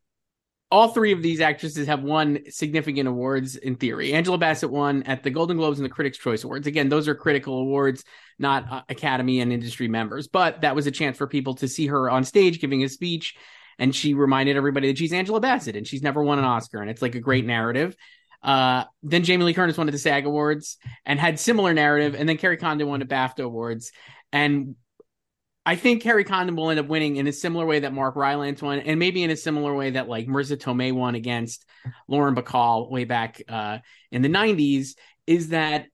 all 0.71 0.89
three 0.89 1.13
of 1.13 1.23
these 1.23 1.41
actresses 1.41 1.87
have 1.87 2.03
won 2.03 2.39
significant 2.49 3.09
awards 3.09 3.57
in 3.57 3.77
theory. 3.77 4.13
Angela 4.13 4.37
Bassett 4.39 4.71
won 4.71 5.03
at 5.05 5.23
the 5.23 5.31
Golden 5.31 5.57
Globes 5.57 5.79
and 5.79 5.85
the 5.85 5.91
Critics' 5.91 6.19
Choice 6.19 6.43
Awards. 6.45 6.67
Again, 6.67 6.89
those 6.89 7.07
are 7.07 7.15
critical 7.15 7.61
awards, 7.61 8.05
not 8.39 8.71
uh, 8.71 8.83
Academy 8.89 9.41
and 9.41 9.53
industry 9.53 9.89
members. 9.89 10.27
But 10.29 10.63
that 10.63 10.75
was 10.75 10.87
a 10.87 10.91
chance 10.91 11.17
for 11.17 11.27
people 11.27 11.55
to 11.57 11.69
see 11.69 11.87
her 11.87 12.11
on 12.11 12.25
stage 12.25 12.61
giving 12.61 12.83
a 12.85 12.89
speech, 12.89 13.37
and 13.79 13.95
she 13.95 14.15
reminded 14.15 14.57
everybody 14.57 14.89
that 14.89 14.99
she's 14.99 15.13
Angela 15.13 15.41
Bassett 15.41 15.77
and 15.77 15.87
she's 15.87 16.03
never 16.03 16.23
won 16.23 16.39
an 16.39 16.45
Oscar, 16.45 16.81
and 16.81 16.91
it's 16.91 17.03
like 17.03 17.15
a 17.15 17.21
great 17.21 17.47
narrative. 17.47 17.97
Uh, 18.43 18.85
then 19.03 19.23
Jamie 19.25 19.45
Lee 19.45 19.55
Curtis 19.55 19.79
won 19.79 19.89
at 19.89 19.93
the 19.93 19.99
SAG 19.99 20.27
Awards 20.27 20.77
and 21.07 21.19
had 21.19 21.41
similar 21.41 21.73
narrative, 21.73 22.15
and 22.15 22.29
then 22.29 22.37
Kerry 22.37 22.59
Condon 22.59 22.87
won 22.89 23.01
at 23.01 23.09
BAFTA 23.09 23.43
Awards, 23.43 23.91
and 24.35 24.75
I 25.65 25.77
think 25.77 26.03
Kerry 26.03 26.25
Condon 26.25 26.57
will 26.57 26.71
end 26.71 26.81
up 26.81 26.89
winning 26.89 27.17
in 27.17 27.27
a 27.27 27.33
similar 27.33 27.65
way 27.65 27.79
that 27.79 27.95
Mark 27.95 28.17
Rylance 28.17 28.61
won, 28.61 28.81
and 28.81 28.99
maybe 28.99 29.23
in 29.23 29.31
a 29.31 29.37
similar 29.37 29.73
way 29.75 29.91
that 29.91 30.09
like 30.09 30.27
Marisa 30.27 30.59
Tomei 30.59 30.93
won 30.93 31.15
against 31.15 31.65
Lauren 32.09 32.35
Bacall 32.35 32.91
way 32.91 33.05
back 33.05 33.41
uh, 33.49 33.79
in 34.11 34.21
the 34.21 34.29
'90s. 34.29 34.97
Is 35.27 35.51
that, 35.51 35.87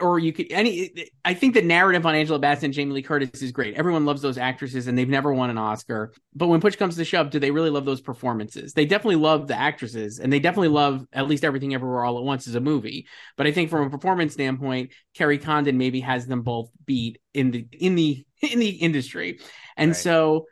or 0.00 0.18
you 0.18 0.32
could 0.32 0.46
any? 0.50 1.10
I 1.24 1.34
think 1.34 1.54
the 1.54 1.62
narrative 1.62 2.06
on 2.06 2.14
Angela 2.14 2.38
Bassett 2.38 2.64
and 2.64 2.74
Jamie 2.74 2.92
Lee 2.92 3.02
Curtis 3.02 3.42
is 3.42 3.52
great. 3.52 3.74
Everyone 3.74 4.06
loves 4.06 4.22
those 4.22 4.38
actresses, 4.38 4.86
and 4.86 4.96
they've 4.96 5.08
never 5.08 5.32
won 5.34 5.50
an 5.50 5.58
Oscar. 5.58 6.12
But 6.34 6.48
when 6.48 6.60
push 6.60 6.76
comes 6.76 6.96
to 6.96 7.04
shove, 7.04 7.30
do 7.30 7.38
they 7.38 7.50
really 7.50 7.70
love 7.70 7.84
those 7.84 8.00
performances? 8.00 8.72
They 8.72 8.86
definitely 8.86 9.16
love 9.16 9.48
the 9.48 9.58
actresses, 9.58 10.18
and 10.18 10.32
they 10.32 10.38
definitely 10.38 10.68
love 10.68 11.06
at 11.12 11.28
least 11.28 11.44
Everything 11.44 11.74
Everywhere 11.74 12.04
All 12.04 12.18
at 12.18 12.24
Once 12.24 12.46
as 12.48 12.54
a 12.54 12.60
movie. 12.60 13.06
But 13.36 13.46
I 13.46 13.52
think 13.52 13.70
from 13.70 13.86
a 13.86 13.90
performance 13.90 14.32
standpoint, 14.32 14.92
Kerry 15.14 15.38
Condon 15.38 15.78
maybe 15.78 16.00
has 16.00 16.26
them 16.26 16.42
both 16.42 16.70
beat 16.86 17.20
in 17.34 17.50
the 17.50 17.66
in 17.72 17.94
the 17.94 18.24
in 18.42 18.58
the 18.58 18.70
industry. 18.70 19.40
And 19.76 19.90
Right. 19.90 19.96
so 19.96 20.46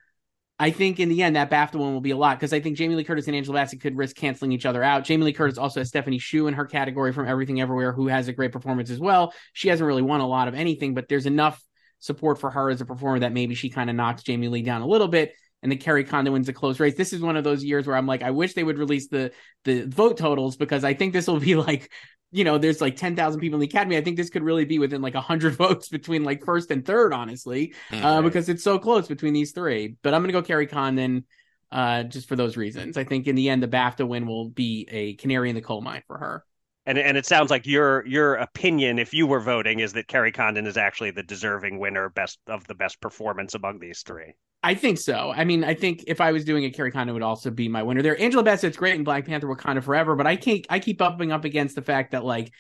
I 0.61 0.71
think 0.71 1.01
in 1.01 1.09
the 1.09 1.23
end 1.23 1.37
that 1.37 1.51
BAFTA 1.51 1.77
one 1.77 1.95
will 1.95 2.03
be 2.03 2.11
a 2.11 2.17
lot 2.19 2.39
because 2.39 2.53
I 2.53 2.61
think 2.61 2.77
Jamie 2.77 2.95
Lee 2.95 3.03
Curtis 3.03 3.27
and 3.27 3.35
Angela 3.35 3.59
Bassett 3.59 3.81
could 3.81 3.97
risk 3.97 4.15
canceling 4.15 4.53
each 4.53 4.67
other 4.67 4.85
out. 4.85 5.05
Jamie 5.05 5.25
Lee 5.25 5.33
Curtis 5.33 5.57
also 5.57 5.81
has 5.81 5.89
Stephanie 5.89 6.19
Hsu 6.19 6.49
in 6.49 6.55
her 6.55 6.67
category 6.67 7.15
from 7.15 7.27
Everything 7.27 7.63
Everywhere, 7.63 7.93
who 7.93 8.09
has 8.09 8.29
a 8.29 8.35
great 8.35 8.53
performance 8.53 8.91
as 8.91 9.01
well. 9.01 9.33
She 9.55 9.69
hasn't 9.69 9.87
really 9.87 10.03
won 10.03 10.21
a 10.21 10.29
lot 10.29 10.49
of 10.49 10.55
anything, 10.55 10.93
but 10.93 11.09
there's 11.09 11.25
enough 11.25 11.59
support 12.01 12.39
for 12.39 12.51
her 12.51 12.69
as 12.69 12.83
a 12.83 12.85
performer 12.85 13.21
that 13.21 13.33
maybe 13.33 13.55
she 13.55 13.71
kind 13.71 13.89
of 13.89 13.97
knocks 13.97 14.23
Jamie 14.23 14.49
Lee 14.49 14.61
down 14.61 14.83
a 14.83 14.87
little 14.87 15.09
bit. 15.09 15.33
And 15.63 15.73
then 15.73 15.79
Kerry 15.79 16.05
Condon 16.05 16.35
wins 16.35 16.49
a 16.51 16.53
close 16.53 16.79
race. 16.79 16.95
This 16.95 17.15
is 17.15 17.23
one 17.23 17.39
of 17.39 17.45
those 17.45 17.65
years 17.65 17.87
where 17.87 17.97
I'm 17.97 18.07
like, 18.07 18.23
I 18.23 18.31
wish 18.31 18.53
they 18.53 18.65
would 18.65 18.79
release 18.79 19.09
the 19.09 19.33
the 19.65 19.87
vote 19.87 20.19
totals 20.19 20.57
because 20.57 20.85
I 20.85 20.93
think 20.93 21.15
this 21.15 21.27
will 21.27 21.41
be 21.41 21.55
like 21.55 21.91
you 22.33 22.45
know, 22.45 22.59
there's 22.59 22.81
like 22.81 22.97
10,000 22.97 23.41
people 23.41 23.57
in 23.57 23.61
the 23.61 23.67
academy. 23.67 23.97
I 23.97 24.03
think 24.03 24.17
this 24.17 24.31
could 24.31 24.43
really 24.43 24.65
be 24.65 24.79
within 24.79 25.03
like 25.03 25.15
100 25.15 25.55
votes 25.57 25.89
between 25.89 26.25
like 26.25 26.45
first 26.45 26.71
and 26.71 26.85
third, 26.85 27.13
honestly, 27.13 27.75
Hmm. 27.91 28.05
uh, 28.05 28.23
because 28.23 28.49
it's 28.49 28.63
so 28.65 28.79
close 28.79 29.09
between 29.09 29.33
these 29.35 29.53
three. 29.53 29.97
But 30.03 30.15
I'm 30.15 30.21
going 30.23 30.29
to 30.33 30.41
go 30.41 30.43
Kerry 30.43 30.67
Condon 30.67 31.25
uh, 31.73 32.05
just 32.05 32.29
for 32.29 32.37
those 32.37 32.57
reasons. 32.57 32.97
I 32.97 33.05
think 33.05 33.27
in 33.27 33.37
the 33.37 33.49
end, 33.49 33.63
the 33.63 33.69
BAFTA 33.69 34.07
win 34.07 34.27
will 34.27 34.49
be 34.49 34.87
a 34.91 35.15
canary 35.15 35.51
in 35.51 35.55
the 35.57 35.63
coal 35.63 35.81
mine 35.81 36.03
for 36.07 36.19
her. 36.19 36.45
And 36.87 36.99
and 36.99 37.17
it 37.17 37.27
sounds 37.27 37.51
like 37.51 37.67
your 37.67 38.07
your 38.07 38.35
opinion, 38.37 38.99
if 38.99 39.13
you 39.13 39.27
were 39.27 39.41
voting, 39.41 39.81
is 39.81 39.93
that 39.93 40.09
Kerry 40.09 40.33
Condon 40.33 40.67
is 40.67 40.77
actually 40.77 41.11
the 41.11 41.23
deserving 41.23 41.79
winner, 41.79 42.09
best 42.09 42.39
of 42.47 42.67
the 42.67 42.75
best 42.75 43.01
performance 43.01 43.55
among 43.55 43.79
these 43.79 44.03
three. 44.03 44.35
I 44.63 44.75
think 44.75 44.99
so. 44.99 45.33
I 45.35 45.45
mean, 45.45 45.65
I 45.65 45.75
think 45.75 46.05
if 46.07 46.21
I 46.21 46.33
was 46.33 46.45
doing 46.45 46.65
it, 46.65 46.71
Kerry 46.71 46.91
Condon 46.91 47.15
would 47.15 47.23
also 47.23 47.51
be 47.51 47.69
my 47.69 47.83
winner 47.83 48.03
there. 48.03 48.21
Angela 48.21 48.43
Bassett's 48.43 48.77
great 48.77 48.95
in 48.95 49.05
Black 49.05 49.27
Panther 49.27 49.47
Wakanda 49.47 49.83
Forever, 49.83 50.17
but 50.17 50.27
I 50.27 50.37
can't. 50.37 50.67
I 50.69 50.79
keep 50.79 50.99
bumping 50.99 51.33
up 51.33 51.45
against 51.45 51.75
the 51.75 51.83
fact 51.83 52.13
that 52.13 52.25
like 52.25 52.51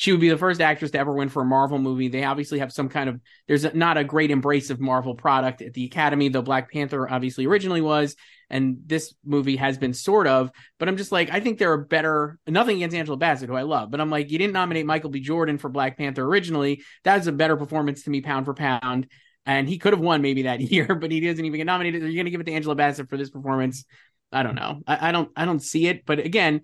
she 0.00 0.12
would 0.12 0.20
be 0.22 0.30
the 0.30 0.38
first 0.38 0.62
actress 0.62 0.92
to 0.92 0.98
ever 0.98 1.12
win 1.12 1.28
for 1.28 1.42
a 1.42 1.44
Marvel 1.44 1.78
movie. 1.78 2.08
They 2.08 2.24
obviously 2.24 2.60
have 2.60 2.72
some 2.72 2.88
kind 2.88 3.10
of 3.10 3.20
there's 3.46 3.74
not 3.74 3.98
a 3.98 4.02
great 4.02 4.30
embrace 4.30 4.70
of 4.70 4.80
Marvel 4.80 5.14
product 5.14 5.60
at 5.60 5.74
the 5.74 5.84
Academy, 5.84 6.30
though 6.30 6.40
Black 6.40 6.72
Panther 6.72 7.06
obviously 7.06 7.44
originally 7.44 7.82
was, 7.82 8.16
and 8.48 8.78
this 8.86 9.12
movie 9.26 9.56
has 9.56 9.76
been 9.76 9.92
sort 9.92 10.26
of. 10.26 10.50
But 10.78 10.88
I'm 10.88 10.96
just 10.96 11.12
like, 11.12 11.30
I 11.30 11.40
think 11.40 11.58
there 11.58 11.72
are 11.72 11.84
better. 11.84 12.38
Nothing 12.46 12.76
against 12.76 12.96
Angela 12.96 13.18
Bassett, 13.18 13.50
who 13.50 13.56
I 13.56 13.60
love, 13.60 13.90
but 13.90 14.00
I'm 14.00 14.08
like, 14.08 14.30
you 14.30 14.38
didn't 14.38 14.54
nominate 14.54 14.86
Michael 14.86 15.10
B. 15.10 15.20
Jordan 15.20 15.58
for 15.58 15.68
Black 15.68 15.98
Panther 15.98 16.24
originally. 16.24 16.82
That 17.04 17.20
is 17.20 17.26
a 17.26 17.32
better 17.32 17.58
performance 17.58 18.04
to 18.04 18.10
me, 18.10 18.22
pound 18.22 18.46
for 18.46 18.54
pound. 18.54 19.06
And 19.44 19.68
he 19.68 19.76
could 19.76 19.92
have 19.92 20.00
won 20.00 20.22
maybe 20.22 20.44
that 20.44 20.60
year, 20.72 20.94
but 20.94 21.10
he 21.10 21.20
doesn't 21.20 21.44
even 21.44 21.58
get 21.58 21.66
nominated. 21.66 22.02
Are 22.02 22.08
you 22.08 22.16
going 22.16 22.24
to 22.24 22.30
give 22.30 22.40
it 22.40 22.44
to 22.44 22.52
Angela 22.52 22.74
Bassett 22.74 23.10
for 23.10 23.18
this 23.18 23.28
performance? 23.28 23.84
I 24.32 24.44
don't 24.44 24.54
know. 24.54 24.80
I, 24.86 25.10
I 25.10 25.12
don't. 25.12 25.30
I 25.36 25.44
don't 25.44 25.60
see 25.60 25.88
it. 25.88 26.06
But 26.06 26.20
again, 26.20 26.62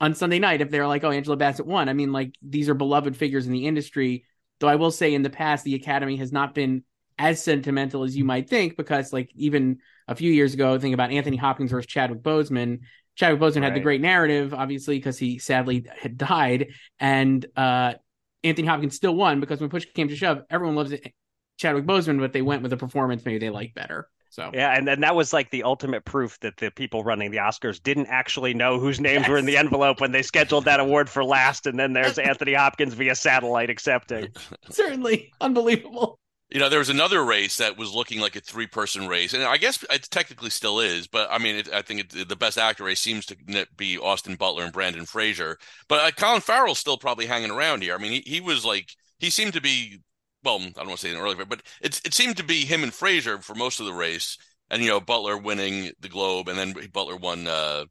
on 0.00 0.14
Sunday 0.14 0.38
night, 0.38 0.60
if 0.60 0.70
they're 0.70 0.86
like, 0.86 1.04
"Oh, 1.04 1.10
Angela 1.10 1.36
Bassett 1.36 1.66
won," 1.66 1.88
I 1.88 1.92
mean, 1.92 2.12
like 2.12 2.34
these 2.42 2.68
are 2.68 2.74
beloved 2.74 3.16
figures 3.16 3.46
in 3.46 3.52
the 3.52 3.66
industry. 3.66 4.24
Though 4.60 4.68
I 4.68 4.76
will 4.76 4.90
say, 4.90 5.14
in 5.14 5.22
the 5.22 5.30
past, 5.30 5.64
the 5.64 5.74
Academy 5.74 6.16
has 6.16 6.32
not 6.32 6.54
been 6.54 6.84
as 7.18 7.42
sentimental 7.42 8.02
as 8.02 8.16
you 8.16 8.24
might 8.24 8.48
think, 8.48 8.76
because 8.76 9.12
like 9.12 9.30
even 9.34 9.78
a 10.08 10.14
few 10.14 10.32
years 10.32 10.54
ago, 10.54 10.78
think 10.78 10.94
about 10.94 11.10
Anthony 11.10 11.36
Hopkins 11.36 11.70
versus 11.70 11.86
Chadwick 11.86 12.22
Boseman. 12.22 12.80
Chadwick 13.14 13.40
Boseman 13.40 13.62
had 13.62 13.74
the 13.74 13.80
great 13.80 14.00
narrative, 14.00 14.52
obviously, 14.52 14.98
because 14.98 15.18
he 15.18 15.38
sadly 15.38 15.86
had 16.00 16.18
died, 16.18 16.68
and 16.98 17.46
uh, 17.56 17.94
Anthony 18.42 18.66
Hopkins 18.66 18.96
still 18.96 19.14
won 19.14 19.40
because 19.40 19.60
when 19.60 19.70
push 19.70 19.86
came 19.94 20.08
to 20.08 20.16
shove, 20.16 20.42
everyone 20.50 20.76
loves 20.76 20.92
it. 20.92 21.12
Chadwick 21.56 21.86
Boseman, 21.86 22.18
but 22.18 22.32
they 22.32 22.42
went 22.42 22.62
with 22.62 22.72
a 22.72 22.76
performance 22.76 23.24
maybe 23.24 23.38
they 23.38 23.50
like 23.50 23.74
better. 23.74 24.08
So 24.34 24.50
Yeah, 24.52 24.76
and 24.76 24.88
then 24.88 25.00
that 25.02 25.14
was 25.14 25.32
like 25.32 25.50
the 25.50 25.62
ultimate 25.62 26.04
proof 26.04 26.40
that 26.40 26.56
the 26.56 26.72
people 26.72 27.04
running 27.04 27.30
the 27.30 27.36
Oscars 27.36 27.80
didn't 27.80 28.08
actually 28.08 28.52
know 28.52 28.80
whose 28.80 28.98
names 28.98 29.28
were 29.28 29.38
in 29.38 29.44
the 29.44 29.56
envelope 29.56 30.00
when 30.00 30.10
they 30.10 30.22
scheduled 30.22 30.64
that 30.64 30.80
award 30.80 31.08
for 31.08 31.22
last, 31.22 31.68
and 31.68 31.78
then 31.78 31.92
there's 31.92 32.18
Anthony 32.18 32.54
Hopkins 32.54 32.94
via 32.94 33.14
satellite 33.14 33.70
accepting. 33.70 34.26
certainly 34.70 35.32
unbelievable. 35.40 36.18
You 36.50 36.58
know, 36.58 36.68
there 36.68 36.80
was 36.80 36.90
another 36.90 37.24
race 37.24 37.58
that 37.58 37.78
was 37.78 37.94
looking 37.94 38.18
like 38.18 38.34
a 38.34 38.40
three-person 38.40 39.06
race, 39.06 39.34
and 39.34 39.44
I 39.44 39.56
guess 39.56 39.84
it 39.88 40.08
technically 40.10 40.50
still 40.50 40.80
is. 40.80 41.06
But 41.06 41.28
I 41.30 41.38
mean, 41.38 41.54
it, 41.54 41.72
I 41.72 41.82
think 41.82 42.00
it, 42.00 42.28
the 42.28 42.36
best 42.36 42.58
actor 42.58 42.82
race 42.82 43.00
seems 43.00 43.26
to 43.26 43.36
be 43.76 43.98
Austin 43.98 44.34
Butler 44.34 44.64
and 44.64 44.72
Brendan 44.72 45.06
Fraser. 45.06 45.58
But 45.88 46.00
uh, 46.00 46.10
Colin 46.10 46.40
Farrell's 46.40 46.80
still 46.80 46.98
probably 46.98 47.26
hanging 47.26 47.52
around 47.52 47.84
here. 47.84 47.94
I 47.94 47.98
mean, 47.98 48.10
he, 48.10 48.22
he 48.26 48.40
was 48.40 48.64
like 48.64 48.88
he 49.20 49.30
seemed 49.30 49.52
to 49.52 49.60
be 49.60 50.00
well, 50.44 50.56
I 50.60 50.70
don't 50.70 50.88
want 50.88 51.00
to 51.00 51.06
say 51.08 51.14
an 51.14 51.20
early, 51.20 51.34
but 51.44 51.62
it 51.80 52.00
it 52.04 52.14
seemed 52.14 52.36
to 52.38 52.44
be 52.44 52.64
him 52.64 52.82
and 52.82 52.92
Fraser 52.94 53.40
for 53.40 53.54
most 53.54 53.80
of 53.80 53.86
the 53.86 53.92
race, 53.94 54.38
and 54.70 54.82
you 54.82 54.88
know 54.88 55.00
Butler 55.00 55.36
winning 55.38 55.92
the 56.00 56.08
Globe, 56.08 56.48
and 56.48 56.58
then 56.58 56.74
Butler 56.92 57.16
won. 57.16 57.46
uh 57.46 57.84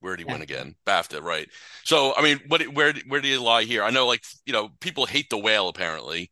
where 0.00 0.14
did 0.16 0.24
he 0.26 0.32
win 0.32 0.42
again? 0.42 0.76
BAFTA, 0.86 1.20
right? 1.20 1.48
So, 1.84 2.14
I 2.16 2.22
mean, 2.22 2.40
what 2.46 2.62
where 2.68 2.92
where 3.08 3.20
do 3.20 3.26
you 3.28 3.42
lie 3.42 3.64
here? 3.64 3.82
I 3.82 3.90
know, 3.90 4.06
like 4.06 4.22
you 4.46 4.52
know, 4.52 4.70
people 4.80 5.06
hate 5.06 5.28
the 5.30 5.38
whale 5.38 5.68
apparently. 5.68 6.30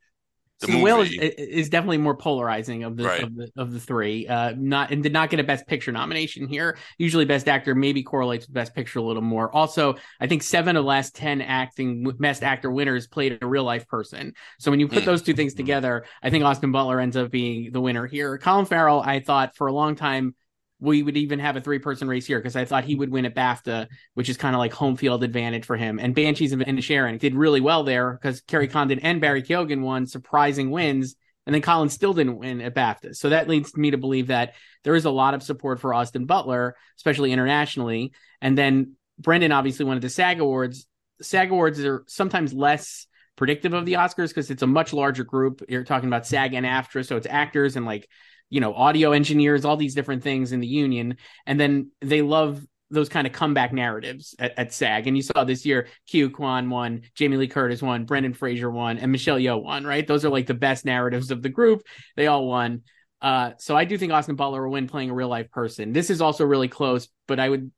The 0.61 0.69
So 0.69 0.79
whale 0.79 1.01
is, 1.03 1.11
is 1.13 1.69
definitely 1.69 1.99
more 1.99 2.17
polarizing 2.17 2.85
of 2.85 2.97
the 2.97 3.05
Right. 3.05 3.23
of 3.23 3.35
the 3.37 3.51
of 3.59 3.73
the 3.75 3.81
three. 3.81 4.27
Uh, 4.27 4.55
not 4.57 4.91
and 4.91 5.03
did 5.03 5.13
not 5.13 5.29
get 5.29 5.39
a 5.39 5.45
best 5.45 5.67
picture 5.67 5.93
nomination 5.93 6.49
here. 6.49 6.79
Usually, 6.97 7.27
best 7.27 7.47
actor 7.47 7.75
maybe 7.75 8.03
correlates 8.03 8.47
with 8.47 8.55
best 8.55 8.75
picture 8.75 8.99
a 8.99 9.03
little 9.03 9.21
more. 9.23 9.55
Also, 9.55 9.97
I 10.19 10.27
think 10.27 10.43
seven 10.43 10.75
of 10.77 10.85
the 10.85 10.89
last 10.89 11.15
ten 11.15 11.43
acting 11.43 12.05
best 12.19 12.43
actor 12.43 12.71
winners 12.71 13.07
played 13.07 13.39
a 13.43 13.47
real 13.47 13.65
life 13.65 13.87
person. 13.87 14.33
So 14.59 14.71
when 14.71 14.81
you 14.81 14.89
put 14.89 15.05
Hmm. 15.05 15.11
those 15.11 15.21
two 15.23 15.35
things 15.35 15.53
together, 15.53 16.07
I 16.23 16.31
think 16.31 16.43
Austin 16.43 16.73
Butler 16.73 17.01
ends 17.01 17.19
up 17.19 17.31
being 17.31 17.71
the 17.71 17.81
winner 17.81 18.07
here. 18.07 18.39
Colin 18.39 18.65
Farrell, 18.65 19.03
I 19.03 19.21
thought 19.21 19.57
for 19.57 19.67
a 19.67 19.73
long 19.73 19.95
time. 19.95 20.35
We 20.79 21.03
would 21.03 21.17
even 21.17 21.39
have 21.39 21.57
a 21.57 21.61
three 21.61 21.79
person 21.79 22.07
race 22.09 22.27
here 22.27 22.39
because 22.39 22.57
I 22.57 22.65
thought 22.65 22.85
he 22.85 22.95
would 22.95 23.11
win 23.11 23.25
at 23.25 23.35
BAFTA, 23.35 23.89
which 24.15 24.29
is 24.29 24.37
kind 24.37 24.55
of 24.55 24.59
like 24.59 24.73
home 24.73 24.97
field 24.97 25.25
advantage 25.25 25.65
for 25.65 25.77
him. 25.77 25.99
And 25.99 26.15
Banshees 26.15 26.53
of 26.53 26.61
Inisherin 26.61 27.19
did 27.19 27.35
really 27.35 27.61
well 27.61 27.83
there 27.83 28.13
because 28.13 28.43
Kerry 28.43 28.69
Condon 28.69 28.99
and 29.01 29.21
Barry 29.21 29.43
Keoghan 29.43 29.81
won 29.81 30.07
surprising 30.07 30.71
wins. 30.71 31.17
And 31.47 31.55
then 31.55 31.63
Colin 31.63 31.89
still 31.89 32.13
didn't 32.13 32.39
win 32.39 32.61
at 32.61 32.75
BAFTA. 32.75 33.15
So 33.15 33.29
that 33.31 33.49
leads 33.49 33.77
me 33.77 33.93
to 33.93 33.99
believe 33.99 34.27
that 34.27 34.55
there 34.83 34.97
is 34.97 35.05
a 35.05 35.11
lot 35.11 35.33
of 35.33 35.43
support 35.43 35.81
for 35.81 35.95
Austin 35.95 36.27
Butler, 36.27 36.77
especially 36.99 37.33
internationally. 37.33 38.13
And 38.41 38.59
then 38.59 38.97
Brendan 39.19 39.53
obviously 39.53 39.85
won 39.85 39.97
at 39.97 40.03
the 40.03 40.11
SAG 40.11 40.41
Awards. 40.41 40.87
SAG 41.23 41.51
Awards 41.51 41.81
are 41.85 42.05
sometimes 42.09 42.53
less 42.53 43.07
predictive 43.37 43.75
of 43.75 43.87
the 43.87 43.95
Oscars 43.95 44.29
because 44.29 44.51
it's 44.51 44.63
a 44.63 44.67
much 44.67 44.93
larger 44.93 45.25
group. 45.25 45.63
You're 45.69 45.85
talking 45.85 46.09
about 46.09 46.27
SAG 46.27 46.55
and 46.55 46.67
AFTRA, 46.67 47.07
so 47.07 47.17
it's 47.17 47.27
actors 47.29 47.77
and 47.77 47.87
like 47.87 48.09
you 48.51 48.61
know 48.61 48.75
audio 48.75 49.13
engineers, 49.13 49.65
all 49.65 49.77
these 49.77 49.95
different 49.95 50.23
things 50.23 50.53
in 50.53 50.61
the 50.61 50.67
union, 50.67 51.17
and 51.47 51.59
then 51.59 51.91
they 52.01 52.23
love 52.23 52.65
those 52.91 53.09
kind 53.09 53.27
of 53.27 53.33
comeback 53.33 53.73
narratives 53.73 54.35
at, 54.39 54.57
at 54.59 54.73
SAG. 54.73 55.09
And 55.09 55.17
you 55.17 55.23
saw 55.23 55.43
this 55.45 55.67
year, 55.67 55.89
Ke 56.09 56.33
Quan 56.33 56.71
won, 56.71 57.03
Jamie 57.15 57.37
Lee 57.37 57.49
Curtis 57.49 57.83
won, 57.83 58.05
Brendan 58.05 58.33
Fraser 58.33 58.71
won, 58.71 58.99
and 58.99 59.11
Michelle 59.11 59.39
Yeoh 59.39 59.63
won. 59.63 59.85
Right, 59.85 60.07
those 60.07 60.25
are 60.25 60.31
like 60.31 60.47
the 60.47 60.55
best 60.55 60.85
narratives 60.85 61.31
of 61.31 61.43
the 61.43 61.49
group. 61.49 61.83
They 62.17 62.29
all 62.29 62.47
won. 62.47 62.83
Uh, 63.21 63.53
so 63.59 63.77
I 63.77 63.85
do 63.87 63.99
think 63.99 64.13
Austin 64.13 64.37
Butler 64.37 64.63
will 64.63 64.73
win 64.73 64.87
playing 64.87 65.11
a 65.11 65.15
real 65.15 65.29
life 65.29 65.51
person. 65.51 65.93
This 65.93 66.11
is 66.11 66.21
also 66.21 66.45
really 66.45 66.69
close, 66.69 67.09
but 67.27 67.41
I 67.41 67.49
would, 67.49 67.71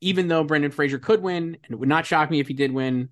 even 0.00 0.28
though 0.28 0.44
Brendan 0.44 0.70
Fraser 0.70 0.98
could 0.98 1.22
win, 1.22 1.58
and 1.62 1.70
it 1.70 1.76
would 1.76 1.88
not 1.88 2.06
shock 2.06 2.30
me 2.30 2.40
if 2.40 2.48
he 2.48 2.54
did 2.54 2.72
win, 2.72 3.10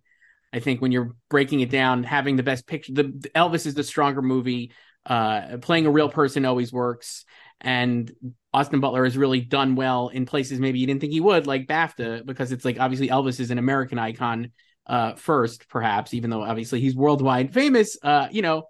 I 0.52 0.60
think 0.60 0.80
when 0.80 0.92
you're 0.92 1.16
breaking 1.28 1.60
it 1.60 1.70
down, 1.70 2.04
having 2.04 2.36
the 2.36 2.44
best 2.44 2.66
picture, 2.66 2.92
the, 2.92 3.02
the 3.02 3.28
Elvis 3.30 3.66
is 3.66 3.74
the 3.74 3.82
stronger 3.82 4.22
movie. 4.22 4.70
Uh, 5.06 5.58
playing 5.58 5.86
a 5.86 5.90
real 5.90 6.08
person 6.08 6.44
always 6.44 6.72
works, 6.72 7.24
and 7.60 8.10
Austin 8.52 8.80
Butler 8.80 9.04
has 9.04 9.16
really 9.16 9.40
done 9.40 9.74
well 9.74 10.08
in 10.08 10.26
places 10.26 10.60
maybe 10.60 10.78
you 10.78 10.86
didn't 10.86 11.00
think 11.00 11.12
he 11.12 11.20
would, 11.20 11.46
like 11.46 11.66
BAFTA, 11.66 12.24
because 12.24 12.52
it's 12.52 12.64
like 12.64 12.78
obviously 12.80 13.08
Elvis 13.08 13.40
is 13.40 13.50
an 13.50 13.58
American 13.58 13.98
icon 13.98 14.50
uh, 14.86 15.14
first, 15.14 15.68
perhaps, 15.68 16.14
even 16.14 16.30
though 16.30 16.42
obviously 16.42 16.80
he's 16.80 16.94
worldwide 16.94 17.52
famous. 17.52 17.96
Uh, 18.02 18.28
you 18.30 18.42
know, 18.42 18.64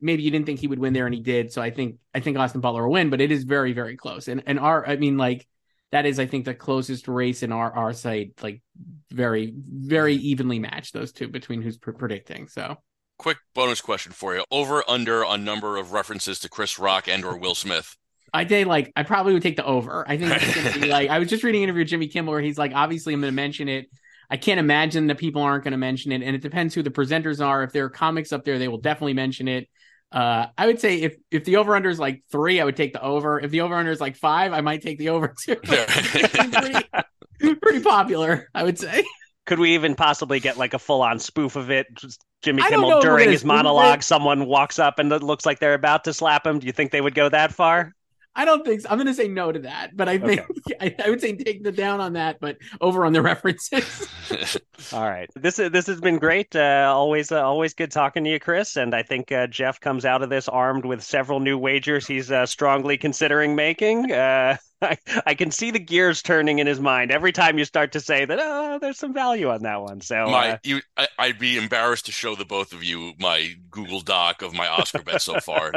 maybe 0.00 0.22
you 0.22 0.30
didn't 0.30 0.46
think 0.46 0.60
he 0.60 0.66
would 0.66 0.78
win 0.78 0.92
there, 0.92 1.06
and 1.06 1.14
he 1.14 1.20
did. 1.20 1.52
So 1.52 1.62
I 1.62 1.70
think 1.70 1.96
I 2.14 2.20
think 2.20 2.38
Austin 2.38 2.60
Butler 2.60 2.86
will 2.86 2.92
win, 2.92 3.10
but 3.10 3.20
it 3.20 3.32
is 3.32 3.44
very 3.44 3.72
very 3.72 3.96
close. 3.96 4.28
And 4.28 4.42
and 4.46 4.58
our, 4.58 4.86
I 4.86 4.96
mean, 4.96 5.16
like 5.16 5.46
that 5.90 6.06
is 6.06 6.18
I 6.18 6.26
think 6.26 6.44
the 6.44 6.54
closest 6.54 7.08
race 7.08 7.42
in 7.42 7.52
our 7.52 7.72
our 7.72 7.92
site, 7.92 8.32
like 8.42 8.62
very 9.10 9.52
very 9.56 10.14
evenly 10.14 10.58
matched 10.58 10.92
those 10.92 11.12
two 11.12 11.28
between 11.28 11.62
who's 11.62 11.78
pr- 11.78 11.92
predicting. 11.92 12.48
So 12.48 12.76
Quick 13.18 13.38
bonus 13.54 13.80
question 13.80 14.12
for 14.12 14.34
you: 14.34 14.44
Over 14.50 14.82
under 14.88 15.24
on 15.24 15.44
number 15.44 15.76
of 15.76 15.92
references 15.92 16.38
to 16.40 16.48
Chris 16.48 16.78
Rock 16.78 17.08
and 17.08 17.24
or 17.24 17.38
Will 17.38 17.54
Smith. 17.54 17.96
I 18.34 18.46
say 18.46 18.64
like 18.64 18.92
I 18.96 19.04
probably 19.04 19.32
would 19.32 19.42
take 19.42 19.56
the 19.56 19.64
over. 19.64 20.04
I 20.08 20.16
think 20.16 20.80
be 20.82 20.88
like 20.88 21.08
I 21.08 21.20
was 21.20 21.28
just 21.28 21.44
reading 21.44 21.62
an 21.62 21.68
interview 21.68 21.82
with 21.82 21.88
Jimmy 21.88 22.08
Kimmel 22.08 22.32
where 22.32 22.42
he's 22.42 22.58
like, 22.58 22.72
obviously 22.74 23.14
I'm 23.14 23.20
going 23.20 23.30
to 23.30 23.36
mention 23.36 23.68
it. 23.68 23.86
I 24.28 24.36
can't 24.36 24.58
imagine 24.58 25.06
that 25.06 25.18
people 25.18 25.42
aren't 25.42 25.62
going 25.62 25.72
to 25.72 25.78
mention 25.78 26.10
it, 26.10 26.22
and 26.22 26.34
it 26.34 26.42
depends 26.42 26.74
who 26.74 26.82
the 26.82 26.90
presenters 26.90 27.44
are. 27.44 27.62
If 27.62 27.72
there 27.72 27.84
are 27.84 27.90
comics 27.90 28.32
up 28.32 28.44
there, 28.44 28.58
they 28.58 28.66
will 28.66 28.80
definitely 28.80 29.12
mention 29.12 29.46
it. 29.46 29.68
Uh, 30.10 30.46
I 30.56 30.66
would 30.66 30.80
say 30.80 31.02
if 31.02 31.16
if 31.30 31.44
the 31.44 31.56
over 31.56 31.76
under 31.76 31.90
is 31.90 32.00
like 32.00 32.24
three, 32.32 32.60
I 32.60 32.64
would 32.64 32.76
take 32.76 32.92
the 32.92 33.02
over. 33.02 33.38
If 33.38 33.50
the 33.52 33.60
over 33.60 33.74
under 33.76 33.92
is 33.92 34.00
like 34.00 34.16
five, 34.16 34.52
I 34.52 34.60
might 34.60 34.82
take 34.82 34.98
the 34.98 35.10
over 35.10 35.34
too. 35.40 35.56
pretty, 37.38 37.54
pretty 37.56 37.80
popular, 37.80 38.48
I 38.54 38.64
would 38.64 38.78
say. 38.78 39.04
Could 39.46 39.58
we 39.58 39.74
even 39.74 39.94
possibly 39.94 40.40
get 40.40 40.56
like 40.56 40.74
a 40.74 40.78
full 40.78 41.02
on 41.02 41.18
spoof 41.18 41.56
of 41.56 41.70
it? 41.70 41.86
Just 41.94 42.24
Jimmy 42.42 42.62
I 42.62 42.70
don't 42.70 42.80
know 42.80 42.88
Kimmel 42.88 43.00
during 43.02 43.30
his 43.30 43.44
monologue, 43.44 44.02
someone 44.02 44.46
walks 44.46 44.78
up 44.78 44.98
and 44.98 45.12
it 45.12 45.22
looks 45.22 45.44
like 45.44 45.58
they're 45.58 45.74
about 45.74 46.04
to 46.04 46.14
slap 46.14 46.46
him. 46.46 46.58
Do 46.58 46.66
you 46.66 46.72
think 46.72 46.92
they 46.92 47.00
would 47.00 47.14
go 47.14 47.28
that 47.28 47.52
far? 47.52 47.94
I 48.36 48.44
don't 48.44 48.64
think 48.64 48.80
so. 48.80 48.88
I'm 48.90 48.96
going 48.96 49.06
to 49.06 49.14
say 49.14 49.28
no 49.28 49.52
to 49.52 49.60
that, 49.60 49.96
but 49.96 50.08
I 50.08 50.18
think 50.18 50.40
I, 50.80 50.94
I 51.04 51.10
would 51.10 51.20
say 51.20 51.34
take 51.36 51.62
the 51.62 51.70
down 51.70 52.00
on 52.00 52.14
that, 52.14 52.40
but 52.40 52.58
over 52.80 53.04
on 53.04 53.12
the 53.12 53.22
references. 53.22 54.08
All 54.92 55.08
right. 55.08 55.30
This 55.36 55.56
this 55.56 55.86
has 55.86 56.00
been 56.00 56.18
great. 56.18 56.54
Uh, 56.56 56.92
always 56.94 57.30
uh, 57.30 57.42
always 57.42 57.74
good 57.74 57.92
talking 57.92 58.24
to 58.24 58.30
you, 58.30 58.40
Chris. 58.40 58.76
And 58.76 58.94
I 58.94 59.02
think 59.02 59.30
uh, 59.30 59.46
Jeff 59.46 59.80
comes 59.80 60.04
out 60.04 60.22
of 60.22 60.30
this 60.30 60.48
armed 60.48 60.84
with 60.84 61.02
several 61.02 61.40
new 61.40 61.56
wagers 61.58 62.06
he's 62.06 62.30
uh, 62.30 62.46
strongly 62.46 62.96
considering 62.96 63.54
making. 63.54 64.10
Uh, 64.10 64.56
I, 64.82 64.98
I 65.26 65.34
can 65.34 65.50
see 65.50 65.70
the 65.70 65.78
gears 65.78 66.20
turning 66.20 66.58
in 66.58 66.66
his 66.66 66.80
mind 66.80 67.10
every 67.10 67.32
time 67.32 67.56
you 67.56 67.64
start 67.64 67.92
to 67.92 68.00
say 68.00 68.24
that. 68.24 68.38
Oh, 68.40 68.78
there's 68.80 68.98
some 68.98 69.14
value 69.14 69.48
on 69.48 69.62
that 69.62 69.80
one. 69.80 70.00
So 70.00 70.26
my, 70.26 70.52
uh, 70.52 70.58
you, 70.62 70.80
I, 70.96 71.08
I'd 71.18 71.38
be 71.38 71.56
embarrassed 71.56 72.06
to 72.06 72.12
show 72.12 72.34
the 72.34 72.44
both 72.44 72.72
of 72.72 72.82
you 72.84 73.12
my 73.18 73.54
Google 73.70 74.00
Doc 74.00 74.42
of 74.42 74.52
my 74.52 74.68
Oscar 74.68 75.02
bets 75.02 75.24
so 75.24 75.40
far. 75.40 75.72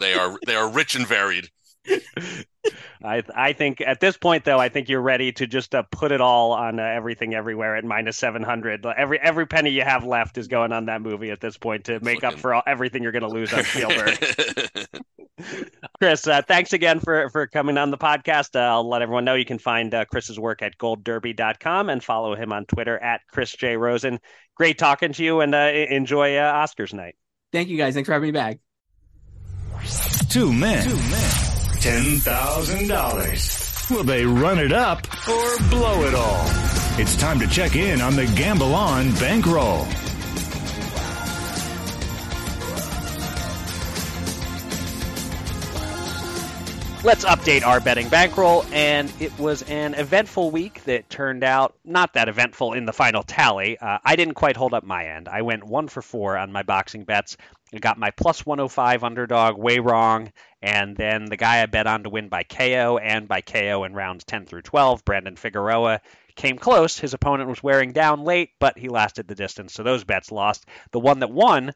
they 0.00 0.14
are 0.14 0.38
they 0.46 0.56
are 0.56 0.68
rich 0.68 0.96
and 0.96 1.06
varied. 1.06 1.50
I 3.02 3.22
I 3.34 3.52
think 3.52 3.80
at 3.80 4.00
this 4.00 4.16
point 4.16 4.44
though, 4.44 4.58
I 4.58 4.68
think 4.68 4.88
you're 4.88 5.02
ready 5.02 5.32
to 5.32 5.46
just 5.46 5.74
uh, 5.74 5.82
put 5.90 6.12
it 6.12 6.20
all 6.20 6.52
on 6.52 6.80
uh, 6.80 6.82
everything 6.82 7.34
everywhere 7.34 7.76
at 7.76 7.84
minus 7.84 8.16
seven 8.16 8.42
hundred. 8.42 8.84
Every 8.84 9.18
every 9.20 9.46
penny 9.46 9.70
you 9.70 9.82
have 9.82 10.04
left 10.04 10.38
is 10.38 10.48
going 10.48 10.72
on 10.72 10.86
that 10.86 11.00
movie 11.00 11.30
at 11.30 11.40
this 11.40 11.56
point 11.56 11.84
to 11.84 12.00
make 12.00 12.24
up 12.24 12.34
for 12.34 12.54
all, 12.54 12.62
everything 12.66 13.02
you're 13.02 13.12
going 13.12 13.22
to 13.22 13.28
lose 13.28 13.52
on 13.52 13.64
Spielberg. 13.64 14.18
Chris, 15.98 16.26
uh, 16.26 16.42
thanks 16.42 16.72
again 16.72 17.00
for 17.00 17.28
for 17.30 17.46
coming 17.46 17.78
on 17.78 17.90
the 17.90 17.98
podcast. 17.98 18.56
Uh, 18.56 18.74
I'll 18.74 18.88
let 18.88 19.02
everyone 19.02 19.24
know 19.24 19.34
you 19.34 19.44
can 19.44 19.58
find 19.58 19.94
uh, 19.94 20.04
Chris's 20.04 20.38
work 20.38 20.62
at 20.62 20.76
goldderby.com 20.78 21.90
and 21.90 22.02
follow 22.02 22.34
him 22.34 22.52
on 22.52 22.66
Twitter 22.66 22.98
at 22.98 23.20
Chris 23.30 23.52
J 23.52 23.76
Rosen. 23.76 24.18
Great 24.56 24.78
talking 24.78 25.12
to 25.12 25.24
you, 25.24 25.40
and 25.40 25.54
uh, 25.54 25.70
enjoy 25.90 26.36
uh, 26.36 26.66
Oscars 26.66 26.92
night. 26.92 27.14
Thank 27.52 27.68
you 27.68 27.76
guys. 27.76 27.94
Thanks 27.94 28.08
for 28.08 28.12
having 28.12 28.28
me 28.28 28.32
back. 28.32 28.58
Two 30.28 30.52
men. 30.52 30.88
Two 30.88 30.96
men. 30.96 31.47
$10,000. 31.80 33.90
Will 33.90 34.04
they 34.04 34.26
run 34.26 34.58
it 34.58 34.72
up 34.72 35.06
or 35.28 35.58
blow 35.70 36.04
it 36.04 36.14
all? 36.14 36.44
It's 37.00 37.16
time 37.16 37.38
to 37.38 37.46
check 37.46 37.76
in 37.76 38.00
on 38.00 38.16
the 38.16 38.26
Gamble 38.36 38.74
On 38.74 39.12
bankroll. 39.14 39.86
Let's 47.04 47.24
update 47.24 47.64
our 47.64 47.78
betting 47.78 48.08
bankroll, 48.08 48.64
and 48.72 49.10
it 49.20 49.38
was 49.38 49.62
an 49.62 49.94
eventful 49.94 50.50
week 50.50 50.82
that 50.84 51.08
turned 51.08 51.44
out 51.44 51.76
not 51.84 52.14
that 52.14 52.28
eventful 52.28 52.72
in 52.72 52.86
the 52.86 52.92
final 52.92 53.22
tally. 53.22 53.78
Uh, 53.78 53.98
I 54.04 54.16
didn't 54.16 54.34
quite 54.34 54.56
hold 54.56 54.74
up 54.74 54.82
my 54.82 55.06
end. 55.06 55.28
I 55.28 55.42
went 55.42 55.62
one 55.62 55.86
for 55.86 56.02
four 56.02 56.36
on 56.36 56.50
my 56.50 56.64
boxing 56.64 57.04
bets. 57.04 57.36
I 57.72 57.78
got 57.78 57.98
my 57.98 58.10
plus 58.10 58.44
105 58.44 59.04
underdog 59.04 59.56
way 59.56 59.78
wrong, 59.78 60.32
and 60.62 60.96
then 60.96 61.26
the 61.26 61.36
guy 61.36 61.62
I 61.62 61.66
bet 61.66 61.86
on 61.86 62.02
to 62.02 62.10
win 62.10 62.28
by 62.28 62.42
KO 62.42 62.98
and 62.98 63.28
by 63.28 63.40
KO 63.40 63.84
in 63.84 63.94
rounds 63.94 64.24
10 64.24 64.46
through 64.46 64.62
12, 64.62 65.04
Brandon 65.04 65.36
Figueroa, 65.36 66.00
came 66.34 66.58
close. 66.58 66.98
His 66.98 67.14
opponent 67.14 67.48
was 67.48 67.62
wearing 67.62 67.92
down 67.92 68.24
late, 68.24 68.50
but 68.58 68.78
he 68.78 68.88
lasted 68.88 69.28
the 69.28 69.34
distance, 69.34 69.72
so 69.72 69.82
those 69.82 70.04
bets 70.04 70.32
lost. 70.32 70.66
The 70.92 71.00
one 71.00 71.20
that 71.20 71.30
won 71.30 71.72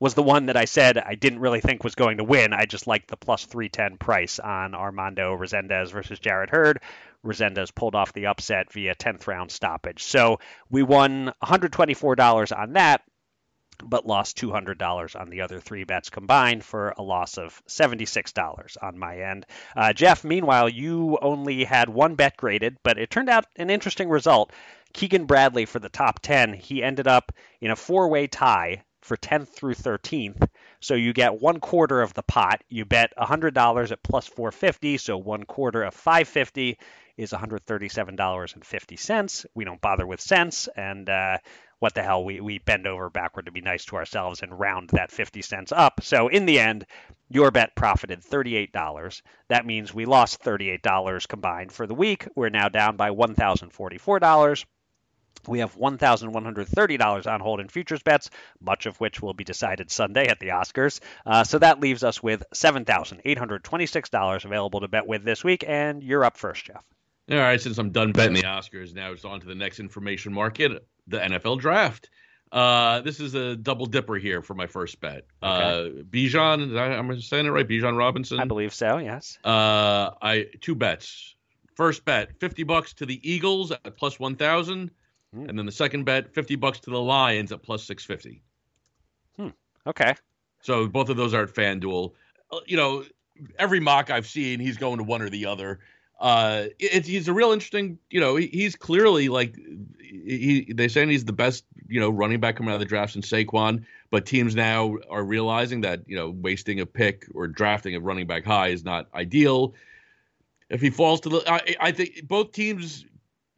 was 0.00 0.14
the 0.14 0.22
one 0.22 0.46
that 0.46 0.56
I 0.56 0.64
said 0.64 0.98
I 0.98 1.14
didn't 1.14 1.38
really 1.38 1.60
think 1.60 1.84
was 1.84 1.94
going 1.94 2.18
to 2.18 2.24
win. 2.24 2.52
I 2.52 2.66
just 2.66 2.86
liked 2.86 3.08
the 3.08 3.16
plus 3.16 3.44
310 3.44 3.98
price 3.98 4.38
on 4.38 4.74
Armando 4.74 5.36
Resendiz 5.36 5.90
versus 5.90 6.18
Jarrett 6.18 6.50
Hurd. 6.50 6.80
Resendiz 7.24 7.74
pulled 7.74 7.94
off 7.94 8.12
the 8.12 8.26
upset 8.26 8.72
via 8.72 8.94
10th 8.94 9.26
round 9.26 9.50
stoppage. 9.50 10.02
So 10.02 10.40
we 10.70 10.82
won 10.82 11.32
$124 11.42 12.58
on 12.58 12.72
that, 12.74 13.02
but 13.82 14.06
lost 14.06 14.38
$200 14.38 15.20
on 15.20 15.30
the 15.30 15.40
other 15.40 15.60
three 15.60 15.84
bets 15.84 16.10
combined 16.10 16.64
for 16.64 16.94
a 16.96 17.02
loss 17.02 17.38
of 17.38 17.62
$76 17.66 18.76
on 18.82 18.98
my 18.98 19.18
end. 19.18 19.46
Uh, 19.76 19.92
Jeff, 19.92 20.24
meanwhile, 20.24 20.68
you 20.68 21.18
only 21.20 21.64
had 21.64 21.88
one 21.88 22.14
bet 22.14 22.36
graded, 22.36 22.76
but 22.82 22.98
it 22.98 23.10
turned 23.10 23.30
out 23.30 23.46
an 23.56 23.70
interesting 23.70 24.08
result. 24.08 24.52
Keegan 24.92 25.26
Bradley 25.26 25.66
for 25.66 25.78
the 25.78 25.88
top 25.88 26.20
10, 26.20 26.54
he 26.54 26.82
ended 26.82 27.08
up 27.08 27.32
in 27.60 27.70
a 27.70 27.76
four 27.76 28.08
way 28.08 28.26
tie 28.26 28.84
for 29.04 29.16
10th 29.16 29.48
through 29.48 29.74
13th. 29.74 30.48
So 30.80 30.94
you 30.94 31.12
get 31.12 31.40
one 31.40 31.60
quarter 31.60 32.00
of 32.00 32.14
the 32.14 32.22
pot. 32.22 32.62
You 32.68 32.84
bet 32.84 33.12
$100 33.18 33.90
at 33.90 34.02
plus 34.02 34.26
450, 34.26 34.98
so 34.98 35.18
one 35.18 35.44
quarter 35.44 35.82
of 35.82 35.94
550 35.94 36.78
is 37.16 37.32
$137.50. 37.32 39.46
We 39.54 39.64
don't 39.64 39.80
bother 39.80 40.06
with 40.06 40.20
cents, 40.20 40.68
and 40.76 41.08
uh, 41.08 41.38
what 41.78 41.94
the 41.94 42.02
hell, 42.02 42.24
we, 42.24 42.40
we 42.40 42.58
bend 42.58 42.86
over 42.86 43.10
backward 43.10 43.46
to 43.46 43.52
be 43.52 43.60
nice 43.60 43.84
to 43.86 43.96
ourselves 43.96 44.42
and 44.42 44.58
round 44.58 44.90
that 44.90 45.10
50 45.10 45.42
cents 45.42 45.72
up. 45.72 46.00
So 46.02 46.28
in 46.28 46.46
the 46.46 46.58
end, 46.58 46.86
your 47.28 47.50
bet 47.50 47.74
profited 47.74 48.22
$38. 48.22 49.22
That 49.48 49.66
means 49.66 49.92
we 49.92 50.04
lost 50.04 50.42
$38 50.42 51.28
combined 51.28 51.72
for 51.72 51.86
the 51.86 51.94
week. 51.94 52.26
We're 52.34 52.50
now 52.50 52.68
down 52.68 52.96
by 52.96 53.10
$1,044. 53.10 54.64
We 55.46 55.58
have 55.58 55.74
$1,130 55.74 57.26
on 57.32 57.40
hold 57.40 57.60
in 57.60 57.68
futures 57.68 58.02
bets, 58.02 58.30
much 58.60 58.86
of 58.86 58.98
which 58.98 59.20
will 59.20 59.34
be 59.34 59.44
decided 59.44 59.90
Sunday 59.90 60.28
at 60.28 60.40
the 60.40 60.48
Oscars. 60.48 61.00
Uh, 61.26 61.44
so 61.44 61.58
that 61.58 61.80
leaves 61.80 62.02
us 62.02 62.22
with 62.22 62.44
$7,826 62.54 64.44
available 64.44 64.80
to 64.80 64.88
bet 64.88 65.06
with 65.06 65.24
this 65.24 65.44
week. 65.44 65.64
And 65.66 66.02
you're 66.02 66.24
up 66.24 66.36
first, 66.36 66.64
Jeff. 66.64 66.82
All 67.30 67.38
right, 67.38 67.60
since 67.60 67.78
I'm 67.78 67.90
done 67.90 68.12
betting 68.12 68.34
the 68.34 68.42
Oscars, 68.42 68.94
now 68.94 69.12
it's 69.12 69.24
on 69.24 69.40
to 69.40 69.46
the 69.46 69.54
next 69.54 69.80
information 69.80 70.32
market, 70.32 70.86
the 71.06 71.18
NFL 71.18 71.60
draft. 71.60 72.10
Uh, 72.52 73.00
this 73.00 73.18
is 73.18 73.34
a 73.34 73.56
double 73.56 73.86
dipper 73.86 74.14
here 74.14 74.40
for 74.40 74.54
my 74.54 74.66
first 74.66 75.00
bet. 75.00 75.24
Uh, 75.42 75.88
Bijan, 76.10 76.66
is 76.66 76.72
that- 76.72 76.92
am 76.92 77.20
saying 77.20 77.46
it 77.46 77.50
right? 77.50 77.66
Bijan 77.66 77.98
Robinson. 77.98 78.38
I 78.38 78.44
believe 78.44 78.72
so, 78.72 78.98
yes. 78.98 79.38
Uh, 79.44 80.10
I 80.22 80.46
two 80.60 80.74
bets. 80.74 81.34
First 81.74 82.04
bet, 82.04 82.38
50 82.38 82.62
bucks 82.62 82.92
to 82.94 83.06
the 83.06 83.20
Eagles 83.28 83.72
at 83.72 83.96
plus 83.96 84.20
1,000. 84.20 84.90
Hmm. 85.34 85.48
And 85.48 85.58
then 85.58 85.66
the 85.66 85.72
second 85.72 86.04
bet, 86.04 86.32
50 86.32 86.54
bucks 86.54 86.78
to 86.80 86.90
the 86.90 87.00
Lions 87.00 87.50
at 87.50 87.62
plus 87.62 87.82
650. 87.84 88.40
Okay. 89.86 90.14
So 90.62 90.86
both 90.88 91.10
of 91.10 91.16
those 91.18 91.34
are 91.34 91.42
at 91.42 91.50
FanDuel. 91.50 92.12
Uh, 92.50 92.60
You 92.66 92.76
know, 92.76 93.04
every 93.58 93.80
mock 93.80 94.10
I've 94.10 94.26
seen, 94.26 94.60
he's 94.60 94.78
going 94.78 94.96
to 94.98 95.04
one 95.04 95.20
or 95.20 95.28
the 95.28 95.44
other. 95.46 95.80
Uh, 96.20 96.66
it, 96.78 97.04
he's 97.06 97.28
a 97.28 97.32
real 97.32 97.52
interesting. 97.52 97.98
You 98.10 98.20
know, 98.20 98.36
he, 98.36 98.46
he's 98.46 98.76
clearly 98.76 99.28
like 99.28 99.56
he. 100.00 100.72
They 100.74 100.88
saying 100.88 101.10
he's 101.10 101.24
the 101.24 101.32
best. 101.32 101.64
You 101.88 102.00
know, 102.00 102.08
running 102.10 102.40
back 102.40 102.56
coming 102.56 102.70
out 102.70 102.74
of 102.74 102.80
the 102.80 102.86
draft 102.86 103.12
since 103.12 103.28
Saquon. 103.30 103.84
But 104.10 104.24
teams 104.26 104.54
now 104.54 104.96
are 105.10 105.24
realizing 105.24 105.80
that 105.82 106.02
you 106.06 106.16
know 106.16 106.30
wasting 106.30 106.80
a 106.80 106.86
pick 106.86 107.26
or 107.34 107.48
drafting 107.48 107.94
a 107.96 108.00
running 108.00 108.26
back 108.26 108.44
high 108.44 108.68
is 108.68 108.84
not 108.84 109.08
ideal. 109.14 109.74
If 110.70 110.80
he 110.80 110.90
falls 110.90 111.20
to 111.22 111.28
the, 111.28 111.42
I, 111.46 111.76
I 111.80 111.92
think 111.92 112.26
both 112.26 112.52
teams 112.52 113.04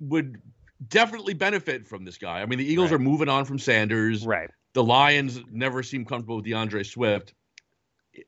would 0.01 0.41
definitely 0.89 1.35
benefit 1.35 1.87
from 1.87 2.05
this 2.05 2.19
guy. 2.19 2.41
I 2.41 2.47
mean, 2.47 2.59
the 2.59 2.65
Eagles 2.71 2.91
Right. 2.91 2.97
are 2.97 3.03
moving 3.03 3.29
on 3.29 3.45
from 3.45 3.59
Sanders 3.59 4.27
Right. 4.27 4.51
the 4.73 4.83
Lions 4.83 5.41
never 5.51 5.83
seem 5.83 6.05
comfortable 6.05 6.37
with 6.37 6.47
D'Andre 6.47 6.83
Swift. 6.83 7.33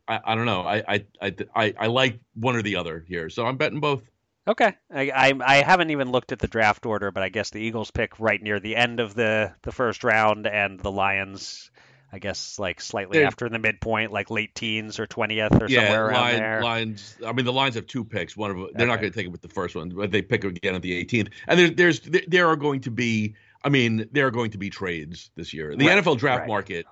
I, 0.06 0.20
I 0.22 0.34
don't 0.34 0.46
know. 0.46 0.62
I, 0.62 0.76
I 0.86 1.04
I 1.20 1.34
I 1.56 1.74
I 1.80 1.86
like 1.88 2.20
one 2.34 2.54
or 2.56 2.62
the 2.62 2.76
other 2.76 3.04
here, 3.08 3.30
so 3.30 3.46
I'm 3.46 3.56
betting 3.56 3.80
both. 3.80 4.02
Okay. 4.48 4.72
I, 4.90 5.10
I 5.10 5.32
I 5.44 5.56
haven't 5.62 5.90
even 5.90 6.10
looked 6.10 6.32
at 6.32 6.38
the 6.38 6.48
draft 6.48 6.86
order, 6.86 7.10
but 7.10 7.22
I 7.22 7.28
guess 7.28 7.50
the 7.50 7.60
Eagles 7.60 7.90
pick 7.90 8.18
right 8.18 8.42
near 8.42 8.58
the 8.58 8.76
end 8.76 8.98
of 8.98 9.14
the 9.14 9.52
the 9.62 9.72
first 9.72 10.04
round, 10.04 10.46
and 10.46 10.80
the 10.80 10.90
Lions, 10.90 11.70
I 12.10 12.18
guess, 12.18 12.58
like 12.58 12.80
slightly 12.80 13.18
They're- 13.18 13.26
after 13.26 13.48
the 13.50 13.58
midpoint, 13.58 14.10
like 14.10 14.30
late 14.30 14.54
teens 14.54 14.98
or 14.98 15.06
twentieth 15.06 15.52
or 15.60 15.68
somewhere 15.68 16.06
around 16.06 16.14
Lion- 16.22 16.36
there. 16.40 16.62
Lions. 16.62 17.16
I 17.26 17.32
mean, 17.32 17.44
the 17.44 17.52
Lions 17.52 17.74
have 17.74 17.86
two 17.86 18.04
picks. 18.04 18.36
One 18.36 18.50
of 18.50 18.56
them, 18.56 18.68
they're 18.74 18.86
not 18.86 19.00
going 19.00 19.12
to 19.12 19.16
take 19.18 19.26
it 19.26 19.32
with 19.32 19.42
the 19.42 19.48
first 19.48 19.76
one, 19.76 19.90
but 19.90 20.10
they 20.10 20.22
pick 20.22 20.44
again 20.44 20.74
at 20.74 20.80
the 20.82 21.04
18th. 21.04 21.28
And 21.46 21.60
there, 21.60 21.70
there's 21.70 22.00
there, 22.00 22.48
are 22.48 22.56
going 22.56 22.80
to 22.82 22.90
be. 22.90 23.34
I 23.62 23.68
mean, 23.68 24.08
there 24.12 24.26
are 24.28 24.30
going 24.30 24.52
to 24.52 24.58
be 24.58 24.70
trades 24.70 25.30
this 25.34 25.52
year. 25.52 25.76
The 25.76 25.86
Right, 25.88 26.02
NFL 26.02 26.16
draft 26.16 26.40
right. 26.40 26.48
market, 26.48 26.86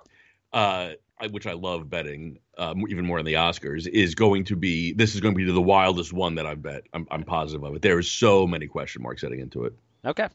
uh, 0.53 0.91
which 1.31 1.47
I 1.47 1.53
love 1.53 1.89
betting, 1.89 2.39
um, 2.57 2.85
even 2.89 3.05
more 3.05 3.17
than 3.17 3.25
the 3.25 3.33
Oscars, 3.33 3.87
is 3.87 4.15
going 4.15 4.45
to 4.45 4.55
be. 4.55 4.93
This 4.93 5.15
is 5.15 5.21
going 5.21 5.33
to 5.33 5.37
be 5.37 5.51
the 5.51 5.61
wildest 5.61 6.13
one 6.13 6.35
that 6.35 6.45
I 6.45 6.55
bet. 6.55 6.83
I'm, 6.93 7.07
I'm 7.09 7.23
positive 7.23 7.63
of 7.63 7.75
it. 7.75 7.81
There 7.81 7.99
is 7.99 8.09
so 8.09 8.45
many 8.45 8.67
question 8.67 9.01
marks 9.01 9.21
heading 9.21 9.39
into 9.39 9.65
it. 9.65 9.73
Okay. 10.05 10.27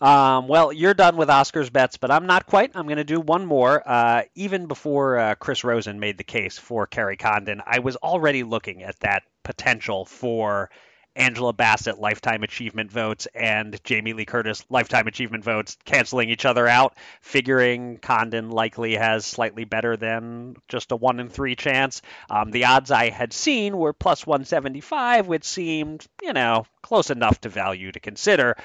Um, 0.00 0.48
well, 0.48 0.72
you're 0.72 0.94
done 0.94 1.16
with 1.16 1.28
Oscars 1.28 1.72
bets, 1.72 1.96
but 1.96 2.10
I'm 2.10 2.26
not 2.26 2.46
quite. 2.46 2.72
I'm 2.74 2.86
going 2.86 2.96
to 2.98 3.04
do 3.04 3.20
one 3.20 3.44
more. 3.46 3.82
Uh, 3.86 4.22
even 4.34 4.66
before 4.66 5.18
uh, 5.18 5.34
Chris 5.34 5.64
Rosen 5.64 5.98
made 6.00 6.18
the 6.18 6.24
case 6.24 6.58
for 6.58 6.86
Kerry 6.86 7.16
Condon, 7.16 7.60
I 7.66 7.80
was 7.80 7.96
already 7.96 8.42
looking 8.42 8.82
at 8.82 8.98
that 9.00 9.24
potential 9.42 10.04
for 10.04 10.70
Angela 11.16 11.52
Bassett 11.52 11.98
lifetime 11.98 12.42
achievement 12.42 12.90
votes 12.90 13.26
and 13.34 13.82
Jamie 13.84 14.12
Lee 14.12 14.24
Curtis 14.24 14.64
lifetime 14.68 15.06
achievement 15.06 15.44
votes 15.44 15.76
canceling 15.84 16.30
each 16.30 16.44
other 16.44 16.66
out, 16.66 16.96
figuring 17.20 17.98
Condon 17.98 18.50
likely 18.50 18.94
has 18.94 19.24
slightly 19.24 19.64
better 19.64 19.96
than 19.96 20.56
just 20.68 20.92
a 20.92 20.96
one 20.96 21.20
in 21.20 21.28
three 21.28 21.56
chance. 21.56 22.02
Um, 22.30 22.50
the 22.50 22.64
odds 22.66 22.90
I 22.90 23.10
had 23.10 23.32
seen 23.32 23.76
were 23.76 23.92
plus 23.92 24.26
175, 24.26 25.26
which 25.26 25.44
seemed, 25.44 26.06
you 26.22 26.32
know, 26.32 26.66
close 26.82 27.10
enough 27.10 27.40
to 27.42 27.48
value 27.48 27.92
to 27.92 28.00
consider. 28.00 28.56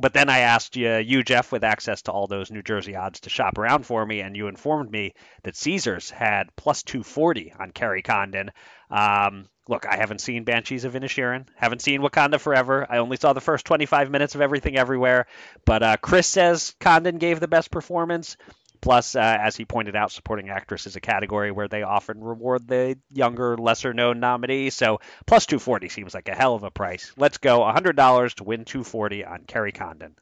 But 0.00 0.12
then 0.12 0.28
I 0.28 0.38
asked 0.40 0.76
you, 0.76 0.96
you 0.96 1.24
Jeff, 1.24 1.50
with 1.50 1.64
access 1.64 2.02
to 2.02 2.12
all 2.12 2.28
those 2.28 2.52
New 2.52 2.62
Jersey 2.62 2.94
odds 2.94 3.18
to 3.20 3.30
shop 3.30 3.58
around 3.58 3.84
for 3.84 4.06
me, 4.06 4.20
and 4.20 4.36
you 4.36 4.46
informed 4.46 4.92
me 4.92 5.14
that 5.42 5.56
Caesars 5.56 6.08
had 6.08 6.54
plus 6.54 6.84
240 6.84 7.52
on 7.58 7.72
Kerry 7.72 8.02
Condon. 8.02 8.52
Um, 8.92 9.48
look, 9.66 9.86
I 9.86 9.96
haven't 9.96 10.20
seen 10.20 10.44
Banshees 10.44 10.84
of 10.84 10.94
Inisherin, 10.94 11.48
haven't 11.56 11.82
seen 11.82 12.00
Wakanda 12.00 12.38
Forever. 12.38 12.86
I 12.88 12.98
only 12.98 13.16
saw 13.16 13.32
the 13.32 13.40
first 13.40 13.66
25 13.66 14.08
minutes 14.08 14.36
of 14.36 14.40
Everything 14.40 14.76
Everywhere. 14.76 15.26
But 15.64 15.82
uh, 15.82 15.96
Chris 15.96 16.28
says 16.28 16.76
Condon 16.78 17.18
gave 17.18 17.40
the 17.40 17.48
best 17.48 17.72
performance. 17.72 18.36
Plus, 18.80 19.14
uh, 19.16 19.20
as 19.20 19.56
he 19.56 19.64
pointed 19.64 19.96
out, 19.96 20.12
supporting 20.12 20.50
actress 20.50 20.86
is 20.86 20.96
a 20.96 21.00
category 21.00 21.50
where 21.50 21.68
they 21.68 21.82
often 21.82 22.22
reward 22.22 22.66
the 22.68 22.98
younger, 23.10 23.56
lesser 23.56 23.92
known 23.92 24.20
nominee. 24.20 24.70
So 24.70 25.00
plus 25.26 25.46
240 25.46 25.88
seems 25.88 26.14
like 26.14 26.28
a 26.28 26.34
hell 26.34 26.54
of 26.54 26.62
a 26.62 26.70
price. 26.70 27.12
Let's 27.16 27.38
go 27.38 27.60
$100 27.60 28.34
to 28.34 28.44
win 28.44 28.64
240 28.64 29.24
on 29.24 29.44
Kerry 29.46 29.72
Condon. 29.72 30.14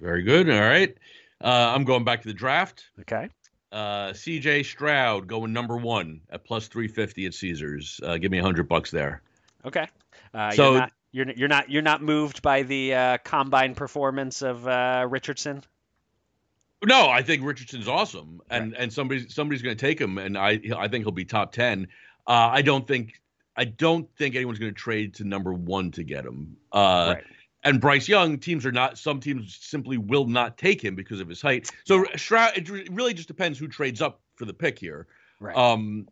Very 0.00 0.22
good. 0.22 0.50
All 0.50 0.60
right. 0.60 0.96
Uh, 1.42 1.72
I'm 1.74 1.84
going 1.84 2.04
back 2.04 2.22
to 2.22 2.28
the 2.28 2.34
draft. 2.34 2.84
Okay. 3.00 3.28
Uh, 3.70 4.12
CJ 4.12 4.64
Stroud 4.64 5.26
going 5.26 5.52
number 5.52 5.76
one 5.76 6.20
at 6.30 6.44
plus 6.44 6.68
350 6.68 7.26
at 7.26 7.34
Caesars. 7.34 8.00
Uh, 8.02 8.18
give 8.18 8.30
me 8.30 8.38
a 8.38 8.42
hundred 8.42 8.68
bucks 8.68 8.90
there. 8.90 9.22
Okay. 9.64 9.88
Uh, 10.32 10.50
So- 10.52 10.70
you're 10.72 10.80
not 10.80 10.92
you're, 11.12 11.30
you're 11.36 11.48
not 11.48 11.70
you're 11.70 11.82
not 11.82 12.02
moved 12.02 12.42
by 12.42 12.62
the 12.64 12.92
uh, 12.94 13.18
combine 13.18 13.76
performance 13.76 14.42
of 14.42 14.66
uh, 14.66 15.06
Richardson. 15.08 15.62
No, 16.86 17.08
I 17.08 17.22
think 17.22 17.42
Richardson's 17.44 17.88
awesome, 17.88 18.40
and 18.50 18.74
and 18.74 18.92
somebody 18.92 19.28
somebody's 19.28 19.62
going 19.62 19.76
to 19.76 19.80
take 19.80 20.00
him, 20.00 20.18
and 20.18 20.36
I 20.36 20.60
I 20.76 20.88
think 20.88 21.04
he'll 21.04 21.12
be 21.12 21.24
top 21.24 21.52
ten. 21.52 21.88
Uh, 22.26 22.50
I 22.52 22.62
don't 22.62 22.86
think 22.86 23.20
I 23.56 23.64
don't 23.64 24.08
think 24.16 24.34
anyone's 24.34 24.58
going 24.58 24.72
to 24.72 24.78
trade 24.78 25.14
to 25.14 25.24
number 25.24 25.52
one 25.52 25.90
to 25.92 26.02
get 26.02 26.24
him. 26.24 26.56
Uh, 26.72 27.14
Right. 27.16 27.24
And 27.66 27.80
Bryce 27.80 28.08
Young, 28.08 28.38
teams 28.38 28.66
are 28.66 28.72
not. 28.72 28.98
Some 28.98 29.20
teams 29.20 29.56
simply 29.58 29.96
will 29.96 30.26
not 30.26 30.58
take 30.58 30.84
him 30.84 30.94
because 30.94 31.18
of 31.20 31.28
his 31.28 31.40
height. 31.40 31.70
So 31.86 32.04
Stroud, 32.14 32.52
it 32.56 32.68
really 32.90 33.14
just 33.14 33.26
depends 33.26 33.58
who 33.58 33.68
trades 33.68 34.02
up 34.02 34.20
for 34.36 34.44
the 34.44 34.52
pick 34.52 34.78
here. 34.78 35.06
Right. 35.40 35.56
Um, 35.56 36.06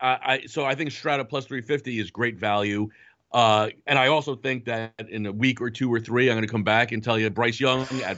I, 0.00 0.18
I 0.24 0.46
so 0.46 0.64
I 0.64 0.74
think 0.74 0.90
Stroud 0.92 1.20
at 1.20 1.28
plus 1.28 1.44
three 1.44 1.60
fifty 1.60 1.98
is 2.00 2.10
great 2.10 2.38
value. 2.38 2.88
Uh, 3.32 3.68
and 3.86 3.98
I 3.98 4.06
also 4.06 4.34
think 4.36 4.64
that 4.64 4.94
in 5.08 5.26
a 5.26 5.32
week 5.32 5.60
or 5.60 5.68
two 5.68 5.92
or 5.92 6.00
three, 6.00 6.30
I'm 6.30 6.36
going 6.36 6.46
to 6.46 6.50
come 6.50 6.64
back 6.64 6.92
and 6.92 7.02
tell 7.02 7.18
you 7.18 7.28
Bryce 7.30 7.60
Young 7.60 7.86
at 8.02 8.16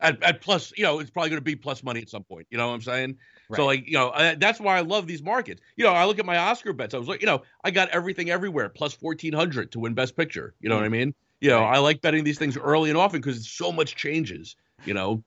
at, 0.00 0.22
at 0.22 0.40
plus, 0.40 0.72
you 0.76 0.84
know, 0.84 0.98
it's 1.00 1.10
probably 1.10 1.30
going 1.30 1.38
to 1.40 1.44
be 1.44 1.56
plus 1.56 1.82
money 1.82 2.00
at 2.00 2.08
some 2.08 2.24
point. 2.24 2.46
You 2.50 2.58
know 2.58 2.68
what 2.68 2.74
I'm 2.74 2.82
saying? 2.82 3.16
So 3.54 3.66
like, 3.66 3.86
you 3.86 3.94
know, 3.94 4.10
uh, 4.10 4.34
that's 4.38 4.60
why 4.60 4.76
I 4.76 4.80
love 4.80 5.06
these 5.06 5.22
markets. 5.22 5.60
You 5.76 5.84
know, 5.84 5.92
I 5.92 6.04
look 6.04 6.18
at 6.18 6.26
my 6.26 6.36
Oscar 6.38 6.72
bets. 6.72 6.94
I 6.94 6.98
was 6.98 7.08
like, 7.08 7.20
you 7.20 7.26
know, 7.26 7.42
I 7.64 7.70
got 7.70 7.88
everything 7.90 8.30
everywhere 8.30 8.68
plus 8.68 8.96
1400 9.00 9.72
to 9.72 9.80
win 9.80 9.94
Best 9.94 10.16
Picture. 10.16 10.54
You 10.60 10.68
know 10.68 10.76
what 10.76 10.84
I 10.84 10.88
mean? 10.88 11.14
You 11.40 11.50
know, 11.50 11.60
Mm. 11.60 11.70
Right. 11.70 11.76
I 11.76 11.78
like 11.78 12.00
betting 12.00 12.24
these 12.24 12.38
things 12.38 12.56
early 12.56 12.90
and 12.90 12.98
often 12.98 13.20
because 13.20 13.48
so 13.48 13.72
much 13.72 13.96
changes. 13.96 14.56
You 14.84 14.94
know, 14.94 15.24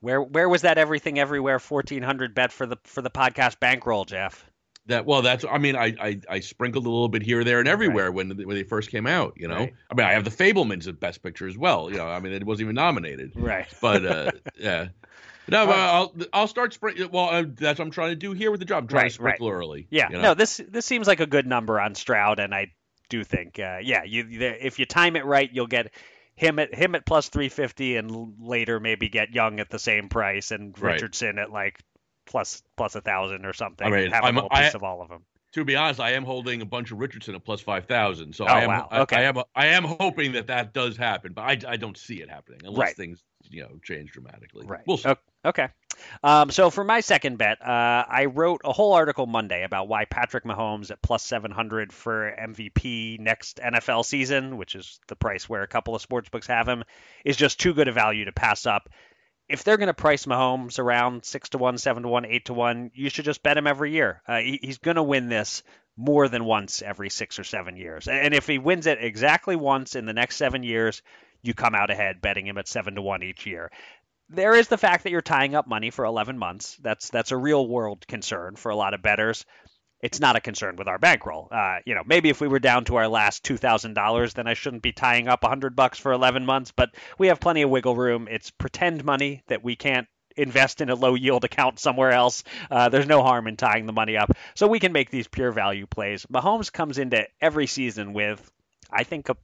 Where 0.00 0.22
where 0.22 0.48
was 0.48 0.62
that 0.62 0.78
everything 0.78 1.18
everywhere 1.18 1.58
1400 1.58 2.34
bet 2.34 2.52
for 2.52 2.66
the 2.66 2.76
for 2.84 3.02
the 3.02 3.10
podcast 3.10 3.60
bankroll, 3.60 4.04
Jeff? 4.04 4.50
That 4.88 5.04
well, 5.04 5.22
that's 5.22 5.44
I 5.44 5.58
mean, 5.58 5.74
I 5.76 5.94
I, 6.00 6.20
I 6.28 6.40
sprinkled 6.40 6.86
a 6.86 6.88
little 6.88 7.08
bit 7.08 7.22
here, 7.22 7.42
there, 7.42 7.58
and 7.58 7.68
everywhere 7.68 8.12
when 8.12 8.30
when 8.30 8.56
they 8.56 8.62
first 8.62 8.90
came 8.90 9.06
out. 9.06 9.34
You 9.36 9.48
know, 9.48 9.56
Right. 9.56 9.74
I 9.90 9.94
mean, 9.94 10.06
I 10.06 10.12
have 10.12 10.24
the 10.24 10.30
Fabelmans 10.30 10.86
at 10.86 11.00
Best 11.00 11.22
Picture 11.22 11.48
as 11.48 11.58
well. 11.58 11.90
You 11.90 11.96
know, 11.96 12.06
I 12.06 12.20
mean, 12.20 12.32
it 12.32 12.44
wasn't 12.44 12.66
even 12.66 12.76
nominated. 12.76 13.32
Right. 13.34 13.66
but 13.80 14.06
uh, 14.06 14.30
yeah. 14.58 14.88
No, 15.48 15.64
but 15.66 15.76
I'll 15.78 16.14
I'll 16.32 16.48
start 16.48 16.72
spring. 16.74 16.96
Well, 17.12 17.28
uh, 17.28 17.44
that's 17.46 17.78
what 17.78 17.84
I'm 17.86 17.90
trying 17.92 18.10
to 18.10 18.16
do 18.16 18.32
here 18.32 18.50
with 18.50 18.60
the 18.60 18.66
job. 18.66 18.84
I'm 18.84 18.88
trying 18.88 19.02
Right, 19.02 19.08
to 19.08 19.14
sprinkle 19.14 19.48
early. 19.48 19.86
Yeah, 19.90 20.08
you 20.10 20.16
know? 20.16 20.22
no, 20.22 20.34
this 20.34 20.60
this 20.68 20.84
seems 20.86 21.06
like 21.06 21.20
a 21.20 21.26
good 21.26 21.46
number 21.46 21.80
on 21.80 21.94
Stroud, 21.94 22.40
and 22.40 22.52
I 22.54 22.72
do 23.08 23.22
think, 23.22 23.58
uh, 23.60 23.78
yeah, 23.82 24.02
you 24.04 24.26
if 24.28 24.78
you 24.80 24.86
time 24.86 25.14
it 25.14 25.24
right, 25.24 25.48
you'll 25.52 25.68
get 25.68 25.92
him 26.34 26.58
at 26.58 26.74
him 26.74 26.96
at 26.96 27.06
plus 27.06 27.28
three 27.28 27.48
fifty, 27.48 27.96
and 27.96 28.34
later 28.40 28.80
maybe 28.80 29.08
get 29.08 29.34
Young 29.34 29.60
at 29.60 29.70
the 29.70 29.78
same 29.78 30.08
price, 30.08 30.50
and 30.50 30.76
Right. 30.80 30.94
Richardson 30.94 31.38
at 31.38 31.52
like 31.52 31.78
plus 32.26 32.62
plus 32.76 32.94
a 32.94 33.00
thousand 33.00 33.44
or 33.46 33.52
something. 33.52 33.86
I 33.86 33.90
mean, 33.90 34.10
have 34.10 34.24
a 34.24 34.26
I'm- 34.26 34.38
I- 34.50 34.64
piece 34.64 34.74
of 34.74 34.82
all 34.82 35.00
of 35.02 35.08
them. 35.08 35.22
to 35.52 35.64
be 35.64 35.74
honest, 35.76 36.00
I 36.00 36.12
am 36.12 36.24
holding 36.24 36.60
a 36.60 36.66
bunch 36.66 36.90
of 36.92 36.98
Richardson 36.98 37.34
at 37.34 37.44
plus 37.44 37.60
five 37.60 37.86
thousand. 37.86 38.34
So 38.34 38.44
Oh, 38.44 38.48
I 38.48 38.60
am, 38.62 38.68
wow. 38.68 38.88
I, 38.90 39.00
Okay. 39.00 39.16
I 39.16 39.22
am, 39.22 39.36
I 39.54 39.66
am 39.68 39.84
hoping 39.84 40.32
that 40.32 40.48
that 40.48 40.72
does 40.74 40.96
happen, 40.96 41.32
but 41.32 41.42
I, 41.42 41.72
I 41.72 41.76
don't 41.76 41.96
see 41.96 42.20
it 42.20 42.28
happening 42.28 42.60
unless 42.64 42.78
Right. 42.88 42.96
things, 42.96 43.22
you 43.48 43.62
know, 43.62 43.78
change 43.82 44.10
dramatically. 44.12 44.66
Right. 44.66 44.82
We'll 44.86 44.98
see. 44.98 45.12
Okay. 45.44 45.68
Um, 46.22 46.50
so 46.50 46.68
for 46.68 46.84
my 46.84 47.00
second 47.00 47.38
bet, 47.38 47.62
uh, 47.62 48.04
I 48.06 48.26
wrote 48.26 48.60
a 48.64 48.72
whole 48.72 48.92
article 48.92 49.24
Monday 49.26 49.62
about 49.64 49.88
why 49.88 50.04
Patrick 50.04 50.44
Mahomes 50.44 50.90
at 50.90 51.00
plus 51.00 51.22
700 51.24 51.90
for 51.90 52.34
MVP 52.38 53.18
next 53.18 53.58
NFL 53.58 54.04
season, 54.04 54.58
which 54.58 54.74
is 54.74 55.00
the 55.06 55.16
price 55.16 55.48
where 55.48 55.62
a 55.62 55.66
couple 55.68 55.94
of 55.94 56.02
sports 56.02 56.28
books 56.28 56.48
have 56.48 56.68
him, 56.68 56.84
is 57.24 57.36
just 57.36 57.58
too 57.58 57.72
good 57.72 57.88
a 57.88 57.92
value 57.92 58.26
to 58.26 58.32
pass 58.32 58.66
up. 58.66 58.90
If 59.48 59.62
they're 59.62 59.76
going 59.76 59.88
to 59.88 59.94
price 59.94 60.26
Mahomes 60.26 60.78
around 60.78 61.24
six 61.24 61.50
to 61.50 61.58
one, 61.58 61.78
seven 61.78 62.02
to 62.02 62.08
one, 62.08 62.24
eight 62.24 62.46
to 62.46 62.54
one, 62.54 62.90
you 62.94 63.10
should 63.10 63.24
just 63.24 63.42
bet 63.42 63.56
him 63.56 63.66
every 63.66 63.92
year. 63.92 64.22
Uh, 64.26 64.38
he, 64.38 64.58
he's 64.62 64.78
going 64.78 64.96
to 64.96 65.02
win 65.02 65.28
this 65.28 65.62
more 65.96 66.28
than 66.28 66.44
once 66.44 66.82
every 66.82 67.10
six 67.10 67.38
or 67.38 67.44
seven 67.44 67.76
years. 67.76 68.08
And 68.08 68.34
if 68.34 68.46
he 68.46 68.58
wins 68.58 68.86
it 68.86 68.98
exactly 69.02 69.56
once 69.56 69.94
in 69.94 70.04
the 70.04 70.12
next 70.12 70.36
seven 70.36 70.62
years, 70.62 71.02
you 71.42 71.54
come 71.54 71.74
out 71.74 71.90
ahead 71.90 72.20
betting 72.20 72.46
him 72.46 72.58
at 72.58 72.68
seven 72.68 72.96
to 72.96 73.02
one 73.02 73.22
each 73.22 73.46
year 73.46 73.70
there 74.28 74.54
is 74.54 74.68
the 74.68 74.78
fact 74.78 75.04
that 75.04 75.10
you're 75.10 75.22
tying 75.22 75.54
up 75.54 75.66
money 75.66 75.90
for 75.90 76.04
11 76.04 76.38
months. 76.38 76.76
That's 76.82 77.10
that's 77.10 77.30
a 77.30 77.36
real 77.36 77.66
world 77.66 78.06
concern 78.06 78.56
for 78.56 78.70
a 78.70 78.76
lot 78.76 78.94
of 78.94 79.02
bettors. 79.02 79.44
It's 80.06 80.20
not 80.20 80.36
a 80.36 80.40
concern 80.40 80.76
with 80.76 80.86
our 80.86 81.00
bankroll. 81.00 81.48
Uh, 81.50 81.78
you 81.84 81.96
know, 81.96 82.02
maybe 82.06 82.28
if 82.28 82.40
we 82.40 82.46
were 82.46 82.60
down 82.60 82.84
to 82.84 82.94
our 82.94 83.08
last 83.08 83.42
two 83.42 83.56
thousand 83.56 83.94
dollars, 83.94 84.34
then 84.34 84.46
I 84.46 84.54
shouldn't 84.54 84.84
be 84.84 84.92
tying 84.92 85.26
up 85.26 85.42
a 85.42 85.48
hundred 85.48 85.74
bucks 85.74 85.98
for 85.98 86.12
11 86.12 86.46
months. 86.46 86.70
But 86.70 86.94
we 87.18 87.26
have 87.26 87.40
plenty 87.40 87.62
of 87.62 87.70
wiggle 87.70 87.96
room. 87.96 88.28
It's 88.30 88.52
pretend 88.52 89.04
money 89.04 89.42
that 89.48 89.64
we 89.64 89.74
can't 89.74 90.06
invest 90.36 90.80
in 90.80 90.90
a 90.90 90.94
low 90.94 91.16
yield 91.16 91.42
account 91.42 91.80
somewhere 91.80 92.12
else. 92.12 92.44
Uh, 92.70 92.88
there's 92.88 93.08
no 93.08 93.20
harm 93.20 93.48
in 93.48 93.56
tying 93.56 93.86
the 93.86 93.92
money 93.92 94.16
up, 94.16 94.30
so 94.54 94.68
we 94.68 94.78
can 94.78 94.92
make 94.92 95.10
these 95.10 95.26
pure 95.26 95.50
value 95.50 95.86
plays. 95.88 96.24
Mahomes 96.26 96.72
comes 96.72 96.98
into 96.98 97.26
every 97.40 97.66
season 97.66 98.12
with, 98.12 98.48
I 98.88 99.02
think, 99.02 99.28
a 99.28 99.36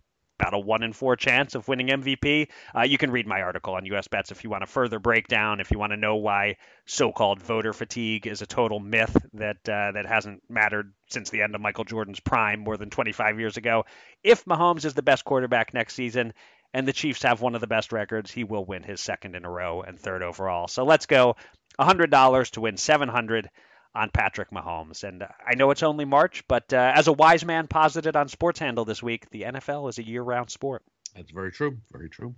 about 0.43 0.55
a 0.55 0.59
one 0.59 0.83
in 0.83 0.93
four 0.93 1.15
chance 1.15 1.55
of 1.55 1.69
winning 1.69 1.89
MVP. 1.89 2.49
Uh, 2.77 2.83
you 2.83 2.99
can 2.99 3.11
read 3.13 3.27
my 3.27 3.43
article 3.43 3.75
on 3.75 3.87
US 3.87 4.09
Bets 4.09 4.33
if 4.33 4.43
you 4.43 4.51
want 4.51 4.65
a 4.65 4.67
further 4.67 4.99
breakdown. 4.99 5.61
If 5.61 5.71
you 5.71 5.79
want 5.79 5.93
to 5.93 5.97
know 5.97 6.17
why 6.17 6.57
so-called 6.85 7.41
voter 7.41 7.73
fatigue 7.73 8.27
is 8.27 8.43
a 8.43 8.47
total 8.47 8.81
myth 8.81 9.17
that 9.35 9.69
uh, 9.69 9.93
that 9.93 10.07
hasn't 10.07 10.43
mattered 10.49 10.93
since 11.09 11.31
the 11.31 11.43
end 11.43 11.55
of 11.55 11.61
Michael 11.61 11.85
Jordan's 11.85 12.21
prime 12.21 12.61
more 12.61 12.77
than 12.77 12.91
25 12.91 13.39
years 13.39 13.57
ago. 13.57 13.85
If 14.25 14.45
Mahomes 14.45 14.85
is 14.85 14.95
the 14.95 15.03
best 15.03 15.25
quarterback 15.25 15.73
next 15.75 15.95
season, 15.95 16.33
and 16.75 16.89
the 16.89 16.93
Chiefs 16.93 17.23
have 17.23 17.41
one 17.41 17.55
of 17.55 17.61
the 17.61 17.67
best 17.67 17.93
records, 17.93 18.31
he 18.31 18.45
will 18.45 18.65
win 18.65 18.83
his 18.83 19.01
second 19.01 19.37
in 19.37 19.45
a 19.45 19.51
row 19.51 19.83
and 19.83 20.01
third 20.01 20.23
overall. 20.23 20.67
So 20.69 20.85
let's 20.85 21.07
go 21.07 21.37
$100 21.79 22.51
to 22.53 22.61
win 22.61 22.77
700 22.77 23.51
on 23.95 24.11
Patrick 24.11 24.51
Mahomes. 24.51 25.05
And 25.05 25.25
I 25.47 25.55
know 25.55 25.71
it's 25.71 25.83
only 25.83 26.05
March, 26.05 26.45
but 26.49 26.73
uh, 26.73 26.93
as 26.95 27.09
a 27.09 27.13
wise 27.13 27.45
man 27.45 27.67
posited 27.67 28.17
on 28.17 28.29
Sports 28.29 28.59
Handle 28.59 28.85
this 28.85 29.03
week, 29.03 29.29
the 29.31 29.43
NFL 29.43 29.89
is 29.91 29.99
a 29.99 30.05
year-round 30.05 30.51
sport. 30.51 30.83
That's 31.15 31.31
very 31.31 31.53
true. 31.53 31.79
Very 31.91 32.09
true. 32.09 32.35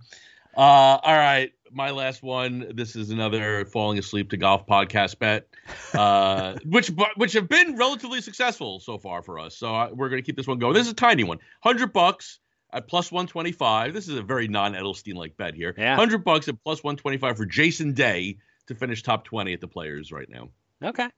Uh, 0.57 0.99
all 1.03 1.17
right, 1.17 1.51
my 1.71 1.91
last 1.91 2.23
one. 2.23 2.71
This 2.75 2.95
is 2.95 3.09
another 3.09 3.65
falling 3.65 3.99
asleep 3.99 4.29
to 4.29 4.37
golf 4.37 4.65
podcast 4.65 5.19
bet, 5.19 5.47
uh, 5.93 6.57
which 6.65 6.91
which 7.17 7.33
have 7.33 7.49
been 7.49 7.75
relatively 7.75 8.21
successful 8.21 8.79
so 8.79 8.97
far 8.97 9.21
for 9.21 9.37
us. 9.37 9.57
So 9.57 9.75
uh, 9.75 9.89
we're 9.91 10.07
going 10.07 10.21
to 10.21 10.25
keep 10.25 10.37
this 10.37 10.47
one 10.47 10.59
going. 10.59 10.73
This 10.73 10.85
is 10.87 10.93
a 10.93 10.95
tiny 10.95 11.23
one 11.23 11.39
one, 11.39 11.45
hundred 11.59 11.91
bucks 11.91 12.39
at 12.71 12.87
plus 12.87 13.11
one 13.11 13.27
twenty 13.27 13.51
five. 13.51 13.93
This 13.93 14.07
is 14.07 14.17
a 14.17 14.21
very 14.21 14.47
non 14.47 14.73
Edelstein 14.73 15.15
like 15.15 15.35
bet 15.35 15.55
here. 15.55 15.75
Yeah. 15.77 15.95
hundred 15.97 16.23
bucks 16.23 16.47
at 16.47 16.63
plus 16.63 16.81
one 16.81 16.95
twenty 16.95 17.17
five 17.17 17.35
for 17.35 17.45
Jason 17.45 17.91
Day 17.91 18.37
to 18.67 18.75
finish 18.75 19.03
top 19.03 19.25
twenty 19.25 19.51
at 19.51 19.59
the 19.59 19.67
Players 19.67 20.13
right 20.13 20.29
now. 20.29 20.49
Okay. 20.81 21.09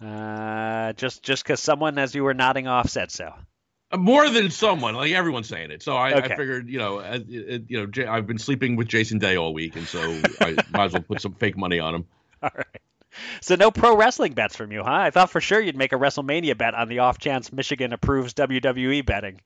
Uh, 0.00 0.92
just 0.94 1.22
just 1.22 1.42
because 1.44 1.60
someone, 1.60 1.98
as 1.98 2.14
you 2.14 2.24
were 2.24 2.34
nodding 2.34 2.66
off, 2.66 2.88
said 2.88 3.10
so. 3.10 3.34
More 3.96 4.28
than 4.30 4.50
someone, 4.50 4.94
like 4.94 5.12
everyone's 5.12 5.48
saying 5.48 5.72
it. 5.72 5.82
So 5.82 5.96
I, 5.96 6.12
Okay. 6.12 6.34
I 6.34 6.36
figured, 6.36 6.68
you 6.68 6.78
know, 6.78 7.00
uh, 7.00 7.18
you 7.26 7.64
know, 7.70 8.10
I've 8.12 8.26
been 8.26 8.38
sleeping 8.38 8.76
with 8.76 8.86
Jason 8.86 9.18
Day 9.18 9.36
all 9.36 9.52
week, 9.52 9.74
and 9.74 9.86
so 9.86 9.98
I 10.40 10.56
might 10.70 10.84
as 10.84 10.92
well 10.92 11.02
put 11.02 11.20
some 11.20 11.34
fake 11.34 11.56
money 11.56 11.80
on 11.80 11.96
him. 11.96 12.04
All 12.42 12.50
right. 12.54 12.66
So 13.40 13.56
no 13.56 13.72
pro 13.72 13.96
wrestling 13.96 14.34
bets 14.34 14.54
from 14.54 14.70
you, 14.70 14.84
huh? 14.84 14.92
I 14.92 15.10
thought 15.10 15.30
for 15.30 15.40
sure 15.40 15.60
you'd 15.60 15.76
make 15.76 15.92
a 15.92 15.96
WrestleMania 15.96 16.56
bet 16.56 16.74
on 16.74 16.88
the 16.88 17.00
off 17.00 17.18
chance 17.18 17.52
Michigan 17.52 17.92
approves 17.92 18.32
WWE 18.34 19.04
betting. 19.04 19.40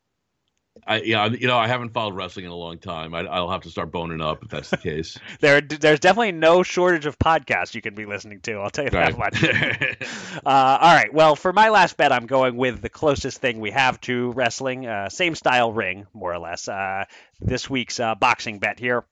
I, 0.87 1.01
yeah, 1.03 1.27
you 1.27 1.47
know, 1.47 1.57
I 1.57 1.69
haven't 1.69 1.91
followed 1.91 2.15
wrestling 2.15 2.47
in 2.47 2.51
a 2.51 2.57
long 2.57 2.79
time. 2.79 3.15
I, 3.15 3.21
I'll 3.21 3.51
have 3.51 3.63
to 3.63 3.71
start 3.71 3.93
boning 3.93 4.21
up 4.21 4.43
if 4.43 4.51
that's 4.51 4.71
the 4.71 4.77
case. 4.77 5.19
There, 5.41 5.61
there's 5.61 6.01
definitely 6.01 6.33
no 6.33 6.63
shortage 6.63 7.07
of 7.07 7.19
podcasts 7.19 7.75
you 7.75 7.83
can 7.83 7.95
be 7.95 8.07
listening 8.07 8.41
to. 8.41 8.55
I'll 8.55 8.71
tell 8.71 8.85
you 8.85 8.91
that 8.91 9.19
much. 9.19 9.43
Uh, 10.45 10.79
all 10.81 10.95
right. 10.95 11.13
Well, 11.13 11.37
for 11.37 11.53
my 11.53 11.71
last 11.71 11.97
bet, 11.97 12.13
I'm 12.13 12.27
going 12.27 12.57
with 12.57 12.83
the 12.83 12.89
closest 12.89 13.41
thing 13.41 13.61
we 13.61 13.71
have 13.71 14.01
to 14.03 14.33
wrestling, 14.33 14.87
uh, 14.87 15.09
same 15.09 15.35
style 15.35 15.73
ring, 15.73 16.07
more 16.13 16.35
or 16.35 16.39
less. 16.39 16.69
Uh, 16.69 17.05
this 17.41 17.71
week's 17.71 17.99
uh, 17.99 18.15
boxing 18.15 18.59
bet 18.59 18.79
here. 18.79 19.05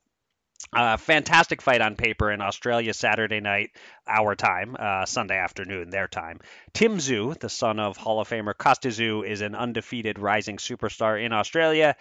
Uh, 0.74 0.96
fantastic 0.96 1.60
fight 1.60 1.82
on 1.82 1.96
paper 1.96 2.30
in 2.30 2.40
Australia 2.40 2.94
Saturday 2.94 3.40
night, 3.40 3.72
our 4.08 4.34
time, 4.34 4.74
uh, 4.78 5.04
Sunday 5.04 5.36
afternoon, 5.36 5.90
their 5.90 6.08
time. 6.08 6.40
Tim 6.72 6.96
Tszyu, 6.96 7.38
the 7.38 7.50
son 7.50 7.78
of 7.78 7.98
Hall 7.98 8.20
of 8.20 8.28
Famer 8.30 8.56
Kostya 8.56 8.90
is 9.22 9.42
an 9.42 9.54
undefeated 9.54 10.18
rising 10.18 10.56
superstar 10.56 11.22
in 11.22 11.34
Australia. 11.34 11.94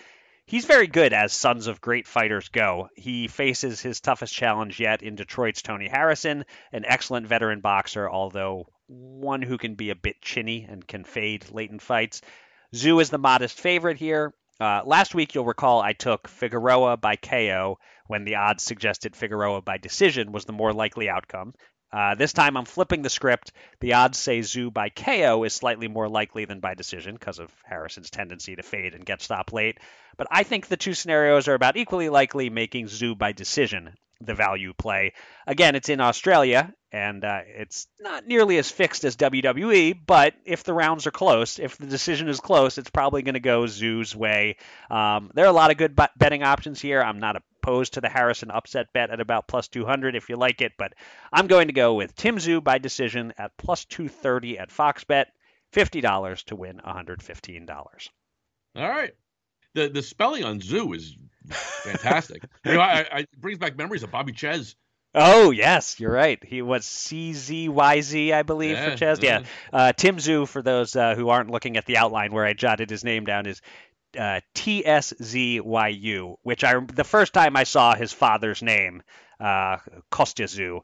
He's 0.45 0.65
very 0.65 0.87
good 0.87 1.11
as 1.11 1.33
sons 1.33 1.67
of 1.67 1.81
great 1.81 2.07
fighters 2.07 2.47
go. 2.47 2.87
He 2.95 3.27
faces 3.27 3.81
his 3.81 3.99
toughest 3.99 4.33
challenge 4.33 4.79
yet 4.79 5.03
in 5.03 5.15
Detroit's 5.15 5.61
Tony 5.61 5.89
Harrison, 5.89 6.45
an 6.71 6.85
excellent 6.85 7.27
veteran 7.27 7.59
boxer, 7.59 8.09
although 8.09 8.67
one 8.87 9.41
who 9.41 9.57
can 9.57 9.75
be 9.75 9.89
a 9.89 9.95
bit 9.95 10.21
chinny 10.21 10.65
and 10.69 10.87
can 10.87 11.03
fade 11.03 11.51
late 11.51 11.71
in 11.71 11.79
fights. 11.79 12.21
Tszyu 12.73 13.01
is 13.01 13.09
the 13.09 13.17
modest 13.17 13.59
favorite 13.59 13.97
here. 13.97 14.33
Uh, 14.61 14.83
last 14.85 15.15
week, 15.15 15.33
you'll 15.33 15.43
recall 15.43 15.81
I 15.81 15.93
took 15.93 16.27
Figueroa 16.27 16.95
by 16.95 17.15
KO 17.15 17.79
when 18.05 18.25
the 18.25 18.35
odds 18.35 18.61
suggested 18.61 19.15
Figueroa 19.15 19.63
by 19.63 19.79
decision 19.79 20.31
was 20.31 20.45
the 20.45 20.53
more 20.53 20.71
likely 20.71 21.09
outcome. 21.09 21.55
Uh, 21.91 22.13
this 22.13 22.31
time, 22.31 22.55
I'm 22.55 22.65
flipping 22.65 23.01
the 23.01 23.09
script. 23.09 23.53
The 23.79 23.93
odds 23.93 24.19
say 24.19 24.41
Tszyu 24.41 24.71
by 24.71 24.89
KO 24.89 25.43
is 25.45 25.53
slightly 25.53 25.87
more 25.87 26.07
likely 26.07 26.45
than 26.45 26.59
by 26.59 26.75
decision 26.75 27.15
because 27.15 27.39
of 27.39 27.51
Harrison's 27.65 28.11
tendency 28.11 28.55
to 28.55 28.61
fade 28.61 28.93
and 28.93 29.03
get 29.03 29.23
stopped 29.23 29.51
late. 29.51 29.79
But 30.15 30.27
I 30.29 30.43
think 30.43 30.67
the 30.67 30.77
two 30.77 30.93
scenarios 30.93 31.47
are 31.47 31.55
about 31.55 31.75
equally 31.75 32.09
likely, 32.09 32.51
making 32.51 32.85
Tszyu 32.85 33.17
by 33.17 33.31
decision 33.31 33.95
the 34.25 34.33
value 34.33 34.73
play. 34.73 35.13
Again, 35.47 35.75
it's 35.75 35.89
in 35.89 35.99
Australia, 35.99 36.73
and 36.91 37.23
uh, 37.23 37.41
it's 37.45 37.87
not 37.99 38.27
nearly 38.27 38.57
as 38.57 38.69
fixed 38.69 39.03
as 39.03 39.15
WWE, 39.15 39.99
but 40.05 40.33
if 40.45 40.63
the 40.63 40.73
rounds 40.73 41.07
are 41.07 41.11
close, 41.11 41.59
if 41.59 41.77
the 41.77 41.87
decision 41.87 42.27
is 42.27 42.39
close, 42.39 42.77
it's 42.77 42.89
probably 42.89 43.21
going 43.21 43.35
to 43.35 43.39
go 43.39 43.63
Tszyu's 43.63 44.15
way. 44.15 44.57
Um, 44.89 45.31
there 45.33 45.45
are 45.45 45.49
a 45.49 45.53
lot 45.53 45.71
of 45.71 45.77
good 45.77 45.95
bet- 45.95 46.17
betting 46.17 46.43
options 46.43 46.81
here. 46.81 47.01
I'm 47.01 47.19
not 47.19 47.41
opposed 47.63 47.93
to 47.93 48.01
the 48.01 48.09
Harrison 48.09 48.51
upset 48.51 48.93
bet 48.93 49.09
at 49.09 49.19
about 49.19 49.47
plus 49.47 49.67
200 49.67 50.15
if 50.15 50.29
you 50.29 50.35
like 50.35 50.61
it, 50.61 50.73
but 50.77 50.93
I'm 51.31 51.47
going 51.47 51.67
to 51.67 51.73
go 51.73 51.93
with 51.93 52.15
Tim 52.15 52.37
Tszyu 52.37 52.63
by 52.63 52.77
decision 52.77 53.33
at 53.37 53.57
plus 53.57 53.85
230 53.85 54.57
at 54.59 54.71
Fox 54.71 55.03
Bet, 55.03 55.27
$50 55.73 56.43
to 56.45 56.55
win 56.55 56.81
$115. 56.85 58.09
All 58.75 58.89
right. 58.89 59.11
The 59.73 59.87
the 59.87 60.01
spelling 60.01 60.43
on 60.43 60.59
Tszyu 60.59 60.95
is 60.95 61.15
fantastic. 61.49 62.43
you 62.65 62.73
know, 62.73 62.79
I, 62.81 63.05
I, 63.11 63.19
it 63.19 63.39
brings 63.39 63.57
back 63.57 63.77
memories 63.77 64.03
of 64.03 64.11
Bobby 64.11 64.33
Czyz. 64.33 64.75
Oh 65.13 65.51
yes, 65.51 65.99
you're 65.99 66.11
right. 66.11 66.41
He 66.41 66.61
was 66.61 66.85
CZYZ, 66.85 68.33
I 68.33 68.43
believe, 68.43 68.77
Yeah, 68.77 68.91
for 68.91 68.97
Czyz. 68.97 69.21
Yeah, 69.21 69.39
yeah. 69.39 69.45
uh, 69.77 69.91
Tim 69.93 70.17
Tszyu. 70.17 70.47
For 70.47 70.61
those 70.61 70.95
uh, 70.95 71.15
who 71.15 71.27
aren't 71.29 71.51
looking 71.51 71.75
at 71.75 71.85
the 71.85 71.97
outline 71.97 72.31
where 72.31 72.45
I 72.45 72.53
jotted 72.53 72.89
his 72.89 73.03
name 73.03 73.25
down, 73.25 73.45
is 73.45 73.61
uh, 74.17 74.39
TSZYU. 74.55 76.35
Which 76.43 76.63
I 76.63 76.79
the 76.79 77.03
first 77.03 77.33
time 77.33 77.55
I 77.57 77.63
saw 77.63 77.95
his 77.95 78.13
father's 78.13 78.61
name, 78.61 79.03
uh, 79.39 79.77
Kostya 80.11 80.45
Tszyu, 80.45 80.77
uh, 80.77 80.83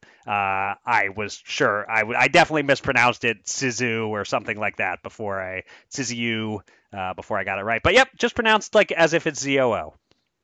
I 0.86 1.10
was 1.16 1.41
sure 1.45 1.89
I, 1.89 1.99
w- 1.99 2.18
I 2.20 2.28
definitely 2.28 2.64
mispronounced 2.64 3.24
it 3.24 3.45
Sizu 3.45 4.10
or 4.10 4.26
something 4.26 4.58
like 4.60 4.78
that 4.78 5.03
before 5.03 5.41
I 5.41 5.64
Sizu 5.91 6.60
uh, 6.91 7.14
before 7.14 7.38
I 7.38 7.43
got 7.43 7.60
it 7.60 7.64
right. 7.64 7.82
But 7.82 7.93
yep, 7.93 8.10
just 8.18 8.36
pronounced 8.36 8.76
like 8.76 8.91
as 8.91 9.14
if 9.14 9.28
it's 9.28 9.39
Z 9.39 9.60
O 9.60 9.74
O. 9.74 9.93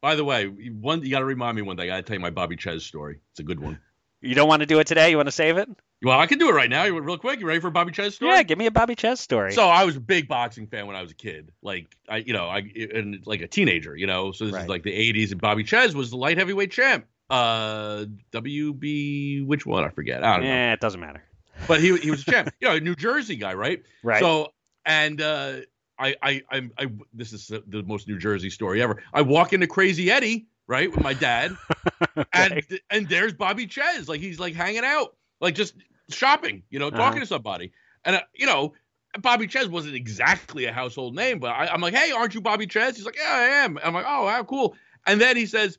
By 0.03 0.15
the 0.15 0.25
way, 0.25 0.47
one 0.47 1.01
you 1.01 1.09
got 1.11 1.19
to 1.19 1.25
remind 1.25 1.55
me 1.55 1.61
one 1.61 1.77
day. 1.77 1.83
I 1.83 1.87
got 1.87 1.95
to 1.95 2.03
tell 2.03 2.15
you 2.15 2.19
my 2.19 2.29
Bobby 2.29 2.57
Czyz 2.57 2.81
story. 2.83 3.19
It's 3.31 3.39
a 3.39 3.43
good 3.43 3.61
one. 3.61 3.79
You 4.19 4.35
don't 4.35 4.49
want 4.49 4.59
to 4.59 4.65
do 4.65 4.79
it 4.79 4.85
today? 4.85 5.09
You 5.09 5.15
want 5.15 5.27
to 5.27 5.31
save 5.31 5.55
it? 5.55 5.69
Well, 6.03 6.19
I 6.19 6.25
can 6.27 6.39
do 6.39 6.49
it 6.49 6.53
right 6.53 6.69
now. 6.69 6.83
You 6.83 6.99
real 6.99 7.17
quick. 7.17 7.39
You 7.39 7.47
ready 7.47 7.61
for 7.61 7.69
a 7.69 7.71
Bobby 7.71 7.93
Czyz 7.93 8.15
story? 8.15 8.33
Yeah, 8.33 8.43
give 8.43 8.57
me 8.57 8.65
a 8.65 8.71
Bobby 8.71 8.95
Czyz 8.95 9.19
story. 9.21 9.53
So 9.53 9.69
I 9.69 9.85
was 9.85 9.95
a 9.95 10.01
big 10.01 10.27
boxing 10.27 10.67
fan 10.67 10.87
when 10.87 10.97
I 10.97 11.01
was 11.01 11.11
a 11.11 11.15
kid, 11.15 11.53
like 11.61 11.95
I, 12.09 12.17
you 12.17 12.33
know, 12.33 12.47
I 12.49 12.69
and 12.93 13.25
like 13.25 13.39
a 13.39 13.47
teenager, 13.47 13.95
you 13.95 14.05
know. 14.05 14.33
So 14.33 14.43
this 14.43 14.53
Right. 14.53 14.63
is 14.63 14.67
like 14.69 14.83
the 14.83 14.91
'80s, 14.91 15.31
and 15.31 15.39
Bobby 15.39 15.63
Czyz 15.63 15.95
was 15.95 16.09
the 16.09 16.17
light 16.17 16.37
heavyweight 16.37 16.71
champ. 16.71 17.05
Uh, 17.29 18.03
WB, 18.33 19.45
which 19.45 19.65
one 19.65 19.85
I 19.85 19.89
forget. 19.89 20.21
I 20.23 20.35
don't 20.35 20.43
know, 20.45 20.51
Yeah, 20.51 20.73
it 20.73 20.81
doesn't 20.81 20.99
matter. 20.99 21.23
but 21.65 21.79
he 21.79 21.97
he 21.99 22.11
was 22.11 22.21
a 22.27 22.31
champ. 22.31 22.53
you 22.59 22.67
know, 22.67 22.75
a 22.75 22.79
New 22.81 22.95
Jersey 22.95 23.37
guy, 23.37 23.53
right? 23.53 23.81
Right. 24.03 24.19
So 24.19 24.51
and 24.85 25.21
uh, 25.21 25.53
I 25.99 26.15
I 26.21 26.41
I'm 26.49 26.71
I 26.77 26.87
this 27.13 27.33
is 27.33 27.47
the, 27.47 27.63
the 27.67 27.83
most 27.83 28.07
New 28.07 28.17
Jersey 28.17 28.49
story 28.49 28.81
ever. 28.81 29.01
I 29.13 29.21
walk 29.21 29.53
into 29.53 29.67
Crazy 29.67 30.09
Eddie, 30.11 30.47
right, 30.67 30.91
with 30.91 31.01
my 31.01 31.13
dad, 31.13 31.55
and 32.33 32.63
and 32.89 33.07
there's 33.09 33.33
Bobby 33.33 33.67
Czyz, 33.67 34.07
like 34.07 34.19
he's 34.21 34.39
like 34.39 34.53
hanging 34.55 34.83
out, 34.83 35.15
like 35.39 35.55
just 35.55 35.75
shopping, 36.09 36.63
you 36.69 36.79
know, 36.79 36.89
talking 36.89 37.17
Uh-huh. 37.17 37.19
to 37.21 37.25
somebody, 37.27 37.71
and 38.05 38.15
uh, 38.17 38.21
you 38.33 38.45
know. 38.45 38.73
Bobby 39.21 39.45
Czyz 39.45 39.67
wasn't 39.69 39.93
exactly 39.93 40.65
a 40.65 40.73
household 40.73 41.13
name, 41.13 41.37
but 41.37 41.51
I, 41.51 41.67
I'm 41.67 41.81
like, 41.81 41.93
hey, 41.93 42.11
aren't 42.11 42.33
you 42.33 42.41
Bobby 42.41 42.65
Czyz? 42.65 42.95
He's 42.95 43.05
like, 43.05 43.15
yeah, 43.15 43.29
I 43.31 43.43
am. 43.63 43.77
I'm 43.83 43.93
like, 43.93 44.05
oh, 44.07 44.27
how 44.27 44.43
cool. 44.43 44.75
And 45.05 45.21
then 45.21 45.37
he 45.37 45.45
says, 45.45 45.77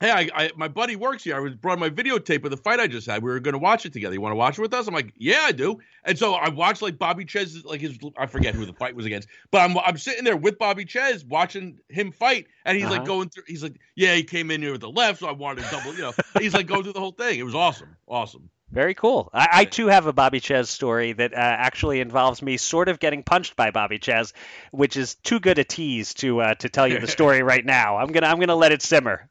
hey, 0.00 0.10
I, 0.10 0.28
I 0.44 0.50
my 0.56 0.68
buddy 0.68 0.96
works 0.96 1.24
here. 1.24 1.36
I 1.36 1.40
was 1.40 1.54
brought 1.54 1.78
my 1.78 1.90
videotape 1.90 2.44
of 2.44 2.50
the 2.50 2.56
fight 2.56 2.80
I 2.80 2.86
just 2.86 3.06
had. 3.06 3.22
We 3.22 3.30
were 3.30 3.40
going 3.40 3.52
to 3.54 3.58
watch 3.58 3.84
it 3.86 3.92
together. 3.92 4.14
You 4.14 4.20
want 4.20 4.32
to 4.32 4.36
watch 4.36 4.58
it 4.58 4.62
with 4.62 4.72
us? 4.74 4.86
I'm 4.86 4.94
like, 4.94 5.12
yeah, 5.16 5.40
I 5.42 5.52
do. 5.52 5.78
And 6.04 6.18
so 6.18 6.34
I 6.34 6.48
watched 6.48 6.82
like 6.82 6.98
Bobby 6.98 7.24
Czyz, 7.24 7.64
like 7.64 7.80
his, 7.80 7.98
I 8.16 8.26
forget 8.26 8.54
who 8.54 8.64
the 8.66 8.72
fight 8.72 8.94
was 8.94 9.06
against, 9.06 9.28
but 9.50 9.58
I'm 9.60 9.76
I'm 9.78 9.98
sitting 9.98 10.24
there 10.24 10.36
with 10.36 10.58
Bobby 10.58 10.84
Czyz 10.84 11.24
watching 11.24 11.78
him 11.88 12.12
fight, 12.12 12.46
and 12.64 12.76
he's 12.78 12.86
like 12.88 12.98
Uh-huh. 13.00 13.06
going 13.06 13.28
through. 13.28 13.44
He's 13.46 13.62
like, 13.62 13.78
yeah, 13.96 14.14
he 14.14 14.22
came 14.24 14.50
in 14.50 14.62
here 14.62 14.72
with 14.72 14.80
the 14.80 14.90
left, 14.90 15.20
so 15.20 15.26
I 15.28 15.32
wanted 15.32 15.64
to 15.64 15.70
double. 15.70 15.94
You 15.94 16.02
know, 16.02 16.12
he's 16.38 16.54
like 16.54 16.66
going 16.66 16.82
through 16.84 16.92
the 16.94 17.00
whole 17.00 17.12
thing. 17.12 17.38
It 17.38 17.44
was 17.44 17.54
awesome, 17.54 17.96
awesome. 18.06 18.50
Very 18.70 18.92
cool. 18.94 19.30
I, 19.32 19.48
I 19.52 19.64
too 19.64 19.86
have 19.86 20.06
a 20.06 20.12
Bobby 20.12 20.40
Czyz 20.40 20.68
story 20.68 21.12
that 21.14 21.32
uh, 21.32 21.36
actually 21.38 22.00
involves 22.00 22.42
me 22.42 22.58
sort 22.58 22.90
of 22.90 22.98
getting 22.98 23.22
punched 23.22 23.56
by 23.56 23.70
Bobby 23.70 23.98
Czyz, 23.98 24.34
which 24.72 24.96
is 24.96 25.14
too 25.14 25.40
good 25.40 25.58
a 25.58 25.64
tease 25.64 26.12
to 26.14 26.40
uh, 26.42 26.54
to 26.56 26.68
tell 26.68 26.86
you 26.86 26.98
the 26.98 27.06
story 27.08 27.42
right 27.52 27.64
now. 27.64 27.96
I'm 27.96 28.08
gonna 28.12 28.26
I'm 28.26 28.38
gonna 28.38 28.54
let 28.54 28.72
it 28.72 28.82
simmer. 28.82 29.27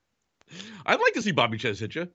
I'd 0.86 1.00
like 1.00 1.14
to 1.14 1.22
see 1.22 1.32
Bobby 1.32 1.58
Czyz 1.58 1.80
hit 1.80 1.96
you. 1.96 2.08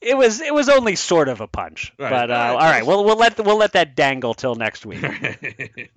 It 0.00 0.16
was 0.16 0.40
it 0.40 0.52
was 0.52 0.68
only 0.68 0.96
sort 0.96 1.28
of 1.28 1.40
a 1.40 1.46
punch, 1.46 1.92
but 1.96 2.30
uh, 2.30 2.34
all 2.34 2.38
right, 2.38 2.50
all 2.50 2.70
right, 2.70 2.86
we'll 2.86 3.04
we'll 3.04 3.16
let 3.16 3.38
we'll 3.44 3.56
let 3.58 3.74
that 3.74 3.94
dangle 3.94 4.34
till 4.34 4.54
next 4.54 4.84
week. 4.84 5.02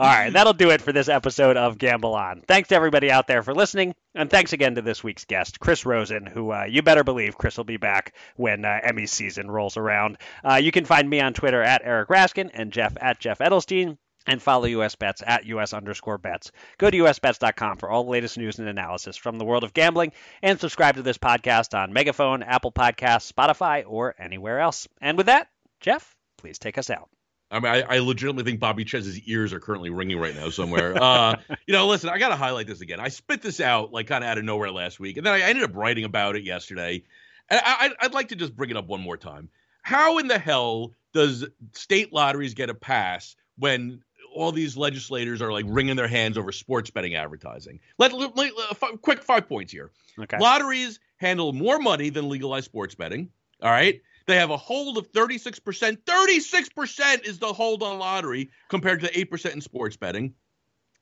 All 0.00 0.06
right, 0.06 0.32
that'll 0.32 0.54
do 0.54 0.70
it 0.70 0.80
for 0.80 0.92
this 0.92 1.08
episode 1.08 1.56
of 1.56 1.76
Gamble 1.78 2.14
On. 2.14 2.42
Thanks 2.46 2.68
to 2.70 2.74
everybody 2.74 3.10
out 3.10 3.26
there 3.26 3.42
for 3.42 3.54
listening, 3.54 3.94
and 4.14 4.30
thanks 4.30 4.52
again 4.52 4.76
to 4.76 4.82
this 4.82 5.02
week's 5.04 5.24
guest, 5.24 5.60
Chris 5.60 5.84
Rosen, 5.84 6.26
who 6.26 6.52
uh, 6.52 6.64
you 6.68 6.82
better 6.82 7.04
believe 7.04 7.36
Chris 7.36 7.56
will 7.56 7.64
be 7.64 7.76
back 7.76 8.14
when 8.36 8.64
uh, 8.64 8.80
Emmy 8.82 9.06
season 9.06 9.50
rolls 9.50 9.76
around. 9.76 10.18
Uh, 10.42 10.54
you 10.54 10.70
can 10.70 10.84
find 10.84 11.08
me 11.08 11.20
on 11.20 11.34
Twitter 11.34 11.62
at 11.62 11.82
Eric 11.84 12.08
Raskin 12.08 12.50
and 12.54 12.72
Jeff 12.72 12.96
at 13.00 13.18
Jeff 13.18 13.40
Edelstein. 13.40 13.98
And 14.28 14.42
follow 14.42 14.66
US 14.66 14.94
Bets 14.94 15.22
at 15.26 15.46
US 15.46 15.72
underscore 15.72 16.18
bets. 16.18 16.52
Go 16.76 16.90
to 16.90 16.96
usbets.com 16.98 17.78
for 17.78 17.88
all 17.88 18.04
the 18.04 18.10
latest 18.10 18.38
news 18.38 18.58
and 18.58 18.68
analysis 18.68 19.16
from 19.16 19.38
the 19.38 19.44
world 19.44 19.64
of 19.64 19.74
gambling 19.74 20.12
and 20.42 20.60
subscribe 20.60 20.96
to 20.96 21.02
this 21.02 21.18
podcast 21.18 21.76
on 21.76 21.92
Megaphone, 21.92 22.42
Apple 22.42 22.72
Podcasts, 22.72 23.32
Spotify, 23.32 23.84
or 23.86 24.14
anywhere 24.18 24.60
else. 24.60 24.86
And 25.00 25.16
with 25.16 25.26
that, 25.26 25.48
Jeff, 25.80 26.14
please 26.36 26.58
take 26.58 26.78
us 26.78 26.90
out. 26.90 27.08
I 27.50 27.60
mean, 27.60 27.72
I, 27.72 27.80
I 27.80 27.98
legitimately 28.00 28.44
think 28.44 28.60
Bobby 28.60 28.84
Czyz's 28.84 29.20
ears 29.20 29.54
are 29.54 29.60
currently 29.60 29.88
ringing 29.90 30.18
right 30.18 30.34
now 30.34 30.50
somewhere. 30.50 31.02
Uh, 31.02 31.36
you 31.66 31.72
know, 31.72 31.86
listen, 31.86 32.10
I 32.10 32.18
got 32.18 32.28
to 32.28 32.36
highlight 32.36 32.66
this 32.66 32.82
again. 32.82 33.00
I 33.00 33.08
spit 33.08 33.40
this 33.40 33.60
out 33.60 33.92
like 33.92 34.06
kind 34.06 34.22
of 34.22 34.28
out 34.28 34.38
of 34.38 34.44
nowhere 34.44 34.70
last 34.70 35.00
week, 35.00 35.16
and 35.16 35.24
then 35.24 35.32
I 35.32 35.40
ended 35.40 35.64
up 35.64 35.74
writing 35.74 36.04
about 36.04 36.36
it 36.36 36.42
yesterday. 36.42 37.04
And 37.48 37.60
I, 37.64 37.90
I'd 38.00 38.12
like 38.12 38.28
to 38.28 38.36
just 38.36 38.54
bring 38.54 38.70
it 38.70 38.76
up 38.76 38.86
one 38.86 39.00
more 39.00 39.16
time. 39.16 39.48
How 39.82 40.18
in 40.18 40.28
the 40.28 40.38
hell 40.38 40.92
does 41.14 41.46
state 41.72 42.12
lotteries 42.12 42.52
get 42.52 42.68
a 42.68 42.74
pass 42.74 43.34
when 43.56 44.02
all 44.38 44.52
these 44.52 44.76
legislators 44.76 45.42
are 45.42 45.52
like 45.52 45.64
wringing 45.68 45.96
their 45.96 46.08
hands 46.08 46.38
over 46.38 46.52
sports 46.52 46.90
betting 46.90 47.14
advertising? 47.14 47.80
Let, 47.98 48.12
let, 48.12 48.36
let 48.36 48.52
uh, 48.52 48.74
f- 48.82 49.00
quick 49.02 49.22
five 49.22 49.48
points 49.48 49.72
here. 49.72 49.90
Okay. 50.18 50.38
Lotteries 50.38 51.00
handle 51.16 51.52
more 51.52 51.78
money 51.78 52.10
than 52.10 52.28
legalized 52.28 52.66
sports 52.66 52.94
betting. 52.94 53.30
All 53.62 53.70
right. 53.70 54.00
They 54.26 54.36
have 54.36 54.50
a 54.50 54.56
hold 54.56 54.98
of 54.98 55.10
36%. 55.10 55.98
36% 56.04 57.26
is 57.26 57.38
the 57.38 57.52
hold 57.52 57.82
on 57.82 57.98
lottery 57.98 58.50
compared 58.68 59.00
to 59.00 59.12
8% 59.12 59.52
in 59.52 59.60
sports 59.60 59.96
betting. 59.96 60.34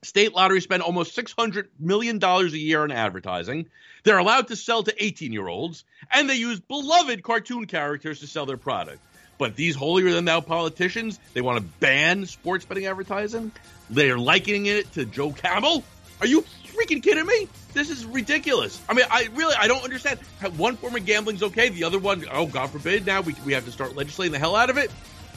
State 0.02 0.34
lotteries 0.34 0.62
spend 0.62 0.82
almost 0.82 1.16
$600 1.16 1.68
million 1.80 2.22
a 2.22 2.44
year 2.46 2.82
on 2.82 2.92
advertising. 2.92 3.66
They're 4.04 4.18
allowed 4.18 4.46
to 4.48 4.56
sell 4.56 4.82
to 4.84 5.04
18 5.04 5.32
year 5.32 5.48
olds, 5.48 5.84
and 6.12 6.30
they 6.30 6.36
use 6.36 6.60
beloved 6.60 7.22
cartoon 7.22 7.66
characters 7.66 8.20
to 8.20 8.26
sell 8.26 8.46
their 8.46 8.56
product. 8.56 9.00
But 9.38 9.56
these 9.56 9.76
holier 9.76 10.12
than 10.12 10.24
thou 10.24 10.40
politicians, 10.40 11.18
they 11.34 11.40
want 11.40 11.58
to 11.58 11.64
ban 11.80 12.26
sports 12.26 12.64
betting 12.64 12.86
advertising. 12.86 13.52
They're 13.90 14.18
likening 14.18 14.66
it 14.66 14.90
to 14.92 15.04
Joe 15.04 15.32
Camel. 15.32 15.84
Are 16.20 16.26
you 16.26 16.44
freaking 16.74 17.02
kidding 17.02 17.26
me? 17.26 17.48
This 17.74 17.90
is 17.90 18.06
ridiculous. 18.06 18.80
I 18.88 18.94
mean, 18.94 19.04
I 19.10 19.28
really 19.34 19.54
I 19.58 19.68
don't 19.68 19.84
understand. 19.84 20.18
One 20.56 20.76
form 20.76 20.96
of 20.96 21.04
gambling's 21.04 21.42
okay, 21.42 21.68
the 21.68 21.84
other 21.84 21.98
one, 21.98 22.24
oh 22.32 22.46
God 22.46 22.70
forbid, 22.70 23.04
now 23.04 23.20
we 23.20 23.34
we 23.44 23.52
have 23.52 23.66
to 23.66 23.72
start 23.72 23.94
legislating 23.94 24.32
the 24.32 24.38
hell 24.38 24.56
out 24.56 24.70
of 24.70 24.78
it. 24.78 24.90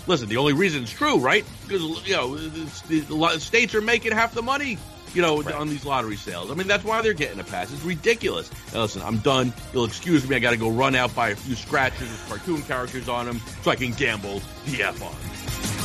Listen, 0.07 0.29
the 0.29 0.37
only 0.37 0.53
reason 0.53 0.83
it's 0.83 0.91
true, 0.91 1.19
right? 1.19 1.45
Because 1.67 2.07
you 2.07 2.13
know 2.13 2.37
the, 2.37 2.99
the 3.01 3.39
states 3.39 3.75
are 3.75 3.81
making 3.81 4.13
half 4.13 4.33
the 4.33 4.41
money, 4.41 4.77
you 5.13 5.21
know, 5.21 5.41
right. 5.41 5.55
on 5.55 5.69
these 5.69 5.85
lottery 5.85 6.15
sales. 6.15 6.51
I 6.51 6.53
mean, 6.53 6.67
that's 6.67 6.83
why 6.83 7.01
they're 7.01 7.13
getting 7.13 7.39
a 7.39 7.43
pass. 7.43 7.71
It's 7.71 7.83
ridiculous. 7.83 8.49
Now, 8.73 8.81
listen, 8.81 9.01
I'm 9.01 9.17
done. 9.19 9.53
You'll 9.73 9.85
excuse 9.85 10.27
me. 10.27 10.35
I 10.35 10.39
got 10.39 10.51
to 10.51 10.57
go 10.57 10.69
run 10.69 10.95
out 10.95 11.13
buy 11.15 11.29
a 11.29 11.35
few 11.35 11.55
scratches 11.55 12.09
with 12.09 12.25
cartoon 12.27 12.61
characters 12.63 13.09
on 13.09 13.25
them 13.25 13.41
so 13.61 13.71
I 13.71 13.75
can 13.75 13.91
gamble 13.91 14.41
the 14.65 14.83
f 14.83 15.01
on. 15.01 15.78